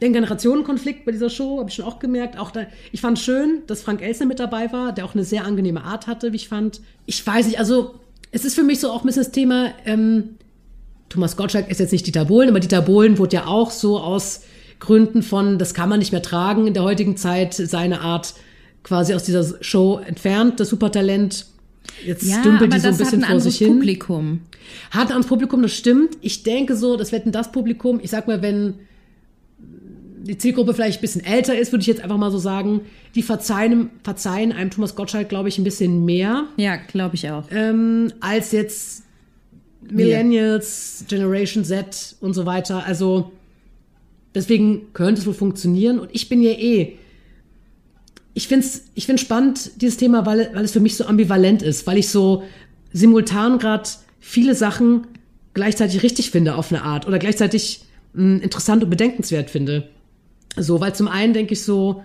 den 0.00 0.12
Generationenkonflikt 0.12 1.04
bei 1.04 1.12
dieser 1.12 1.30
Show, 1.30 1.58
habe 1.58 1.70
ich 1.70 1.76
schon 1.76 1.84
auch 1.84 1.98
gemerkt. 1.98 2.38
Auch 2.38 2.50
da, 2.50 2.66
ich 2.92 3.00
fand 3.00 3.18
schön, 3.18 3.62
dass 3.66 3.82
Frank 3.82 4.02
Elsner 4.02 4.26
mit 4.26 4.38
dabei 4.38 4.72
war, 4.72 4.92
der 4.92 5.04
auch 5.04 5.14
eine 5.14 5.24
sehr 5.24 5.44
angenehme 5.44 5.82
Art 5.84 6.06
hatte, 6.06 6.32
wie 6.32 6.36
ich 6.36 6.48
fand. 6.48 6.80
Ich 7.06 7.26
weiß 7.26 7.46
nicht, 7.46 7.58
also 7.58 7.94
es 8.30 8.44
ist 8.44 8.54
für 8.54 8.62
mich 8.62 8.80
so 8.80 8.90
auch 8.90 9.02
ein 9.02 9.06
bisschen 9.06 9.24
das 9.24 9.32
Thema, 9.32 9.72
ähm, 9.84 10.36
Thomas 11.08 11.36
Gottschalk 11.36 11.70
ist 11.70 11.80
jetzt 11.80 11.92
nicht 11.92 12.06
Dieter 12.06 12.26
Bohlen, 12.26 12.48
aber 12.50 12.60
Dieter 12.60 12.82
Bohlen 12.82 13.18
wurde 13.18 13.36
ja 13.36 13.46
auch 13.46 13.70
so 13.70 13.98
aus 13.98 14.42
Gründen 14.78 15.22
von, 15.22 15.58
das 15.58 15.74
kann 15.74 15.88
man 15.88 15.98
nicht 15.98 16.12
mehr 16.12 16.22
tragen 16.22 16.66
in 16.66 16.74
der 16.74 16.82
heutigen 16.82 17.16
Zeit, 17.16 17.54
seine 17.54 18.02
Art 18.02 18.34
quasi 18.84 19.14
aus 19.14 19.24
dieser 19.24 19.62
Show 19.62 20.00
entfernt, 20.06 20.60
das 20.60 20.68
Supertalent. 20.68 21.46
Jetzt 22.04 22.24
Ja, 22.24 22.42
dümpelt 22.42 22.72
die 22.72 22.78
so 22.78 22.88
ein 22.88 22.96
bisschen 22.96 23.22
vor 23.22 23.40
sich 23.40 23.58
hin. 23.58 23.78
Publikum. 23.78 24.40
Hat 24.90 25.10
ans 25.10 25.26
Publikum, 25.26 25.62
das 25.62 25.72
stimmt. 25.72 26.18
Ich 26.20 26.42
denke 26.42 26.76
so, 26.76 26.96
das 26.96 27.10
wird 27.10 27.22
das 27.26 27.50
Publikum, 27.50 27.98
ich 28.02 28.10
sag 28.10 28.28
mal, 28.28 28.42
wenn 28.42 28.74
die 30.22 30.38
Zielgruppe 30.38 30.74
vielleicht 30.74 30.98
ein 30.98 31.00
bisschen 31.00 31.24
älter 31.24 31.58
ist, 31.58 31.72
würde 31.72 31.80
ich 31.82 31.86
jetzt 31.86 32.00
einfach 32.00 32.16
mal 32.16 32.30
so 32.30 32.38
sagen, 32.38 32.80
die 33.14 33.22
verzeihen, 33.22 33.90
verzeihen 34.02 34.52
einem 34.52 34.70
Thomas 34.70 34.94
Gottschalk, 34.94 35.28
glaube 35.28 35.48
ich, 35.48 35.58
ein 35.58 35.64
bisschen 35.64 36.04
mehr 36.04 36.46
Ja, 36.56 36.76
glaube 36.76 37.14
ich 37.14 37.30
auch. 37.30 37.44
ähm, 37.50 38.12
als 38.20 38.52
jetzt 38.52 39.04
Millennials, 39.90 41.04
Generation 41.08 41.64
Z 41.64 42.16
und 42.20 42.34
so 42.34 42.44
weiter. 42.46 42.84
Also 42.84 43.32
deswegen 44.34 44.92
könnte 44.92 45.20
es 45.20 45.26
wohl 45.26 45.34
funktionieren. 45.34 45.98
Und 45.98 46.10
ich 46.12 46.28
bin 46.28 46.42
ja 46.42 46.50
eh. 46.50 46.94
Ich 48.34 48.48
finde 48.48 48.66
es 48.66 48.84
ich 48.94 49.06
find's 49.06 49.22
spannend, 49.22 49.70
dieses 49.80 49.96
Thema, 49.96 50.26
weil, 50.26 50.50
weil 50.54 50.64
es 50.64 50.72
für 50.72 50.80
mich 50.80 50.96
so 50.96 51.06
ambivalent 51.06 51.62
ist, 51.62 51.86
weil 51.86 51.98
ich 51.98 52.08
so 52.08 52.42
simultan 52.92 53.58
gerade 53.58 53.88
viele 54.20 54.54
Sachen 54.54 55.06
gleichzeitig 55.54 56.02
richtig 56.02 56.30
finde 56.30 56.54
auf 56.54 56.70
eine 56.70 56.82
Art 56.82 57.06
oder 57.06 57.18
gleichzeitig 57.18 57.82
mh, 58.12 58.42
interessant 58.42 58.84
und 58.84 58.90
bedenkenswert 58.90 59.50
finde. 59.50 59.88
So, 60.56 60.80
weil 60.80 60.94
zum 60.94 61.08
einen 61.08 61.34
denke 61.34 61.52
ich 61.52 61.62
so, 61.62 62.02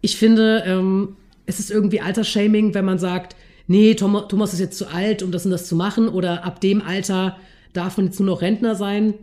ich 0.00 0.16
finde, 0.16 0.62
ähm, 0.66 1.16
es 1.46 1.58
ist 1.58 1.70
irgendwie 1.70 2.00
Altersshaming, 2.00 2.74
wenn 2.74 2.84
man 2.84 2.98
sagt, 2.98 3.36
nee, 3.66 3.94
Tom, 3.94 4.22
Thomas 4.28 4.52
ist 4.52 4.60
jetzt 4.60 4.78
zu 4.78 4.88
alt, 4.88 5.22
um 5.22 5.32
das 5.32 5.44
und 5.44 5.50
das 5.50 5.66
zu 5.66 5.76
machen, 5.76 6.08
oder 6.08 6.44
ab 6.44 6.60
dem 6.60 6.82
Alter 6.82 7.36
darf 7.72 7.96
man 7.96 8.06
jetzt 8.06 8.20
nur 8.20 8.26
noch 8.26 8.42
Rentner 8.42 8.74
sein. 8.74 9.14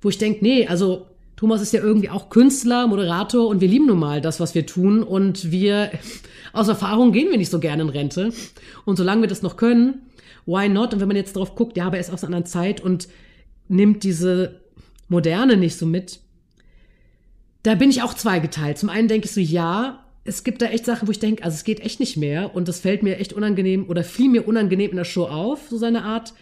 Wo 0.00 0.08
ich 0.08 0.18
denke, 0.18 0.42
nee, 0.42 0.66
also 0.66 1.06
Thomas 1.36 1.60
ist 1.60 1.72
ja 1.72 1.82
irgendwie 1.82 2.10
auch 2.10 2.30
Künstler, 2.30 2.86
Moderator 2.86 3.48
und 3.48 3.60
wir 3.60 3.68
lieben 3.68 3.86
nun 3.86 3.98
mal 3.98 4.20
das, 4.20 4.40
was 4.40 4.54
wir 4.54 4.66
tun. 4.66 5.02
Und 5.02 5.50
wir, 5.50 5.90
aus 6.52 6.68
Erfahrung 6.68 7.12
gehen 7.12 7.30
wir 7.30 7.38
nicht 7.38 7.50
so 7.50 7.58
gerne 7.58 7.82
in 7.82 7.88
Rente. 7.88 8.32
Und 8.84 8.96
solange 8.96 9.22
wir 9.22 9.28
das 9.28 9.42
noch 9.42 9.56
können, 9.56 10.02
why 10.46 10.68
not? 10.68 10.94
Und 10.94 11.00
wenn 11.00 11.08
man 11.08 11.16
jetzt 11.16 11.36
drauf 11.36 11.54
guckt, 11.54 11.76
ja, 11.76 11.86
aber 11.86 11.96
er 11.96 12.00
ist 12.00 12.12
aus 12.12 12.22
einer 12.22 12.36
anderen 12.36 12.46
Zeit 12.46 12.80
und 12.80 13.08
nimmt 13.68 14.02
diese 14.04 14.60
Moderne 15.08 15.56
nicht 15.56 15.76
so 15.76 15.86
mit, 15.86 16.20
da 17.62 17.74
bin 17.74 17.90
ich 17.90 18.02
auch 18.02 18.14
zweigeteilt. 18.14 18.78
Zum 18.78 18.88
einen 18.88 19.08
denke 19.08 19.26
ich 19.26 19.32
so, 19.32 19.40
ja, 19.40 20.04
es 20.24 20.44
gibt 20.44 20.62
da 20.62 20.66
echt 20.66 20.86
Sachen, 20.86 21.08
wo 21.08 21.12
ich 21.12 21.18
denke, 21.18 21.42
also 21.44 21.54
es 21.54 21.64
geht 21.64 21.80
echt 21.80 22.00
nicht 22.00 22.16
mehr 22.16 22.54
und 22.54 22.68
das 22.68 22.80
fällt 22.80 23.02
mir 23.02 23.18
echt 23.18 23.32
unangenehm 23.32 23.86
oder 23.88 24.04
fiel 24.04 24.28
mir 24.28 24.46
unangenehm 24.46 24.90
in 24.90 24.96
der 24.96 25.04
Show 25.04 25.24
auf, 25.24 25.68
so 25.68 25.78
seine 25.78 26.04
Art. 26.04 26.32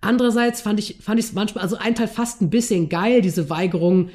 Andererseits 0.00 0.60
fand 0.60 0.78
ich 0.78 0.96
fand 1.00 1.18
ich 1.18 1.26
es 1.26 1.32
manchmal, 1.32 1.62
also 1.62 1.76
ein 1.76 1.94
Teil 1.94 2.08
fast 2.08 2.40
ein 2.40 2.50
bisschen 2.50 2.88
geil, 2.88 3.20
diese 3.20 3.50
Weigerung, 3.50 4.10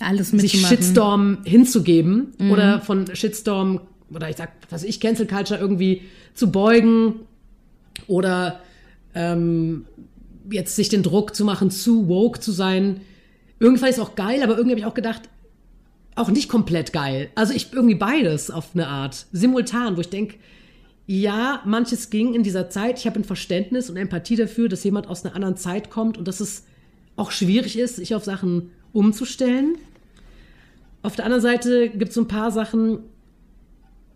Alles 0.00 0.32
sich. 0.60 0.66
Shitstorm 0.68 1.38
hinzugeben 1.44 2.32
oder 2.50 2.80
von 2.80 3.14
Shitstorm 3.14 3.80
oder 4.12 4.28
ich 4.28 4.36
sag, 4.36 4.52
was 4.70 4.82
weiß 4.82 4.88
ich, 4.88 5.00
Cancel 5.00 5.26
Culture 5.26 5.58
irgendwie 5.58 6.02
zu 6.34 6.50
beugen 6.50 7.14
oder 8.06 8.60
ähm, 9.14 9.86
jetzt 10.50 10.76
sich 10.76 10.88
den 10.88 11.02
Druck 11.02 11.34
zu 11.34 11.44
machen, 11.44 11.70
zu 11.70 12.08
woke 12.08 12.40
zu 12.40 12.52
sein. 12.52 13.00
Irgendwie 13.58 13.80
fand 13.80 13.90
ich 13.92 13.96
es 13.98 14.02
auch 14.02 14.14
geil, 14.14 14.42
aber 14.42 14.52
irgendwie 14.56 14.72
habe 14.72 14.80
ich 14.80 14.86
auch 14.86 14.94
gedacht, 14.94 15.22
auch 16.14 16.30
nicht 16.30 16.48
komplett 16.48 16.92
geil. 16.92 17.28
Also 17.34 17.52
ich 17.52 17.72
irgendwie 17.72 17.94
beides 17.94 18.50
auf 18.50 18.70
eine 18.74 18.88
Art, 18.88 19.26
simultan, 19.32 19.96
wo 19.96 20.00
ich 20.00 20.08
denke, 20.08 20.36
ja, 21.06 21.60
manches 21.64 22.10
ging 22.10 22.34
in 22.34 22.42
dieser 22.42 22.68
Zeit. 22.68 22.98
Ich 22.98 23.06
habe 23.06 23.20
ein 23.20 23.24
Verständnis 23.24 23.88
und 23.90 23.96
Empathie 23.96 24.36
dafür, 24.36 24.68
dass 24.68 24.82
jemand 24.82 25.06
aus 25.06 25.24
einer 25.24 25.34
anderen 25.36 25.56
Zeit 25.56 25.90
kommt 25.90 26.18
und 26.18 26.26
dass 26.26 26.40
es 26.40 26.64
auch 27.16 27.30
schwierig 27.30 27.78
ist, 27.78 27.96
sich 27.96 28.14
auf 28.14 28.24
Sachen 28.24 28.70
umzustellen. 28.92 29.76
Auf 31.02 31.14
der 31.14 31.24
anderen 31.26 31.42
Seite 31.42 31.88
gibt 31.90 32.08
es 32.08 32.14
so 32.14 32.22
ein 32.22 32.28
paar 32.28 32.50
Sachen, 32.50 32.98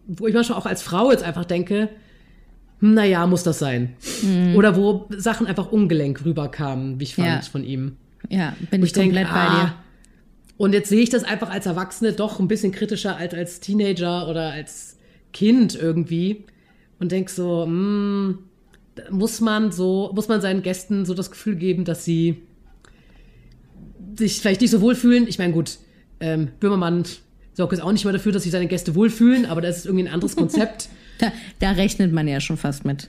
wo 0.06 0.26
ich 0.26 0.34
manchmal 0.34 0.58
auch 0.58 0.66
als 0.66 0.82
Frau 0.82 1.10
jetzt 1.12 1.22
einfach 1.22 1.44
denke, 1.44 1.88
hm, 2.80 2.94
naja, 2.94 3.26
muss 3.26 3.44
das 3.44 3.58
sein. 3.60 3.94
Oder 4.56 4.74
wo 4.76 5.06
Sachen 5.10 5.46
einfach 5.46 5.70
ungelenk 5.70 6.24
rüberkamen, 6.24 6.98
wie 6.98 7.04
ich 7.04 7.14
fand, 7.14 7.28
Ja. 7.28 7.40
von 7.42 7.62
ihm. 7.62 7.96
Ja, 8.30 8.56
bin 8.70 8.80
Wo 8.80 8.86
ich, 8.86 8.94
komplett 8.94 9.26
bei 9.28 9.32
dir. 9.46 9.74
ah, 9.74 9.74
Und 10.56 10.72
jetzt 10.72 10.88
sehe 10.88 11.00
ich 11.00 11.10
das 11.10 11.24
einfach 11.24 11.50
als 11.50 11.66
Erwachsene 11.66 12.12
doch 12.12 12.38
ein 12.38 12.48
bisschen 12.48 12.72
kritischer 12.72 13.16
als 13.16 13.34
als 13.34 13.60
Teenager 13.60 14.28
oder 14.28 14.52
als 14.52 14.96
Kind 15.32 15.74
irgendwie. 15.74 16.44
Und 16.98 17.12
denk 17.12 17.28
so, 17.30 17.64
hm, 17.64 18.38
da 18.94 19.02
muss 19.10 19.40
man 19.40 19.72
so, 19.72 20.10
muss 20.14 20.28
man 20.28 20.40
seinen 20.40 20.62
Gästen 20.62 21.04
so 21.04 21.14
das 21.14 21.30
Gefühl 21.30 21.56
geben, 21.56 21.84
dass 21.84 22.04
sie 22.04 22.42
sich 24.16 24.40
vielleicht 24.40 24.60
nicht 24.60 24.70
so 24.70 24.80
wohlfühlen. 24.80 25.26
Ich 25.28 25.38
meine, 25.38 25.52
gut, 25.52 25.78
ähm, 26.20 26.48
Böhmermann 26.60 27.04
sorgt 27.54 27.72
jetzt 27.72 27.82
auch 27.82 27.92
nicht 27.92 28.04
mal 28.04 28.12
dafür, 28.12 28.32
dass 28.32 28.42
sich 28.44 28.52
seine 28.52 28.66
Gäste 28.66 28.94
wohlfühlen, 28.94 29.46
aber 29.46 29.60
das 29.60 29.78
ist 29.78 29.86
irgendwie 29.86 30.04
ein 30.06 30.12
anderes 30.12 30.36
Konzept. 30.36 30.88
Da, 31.18 31.32
da 31.58 31.72
rechnet 31.72 32.12
man 32.12 32.28
ja 32.28 32.40
schon 32.40 32.56
fast 32.56 32.84
mit. 32.84 33.08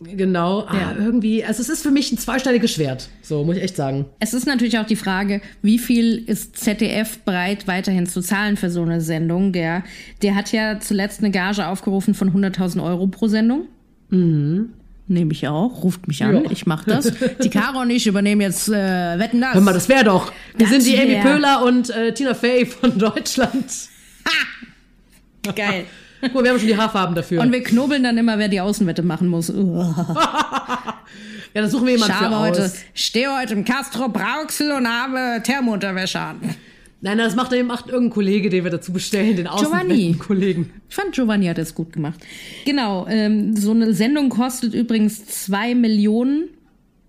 Genau, 0.00 0.60
ah, 0.68 0.74
Ja. 0.74 0.96
irgendwie, 0.98 1.44
also 1.44 1.60
es 1.62 1.68
ist 1.68 1.82
für 1.82 1.90
mich 1.90 2.12
ein 2.12 2.18
zweischneidiges 2.18 2.72
Schwert. 2.72 3.08
So, 3.22 3.44
muss 3.44 3.56
ich 3.56 3.62
echt 3.62 3.76
sagen. 3.76 4.06
Es 4.20 4.32
ist 4.34 4.46
natürlich 4.46 4.78
auch 4.78 4.86
die 4.86 4.96
Frage, 4.96 5.40
wie 5.62 5.78
viel 5.78 6.18
ist 6.26 6.56
ZDF 6.56 7.18
bereit, 7.20 7.66
weiterhin 7.66 8.06
zu 8.06 8.20
zahlen 8.20 8.56
für 8.56 8.70
so 8.70 8.82
eine 8.82 9.00
Sendung? 9.00 9.52
Der, 9.52 9.82
der 10.22 10.34
hat 10.34 10.52
ja 10.52 10.78
zuletzt 10.80 11.20
eine 11.20 11.30
Gage 11.30 11.66
aufgerufen 11.66 12.14
von 12.14 12.32
100.000 12.32 12.82
Euro 12.82 13.06
pro 13.08 13.28
Sendung. 13.28 13.66
Mhm. 14.10 14.70
Nehme 15.10 15.32
ich 15.32 15.48
auch, 15.48 15.82
ruft 15.84 16.06
mich 16.06 16.22
an, 16.22 16.44
Ja. 16.44 16.50
ich 16.50 16.66
mache 16.66 16.90
das. 16.90 17.10
Die 17.42 17.48
Caro 17.48 17.80
und 17.80 17.88
ich 17.88 18.06
übernehmen 18.06 18.42
jetzt 18.42 18.68
äh, 18.68 19.18
Wetten 19.18 19.40
das. 19.40 19.54
Hör 19.54 19.62
mal, 19.62 19.72
das 19.72 19.88
wäre 19.88 20.04
doch. 20.04 20.30
Wir 20.56 20.66
Das 20.66 20.70
sind 20.70 20.84
die 20.86 21.00
Amy 21.00 21.16
Pöhler 21.22 21.64
und 21.64 21.88
äh, 21.88 22.12
Tina 22.12 22.34
Fey 22.34 22.66
von 22.66 22.98
Deutschland. 22.98 23.64
geil. 25.56 25.84
Guck 26.20 26.34
mal, 26.34 26.44
wir 26.44 26.50
haben 26.50 26.58
schon 26.58 26.68
die 26.68 26.76
Haarfarben 26.76 27.14
dafür. 27.14 27.40
Und 27.40 27.52
wir 27.52 27.62
knobeln 27.62 28.02
dann 28.02 28.18
immer, 28.18 28.38
wer 28.38 28.48
die 28.48 28.60
Außenwette 28.60 29.02
machen 29.02 29.28
muss. 29.28 29.48
ja, 29.48 30.96
dann 31.54 31.70
suchen 31.70 31.86
wir 31.86 31.94
Ich 31.94 32.00
jemanden 32.00 32.16
für 32.18 32.30
habe 32.30 32.38
heute, 32.40 32.64
aus. 32.64 32.74
stehe 32.94 33.28
heute 33.38 33.54
im 33.54 33.64
Castro 33.64 34.08
Brauxel 34.08 34.72
und 34.72 34.88
habe 34.88 35.42
Thermounterwäsche 35.42 36.20
an. 36.20 36.40
Nein, 37.00 37.18
das 37.18 37.36
macht, 37.36 37.52
macht 37.64 37.88
irgendein 37.88 38.10
Kollege, 38.12 38.50
den 38.50 38.64
wir 38.64 38.72
dazu 38.72 38.92
bestellen, 38.92 39.36
den 39.36 39.46
Giovanni. 39.46 39.92
Außenwetten-Kollegen. 39.94 40.70
Ich 40.88 40.94
fand, 40.96 41.12
Giovanni 41.12 41.46
hat 41.46 41.58
das 41.58 41.74
gut 41.74 41.92
gemacht. 41.92 42.18
Genau, 42.64 43.06
ähm, 43.08 43.54
so 43.56 43.70
eine 43.70 43.94
Sendung 43.94 44.30
kostet 44.30 44.74
übrigens 44.74 45.24
zwei 45.26 45.76
Millionen. 45.76 46.48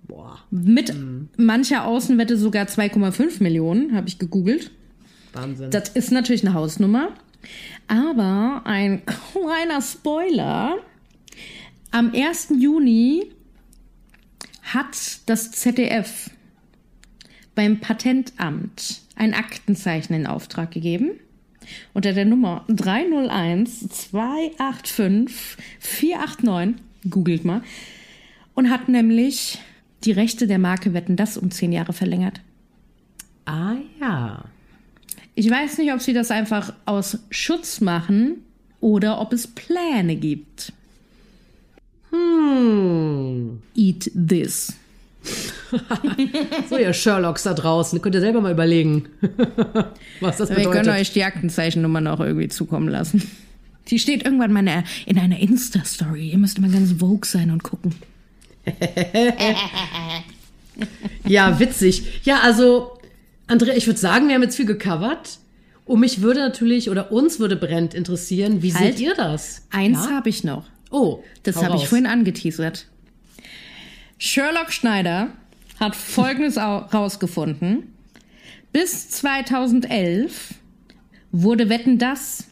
Boah, 0.08 0.40
Mit 0.52 0.94
mancher 1.38 1.86
Außenwette 1.86 2.38
sogar 2.38 2.66
2,5 2.66 3.42
Millionen, 3.42 3.96
habe 3.96 4.08
ich 4.08 4.20
gegoogelt. 4.20 4.72
Wahnsinn. 5.34 5.72
Das 5.72 5.90
ist 5.90 6.12
natürlich 6.12 6.46
eine 6.46 6.54
Hausnummer. 6.54 7.10
Aber 7.90 8.62
ein 8.66 9.02
kleiner 9.34 9.82
Spoiler. 9.82 10.78
Am 11.92 12.14
1. 12.14 12.54
Juni 12.60 13.26
hat 14.62 15.22
das 15.26 15.52
ZDF 15.52 16.30
beim 17.56 17.80
Patentamt 17.80 19.02
ein 19.16 19.34
Aktenzeichen 19.34 20.14
in 20.14 20.28
Auftrag 20.28 20.70
gegeben. 20.72 21.20
Unter 21.94 22.14
der 22.14 22.26
Nummer 22.26 22.64
301 22.68 23.90
285 23.90 25.58
489, 25.80 26.84
googelt 27.10 27.44
mal, 27.44 27.64
und 28.54 28.70
hat 28.70 28.88
nämlich 28.88 29.60
die 30.04 30.12
Rechte 30.12 30.46
der 30.46 30.60
Marke 30.60 30.94
Wetten 30.94 31.16
das 31.16 31.38
um 31.38 31.50
zehn 31.50 31.72
Jahre 31.72 31.94
verlängert. 31.94 32.40
ah 33.46 33.76
ja. 34.00 34.46
Ich 35.40 35.50
weiß 35.50 35.78
nicht, 35.78 35.94
ob 35.94 36.02
sie 36.02 36.12
das 36.12 36.32
einfach 36.32 36.74
aus 36.86 37.18
Schutz 37.30 37.80
machen 37.80 38.44
oder 38.82 39.22
ob 39.22 39.32
es 39.32 39.48
Pläne 39.48 40.18
gibt. 40.18 40.74
Hm. 42.10 43.62
Eat 43.74 44.12
this. 44.14 44.74
So, 46.70 46.78
ihr 46.78 46.92
Sherlocks 46.92 47.44
da 47.44 47.54
draußen, 47.54 48.02
könnt 48.02 48.16
ihr 48.16 48.22
selber 48.22 48.42
mal 48.42 48.52
überlegen, 48.52 49.08
was 50.20 50.38
das 50.38 50.50
Wir 50.50 50.58
bedeutet. 50.58 50.84
können 50.84 51.00
euch 51.00 51.14
die 51.14 51.24
Aktenzeichennummer 51.24 52.02
noch 52.02 52.20
irgendwie 52.20 52.48
zukommen 52.50 52.90
lassen. 52.90 53.22
Die 53.90 54.00
steht 54.00 54.26
irgendwann 54.26 54.52
mal 54.52 54.62
in 54.62 54.68
einer, 54.68 54.84
in 55.06 55.20
einer 55.20 55.40
Insta-Story. 55.40 56.32
Ihr 56.32 56.38
müsst 56.38 56.60
mal 56.60 56.70
ganz 56.70 56.94
vogue 57.00 57.26
sein 57.26 57.52
und 57.52 57.64
gucken. 57.64 57.96
Ja, 61.26 61.60
witzig. 61.60 62.22
Ja, 62.24 62.40
also, 62.40 62.99
Andrea, 63.50 63.76
ich 63.76 63.86
würde 63.88 64.00
sagen, 64.00 64.28
wir 64.30 64.36
haben 64.36 64.44
jetzt 64.44 64.56
viel 64.56 64.66
gecovert. 64.66 65.40
Und 65.86 66.00
mich 66.02 66.22
würde 66.22 66.40
natürlich, 66.40 66.90
oder 66.92 67.12
uns 67.12 67.40
würde 67.40 67.56
brennend 67.56 67.96
interessieren, 67.96 68.62
wie 68.62 68.74
Halt. 68.74 68.98
seht 68.98 69.06
ihr 69.06 69.16
das? 69.16 69.64
Eins 69.72 70.06
Ja? 70.06 70.12
habe 70.12 70.30
ich 70.30 70.44
noch. 70.44 70.66
Oh, 70.92 71.24
Das 71.44 71.56
habe 71.64 71.76
ich 71.78 71.88
vorhin 71.88 72.06
angeteasert. 72.06 72.86
Sherlock 74.20 74.72
Schneider 74.72 75.30
hat 75.80 75.96
Folgendes 75.96 76.58
au- 76.60 76.86
rausgefunden. 76.94 77.94
Bis 78.72 79.10
2011 79.10 80.54
wurde 81.32 81.70
Wetten 81.70 81.98
das 81.98 82.46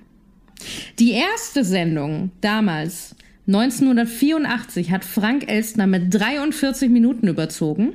Die 0.99 1.11
erste 1.11 1.63
Sendung 1.63 2.31
damals, 2.41 3.15
1984, 3.47 4.91
hat 4.91 5.05
Frank 5.05 5.49
Elstner 5.49 5.87
mit 5.87 6.13
43 6.13 6.89
Minuten 6.89 7.27
überzogen. 7.27 7.93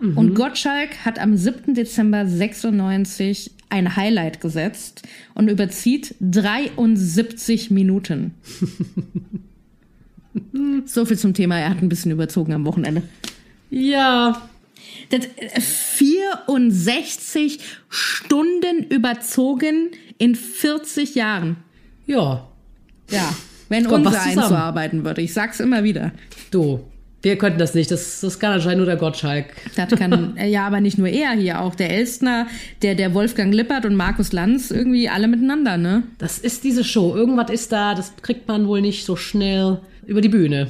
Und 0.00 0.34
Gottschalk 0.34 1.04
hat 1.04 1.18
am 1.18 1.36
7. 1.36 1.74
Dezember 1.74 2.26
96 2.26 3.50
ein 3.68 3.96
Highlight 3.96 4.40
gesetzt 4.40 5.02
und 5.34 5.48
überzieht 5.48 6.14
73 6.20 7.70
Minuten. 7.70 8.34
so 10.84 11.04
viel 11.04 11.18
zum 11.18 11.34
Thema, 11.34 11.58
er 11.58 11.70
hat 11.70 11.82
ein 11.82 11.88
bisschen 11.88 12.12
überzogen 12.12 12.52
am 12.52 12.64
Wochenende. 12.64 13.02
Ja, 13.70 14.48
Das, 15.10 15.26
äh, 15.36 15.60
64 15.60 17.60
Stunden 17.88 18.84
überzogen 18.88 19.90
in 20.18 20.34
40 20.34 21.14
Jahren. 21.14 21.56
ja. 22.06 22.48
Ja, 23.08 23.32
wenn 23.68 23.86
Kommt 23.86 24.06
unser 24.06 24.20
eins 24.20 24.48
so 24.48 24.54
arbeiten 24.54 25.04
würde. 25.04 25.22
Ich 25.22 25.32
sag's 25.32 25.60
immer 25.60 25.84
wieder. 25.84 26.12
Du, 26.50 26.80
wir 27.22 27.36
könnten 27.38 27.58
das 27.58 27.74
nicht. 27.74 27.90
Das, 27.90 28.20
das 28.20 28.38
kann 28.38 28.52
anscheinend 28.52 28.78
nur 28.78 28.86
der 28.86 28.96
Gottschalk. 28.96 29.46
Das 29.74 29.90
kann, 29.90 30.36
äh, 30.36 30.48
ja, 30.48 30.66
aber 30.66 30.80
nicht 30.80 30.98
nur 30.98 31.08
er 31.08 31.32
hier, 31.32 31.60
auch 31.60 31.74
der 31.74 31.90
Elstner, 31.90 32.46
der, 32.82 32.94
der 32.94 33.14
Wolfgang 33.14 33.52
Lippert 33.52 33.84
und 33.84 33.96
Markus 33.96 34.32
Lanz, 34.32 34.70
irgendwie 34.70 35.08
alle 35.08 35.28
miteinander, 35.28 35.76
ne? 35.76 36.04
Das 36.18 36.38
ist 36.38 36.64
diese 36.64 36.84
Show. 36.84 37.14
Irgendwas 37.16 37.50
ist 37.50 37.72
da, 37.72 37.94
das 37.94 38.12
kriegt 38.22 38.46
man 38.48 38.68
wohl 38.68 38.80
nicht 38.80 39.04
so 39.04 39.16
schnell 39.16 39.80
über 40.06 40.20
die 40.20 40.28
Bühne. 40.28 40.68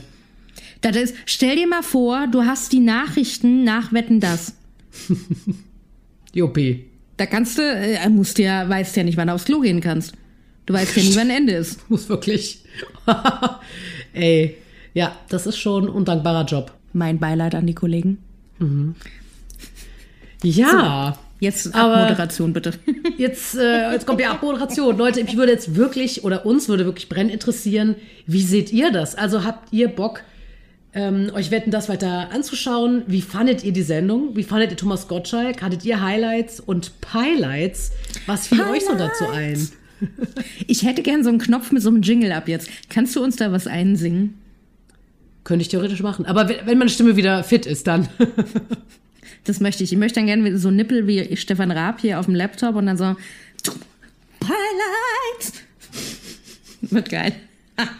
Das 0.80 0.96
ist, 0.96 1.14
stell 1.26 1.56
dir 1.56 1.66
mal 1.66 1.82
vor, 1.82 2.26
du 2.30 2.44
hast 2.44 2.72
die 2.72 2.80
Nachrichten 2.80 3.64
nach 3.64 3.92
Wetten 3.92 4.20
das. 4.20 4.54
Juppie. 6.34 6.84
Da 7.16 7.26
kannst 7.26 7.58
du, 7.58 7.62
äh, 7.62 8.08
musst 8.10 8.38
ja, 8.38 8.68
weißt 8.68 8.96
ja 8.96 9.02
nicht, 9.04 9.16
wann 9.16 9.28
du 9.28 9.34
aufs 9.34 9.46
Klo 9.46 9.60
gehen 9.60 9.80
kannst. 9.80 10.12
Du 10.66 10.74
weißt 10.74 10.96
ja 10.96 11.02
nie, 11.02 11.16
wann 11.16 11.30
Ende 11.30 11.54
ist. 11.54 11.88
Muss 11.90 12.08
wirklich. 12.08 12.62
Ey, 14.12 14.56
ja, 14.94 15.16
das 15.28 15.46
ist 15.46 15.58
schon 15.58 15.84
ein 15.84 15.88
undankbarer 15.88 16.44
Job. 16.44 16.72
Mein 16.92 17.18
Beileid 17.18 17.54
an 17.54 17.66
die 17.66 17.74
Kollegen. 17.74 18.18
Ja. 20.42 21.18
Jetzt 21.38 21.74
Aber- 21.74 21.96
Abmoderation 21.96 22.52
bitte. 22.54 22.72
Jetzt, 23.18 23.56
äh, 23.56 23.92
jetzt 23.92 24.06
kommt 24.06 24.20
die 24.20 24.24
Abmoderation. 24.26 24.96
Leute, 24.96 25.22
mich 25.22 25.36
würde 25.36 25.52
jetzt 25.52 25.74
wirklich, 25.76 26.24
oder 26.24 26.46
uns 26.46 26.68
würde 26.68 26.86
wirklich 26.86 27.10
brennend 27.10 27.32
interessieren, 27.34 27.94
wie 28.26 28.40
seht 28.42 28.72
ihr 28.72 28.90
das? 28.90 29.14
Also 29.14 29.44
habt 29.44 29.70
ihr 29.72 29.88
Bock, 29.88 30.22
ähm, 30.96 31.30
euch 31.34 31.50
wetten, 31.50 31.70
das 31.70 31.90
weiter 31.90 32.30
anzuschauen? 32.32 33.02
Wie 33.06 33.20
fandet 33.20 33.62
ihr 33.62 33.72
die 33.72 33.82
Sendung? 33.82 34.34
Wie 34.34 34.42
fandet 34.42 34.70
ihr 34.70 34.76
Thomas 34.78 35.08
Gottschalk? 35.08 35.60
Hattet 35.60 35.84
ihr 35.84 36.00
Highlights 36.00 36.58
und 36.58 36.90
Highlights? 37.12 37.92
Was 38.24 38.48
fiel 38.48 38.62
euch 38.62 38.84
so 38.84 38.94
dazu 38.96 39.28
ein? 39.28 39.68
Ich 40.66 40.82
hätte 40.82 41.00
gern 41.00 41.24
so 41.24 41.30
einen 41.30 41.38
Knopf 41.38 41.72
mit 41.72 41.82
so 41.82 41.88
einem 41.88 42.02
Jingle 42.02 42.30
ab 42.32 42.48
jetzt. 42.48 42.68
Kannst 42.90 43.16
du 43.16 43.24
uns 43.24 43.36
da 43.36 43.50
was 43.50 43.66
einsingen? 43.66 44.34
Könnte 45.42 45.62
ich 45.62 45.68
theoretisch 45.68 46.02
machen. 46.02 46.26
Aber 46.26 46.50
wenn 46.50 46.66
wenn 46.66 46.76
meine 46.76 46.90
Stimme 46.90 47.16
wieder 47.16 47.42
fit 47.44 47.64
ist, 47.64 47.86
dann. 47.86 48.06
Das 49.44 49.60
möchte 49.60 49.84
ich. 49.84 49.92
Ich 49.92 49.98
möchte 49.98 50.18
dann 50.18 50.26
gerne 50.26 50.58
so 50.58 50.72
Nippel 50.72 51.06
wie 51.06 51.36
Stefan 51.36 51.70
Raab 51.70 52.00
hier 52.00 52.18
auf 52.18 52.26
dem 52.26 52.34
Laptop 52.34 52.74
und 52.74 52.86
dann 52.86 52.96
so 52.96 53.04
Highlights. 54.42 55.52
Wird 56.80 57.08
geil. 57.08 57.32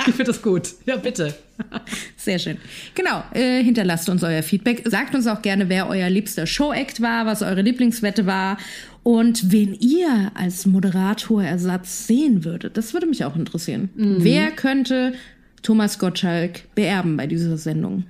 ich 0.01 0.15
finde 0.15 0.25
das 0.25 0.43
gut. 0.43 0.75
Ja, 0.87 0.97
bitte. 0.97 1.35
Sehr 2.17 2.39
schön. 2.39 2.59
Genau, 2.95 3.23
äh, 3.33 3.63
hinterlasst 3.63 4.09
uns 4.09 4.23
euer 4.23 4.43
Feedback. 4.43 4.83
Sagt 4.85 5.15
uns 5.15 5.27
auch 5.27 5.43
gerne, 5.43 5.69
wer 5.69 5.89
euer 5.89 6.11
liebster 6.11 6.47
Show-Act 6.47 7.01
war, 7.01 7.27
was 7.27 7.43
eure 7.43 7.63
Lieblingswette 7.63 8.27
war 8.27 8.59
und 9.03 9.53
wen 9.53 9.75
ihr 9.75 10.33
als 10.35 10.67
Moderatorersatz 10.67 12.07
sehen 12.07 12.45
würdet. 12.45 12.77
Das 12.77 12.93
würde 12.93 13.07
mich 13.07 13.25
auch 13.25 13.37
interessieren. 13.37 13.91
Wer 13.95 14.51
könnte 14.51 15.15
Thomas 15.63 15.99
Gottschalk 15.99 16.75
beerben 16.75 17.17
bei 17.17 17.27
dieser 17.27 17.57
Sendung? 17.57 18.05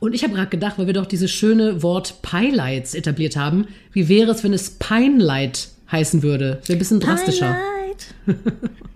Und 0.00 0.14
ich 0.14 0.22
habe 0.22 0.34
gerade 0.34 0.50
gedacht, 0.50 0.78
weil 0.78 0.86
wir 0.86 0.92
doch 0.92 1.06
dieses 1.06 1.30
schöne 1.30 1.82
Wort 1.82 2.20
Pielights 2.22 2.94
etabliert 2.94 3.36
haben, 3.36 3.68
wie 3.92 4.08
wäre 4.08 4.32
es, 4.32 4.44
wenn 4.44 4.52
es 4.52 4.70
Pinelight 4.70 5.68
heißen 5.90 6.22
würde? 6.22 6.60
Wäre 6.66 6.76
ein 6.76 6.78
bisschen 6.78 7.00
drastischer. 7.00 7.56
Highlight. 7.56 8.14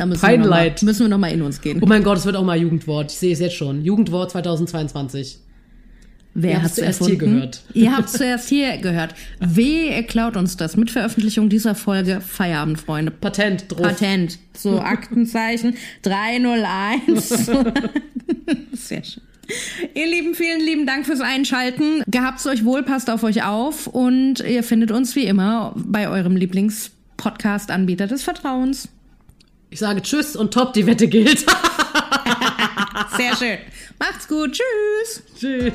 Da 0.00 0.06
müssen 0.06 0.26
wir, 0.26 0.38
noch 0.38 0.48
mal, 0.48 0.74
müssen 0.80 1.00
wir 1.00 1.08
noch 1.08 1.18
mal 1.18 1.30
in 1.30 1.42
uns 1.42 1.60
gehen. 1.60 1.78
Oh 1.82 1.86
mein 1.86 2.02
Gott, 2.02 2.16
es 2.16 2.24
wird 2.24 2.34
auch 2.34 2.42
mal 2.42 2.56
Jugendwort. 2.56 3.12
Ich 3.12 3.18
sehe 3.18 3.34
es 3.34 3.38
jetzt 3.38 3.54
schon. 3.54 3.84
Jugendwort 3.84 4.30
2022. 4.30 5.40
Wer 6.32 6.52
Ihr 6.52 6.62
hat 6.62 6.74
zuerst 6.74 7.00
erfunden? 7.02 7.20
hier 7.20 7.28
gehört. 7.28 7.62
Ihr 7.74 7.94
habt 7.94 8.08
zuerst 8.08 8.48
hier 8.48 8.78
gehört. 8.78 9.14
Wehe, 9.40 9.94
ihr 9.94 10.02
klaut 10.04 10.38
uns 10.38 10.56
das. 10.56 10.78
Mit 10.78 10.90
Veröffentlichung 10.90 11.50
dieser 11.50 11.74
Folge 11.74 12.22
Feierabend, 12.22 12.80
Freunde. 12.80 13.10
Patent 13.10 13.66
drauf. 13.68 13.82
Patent. 13.82 14.38
So, 14.56 14.80
Aktenzeichen 14.80 15.76
301. 16.00 17.28
Sehr 18.72 19.04
schön. 19.04 19.22
Ihr 19.92 20.06
Lieben, 20.06 20.34
vielen 20.34 20.62
lieben 20.62 20.86
Dank 20.86 21.04
fürs 21.04 21.20
Einschalten. 21.20 22.02
Gehabt's 22.06 22.46
euch 22.46 22.64
wohl, 22.64 22.84
passt 22.84 23.10
auf 23.10 23.22
euch 23.22 23.44
auf 23.44 23.86
und 23.86 24.40
ihr 24.40 24.62
findet 24.62 24.92
uns 24.92 25.14
wie 25.14 25.26
immer 25.26 25.74
bei 25.76 26.08
eurem 26.08 26.36
Lieblings-Podcast-Anbieter 26.36 28.06
des 28.06 28.22
Vertrauens. 28.22 28.88
Ich 29.72 29.78
sage 29.78 30.02
Tschüss 30.02 30.34
und 30.34 30.52
top, 30.52 30.72
die 30.72 30.84
Wette 30.84 31.06
gilt. 31.06 31.38
Sehr 33.16 33.36
schön. 33.36 33.58
Macht's 34.00 34.26
gut. 34.26 34.52
Tschüss. 34.52 35.22
Tschüss. 35.38 35.74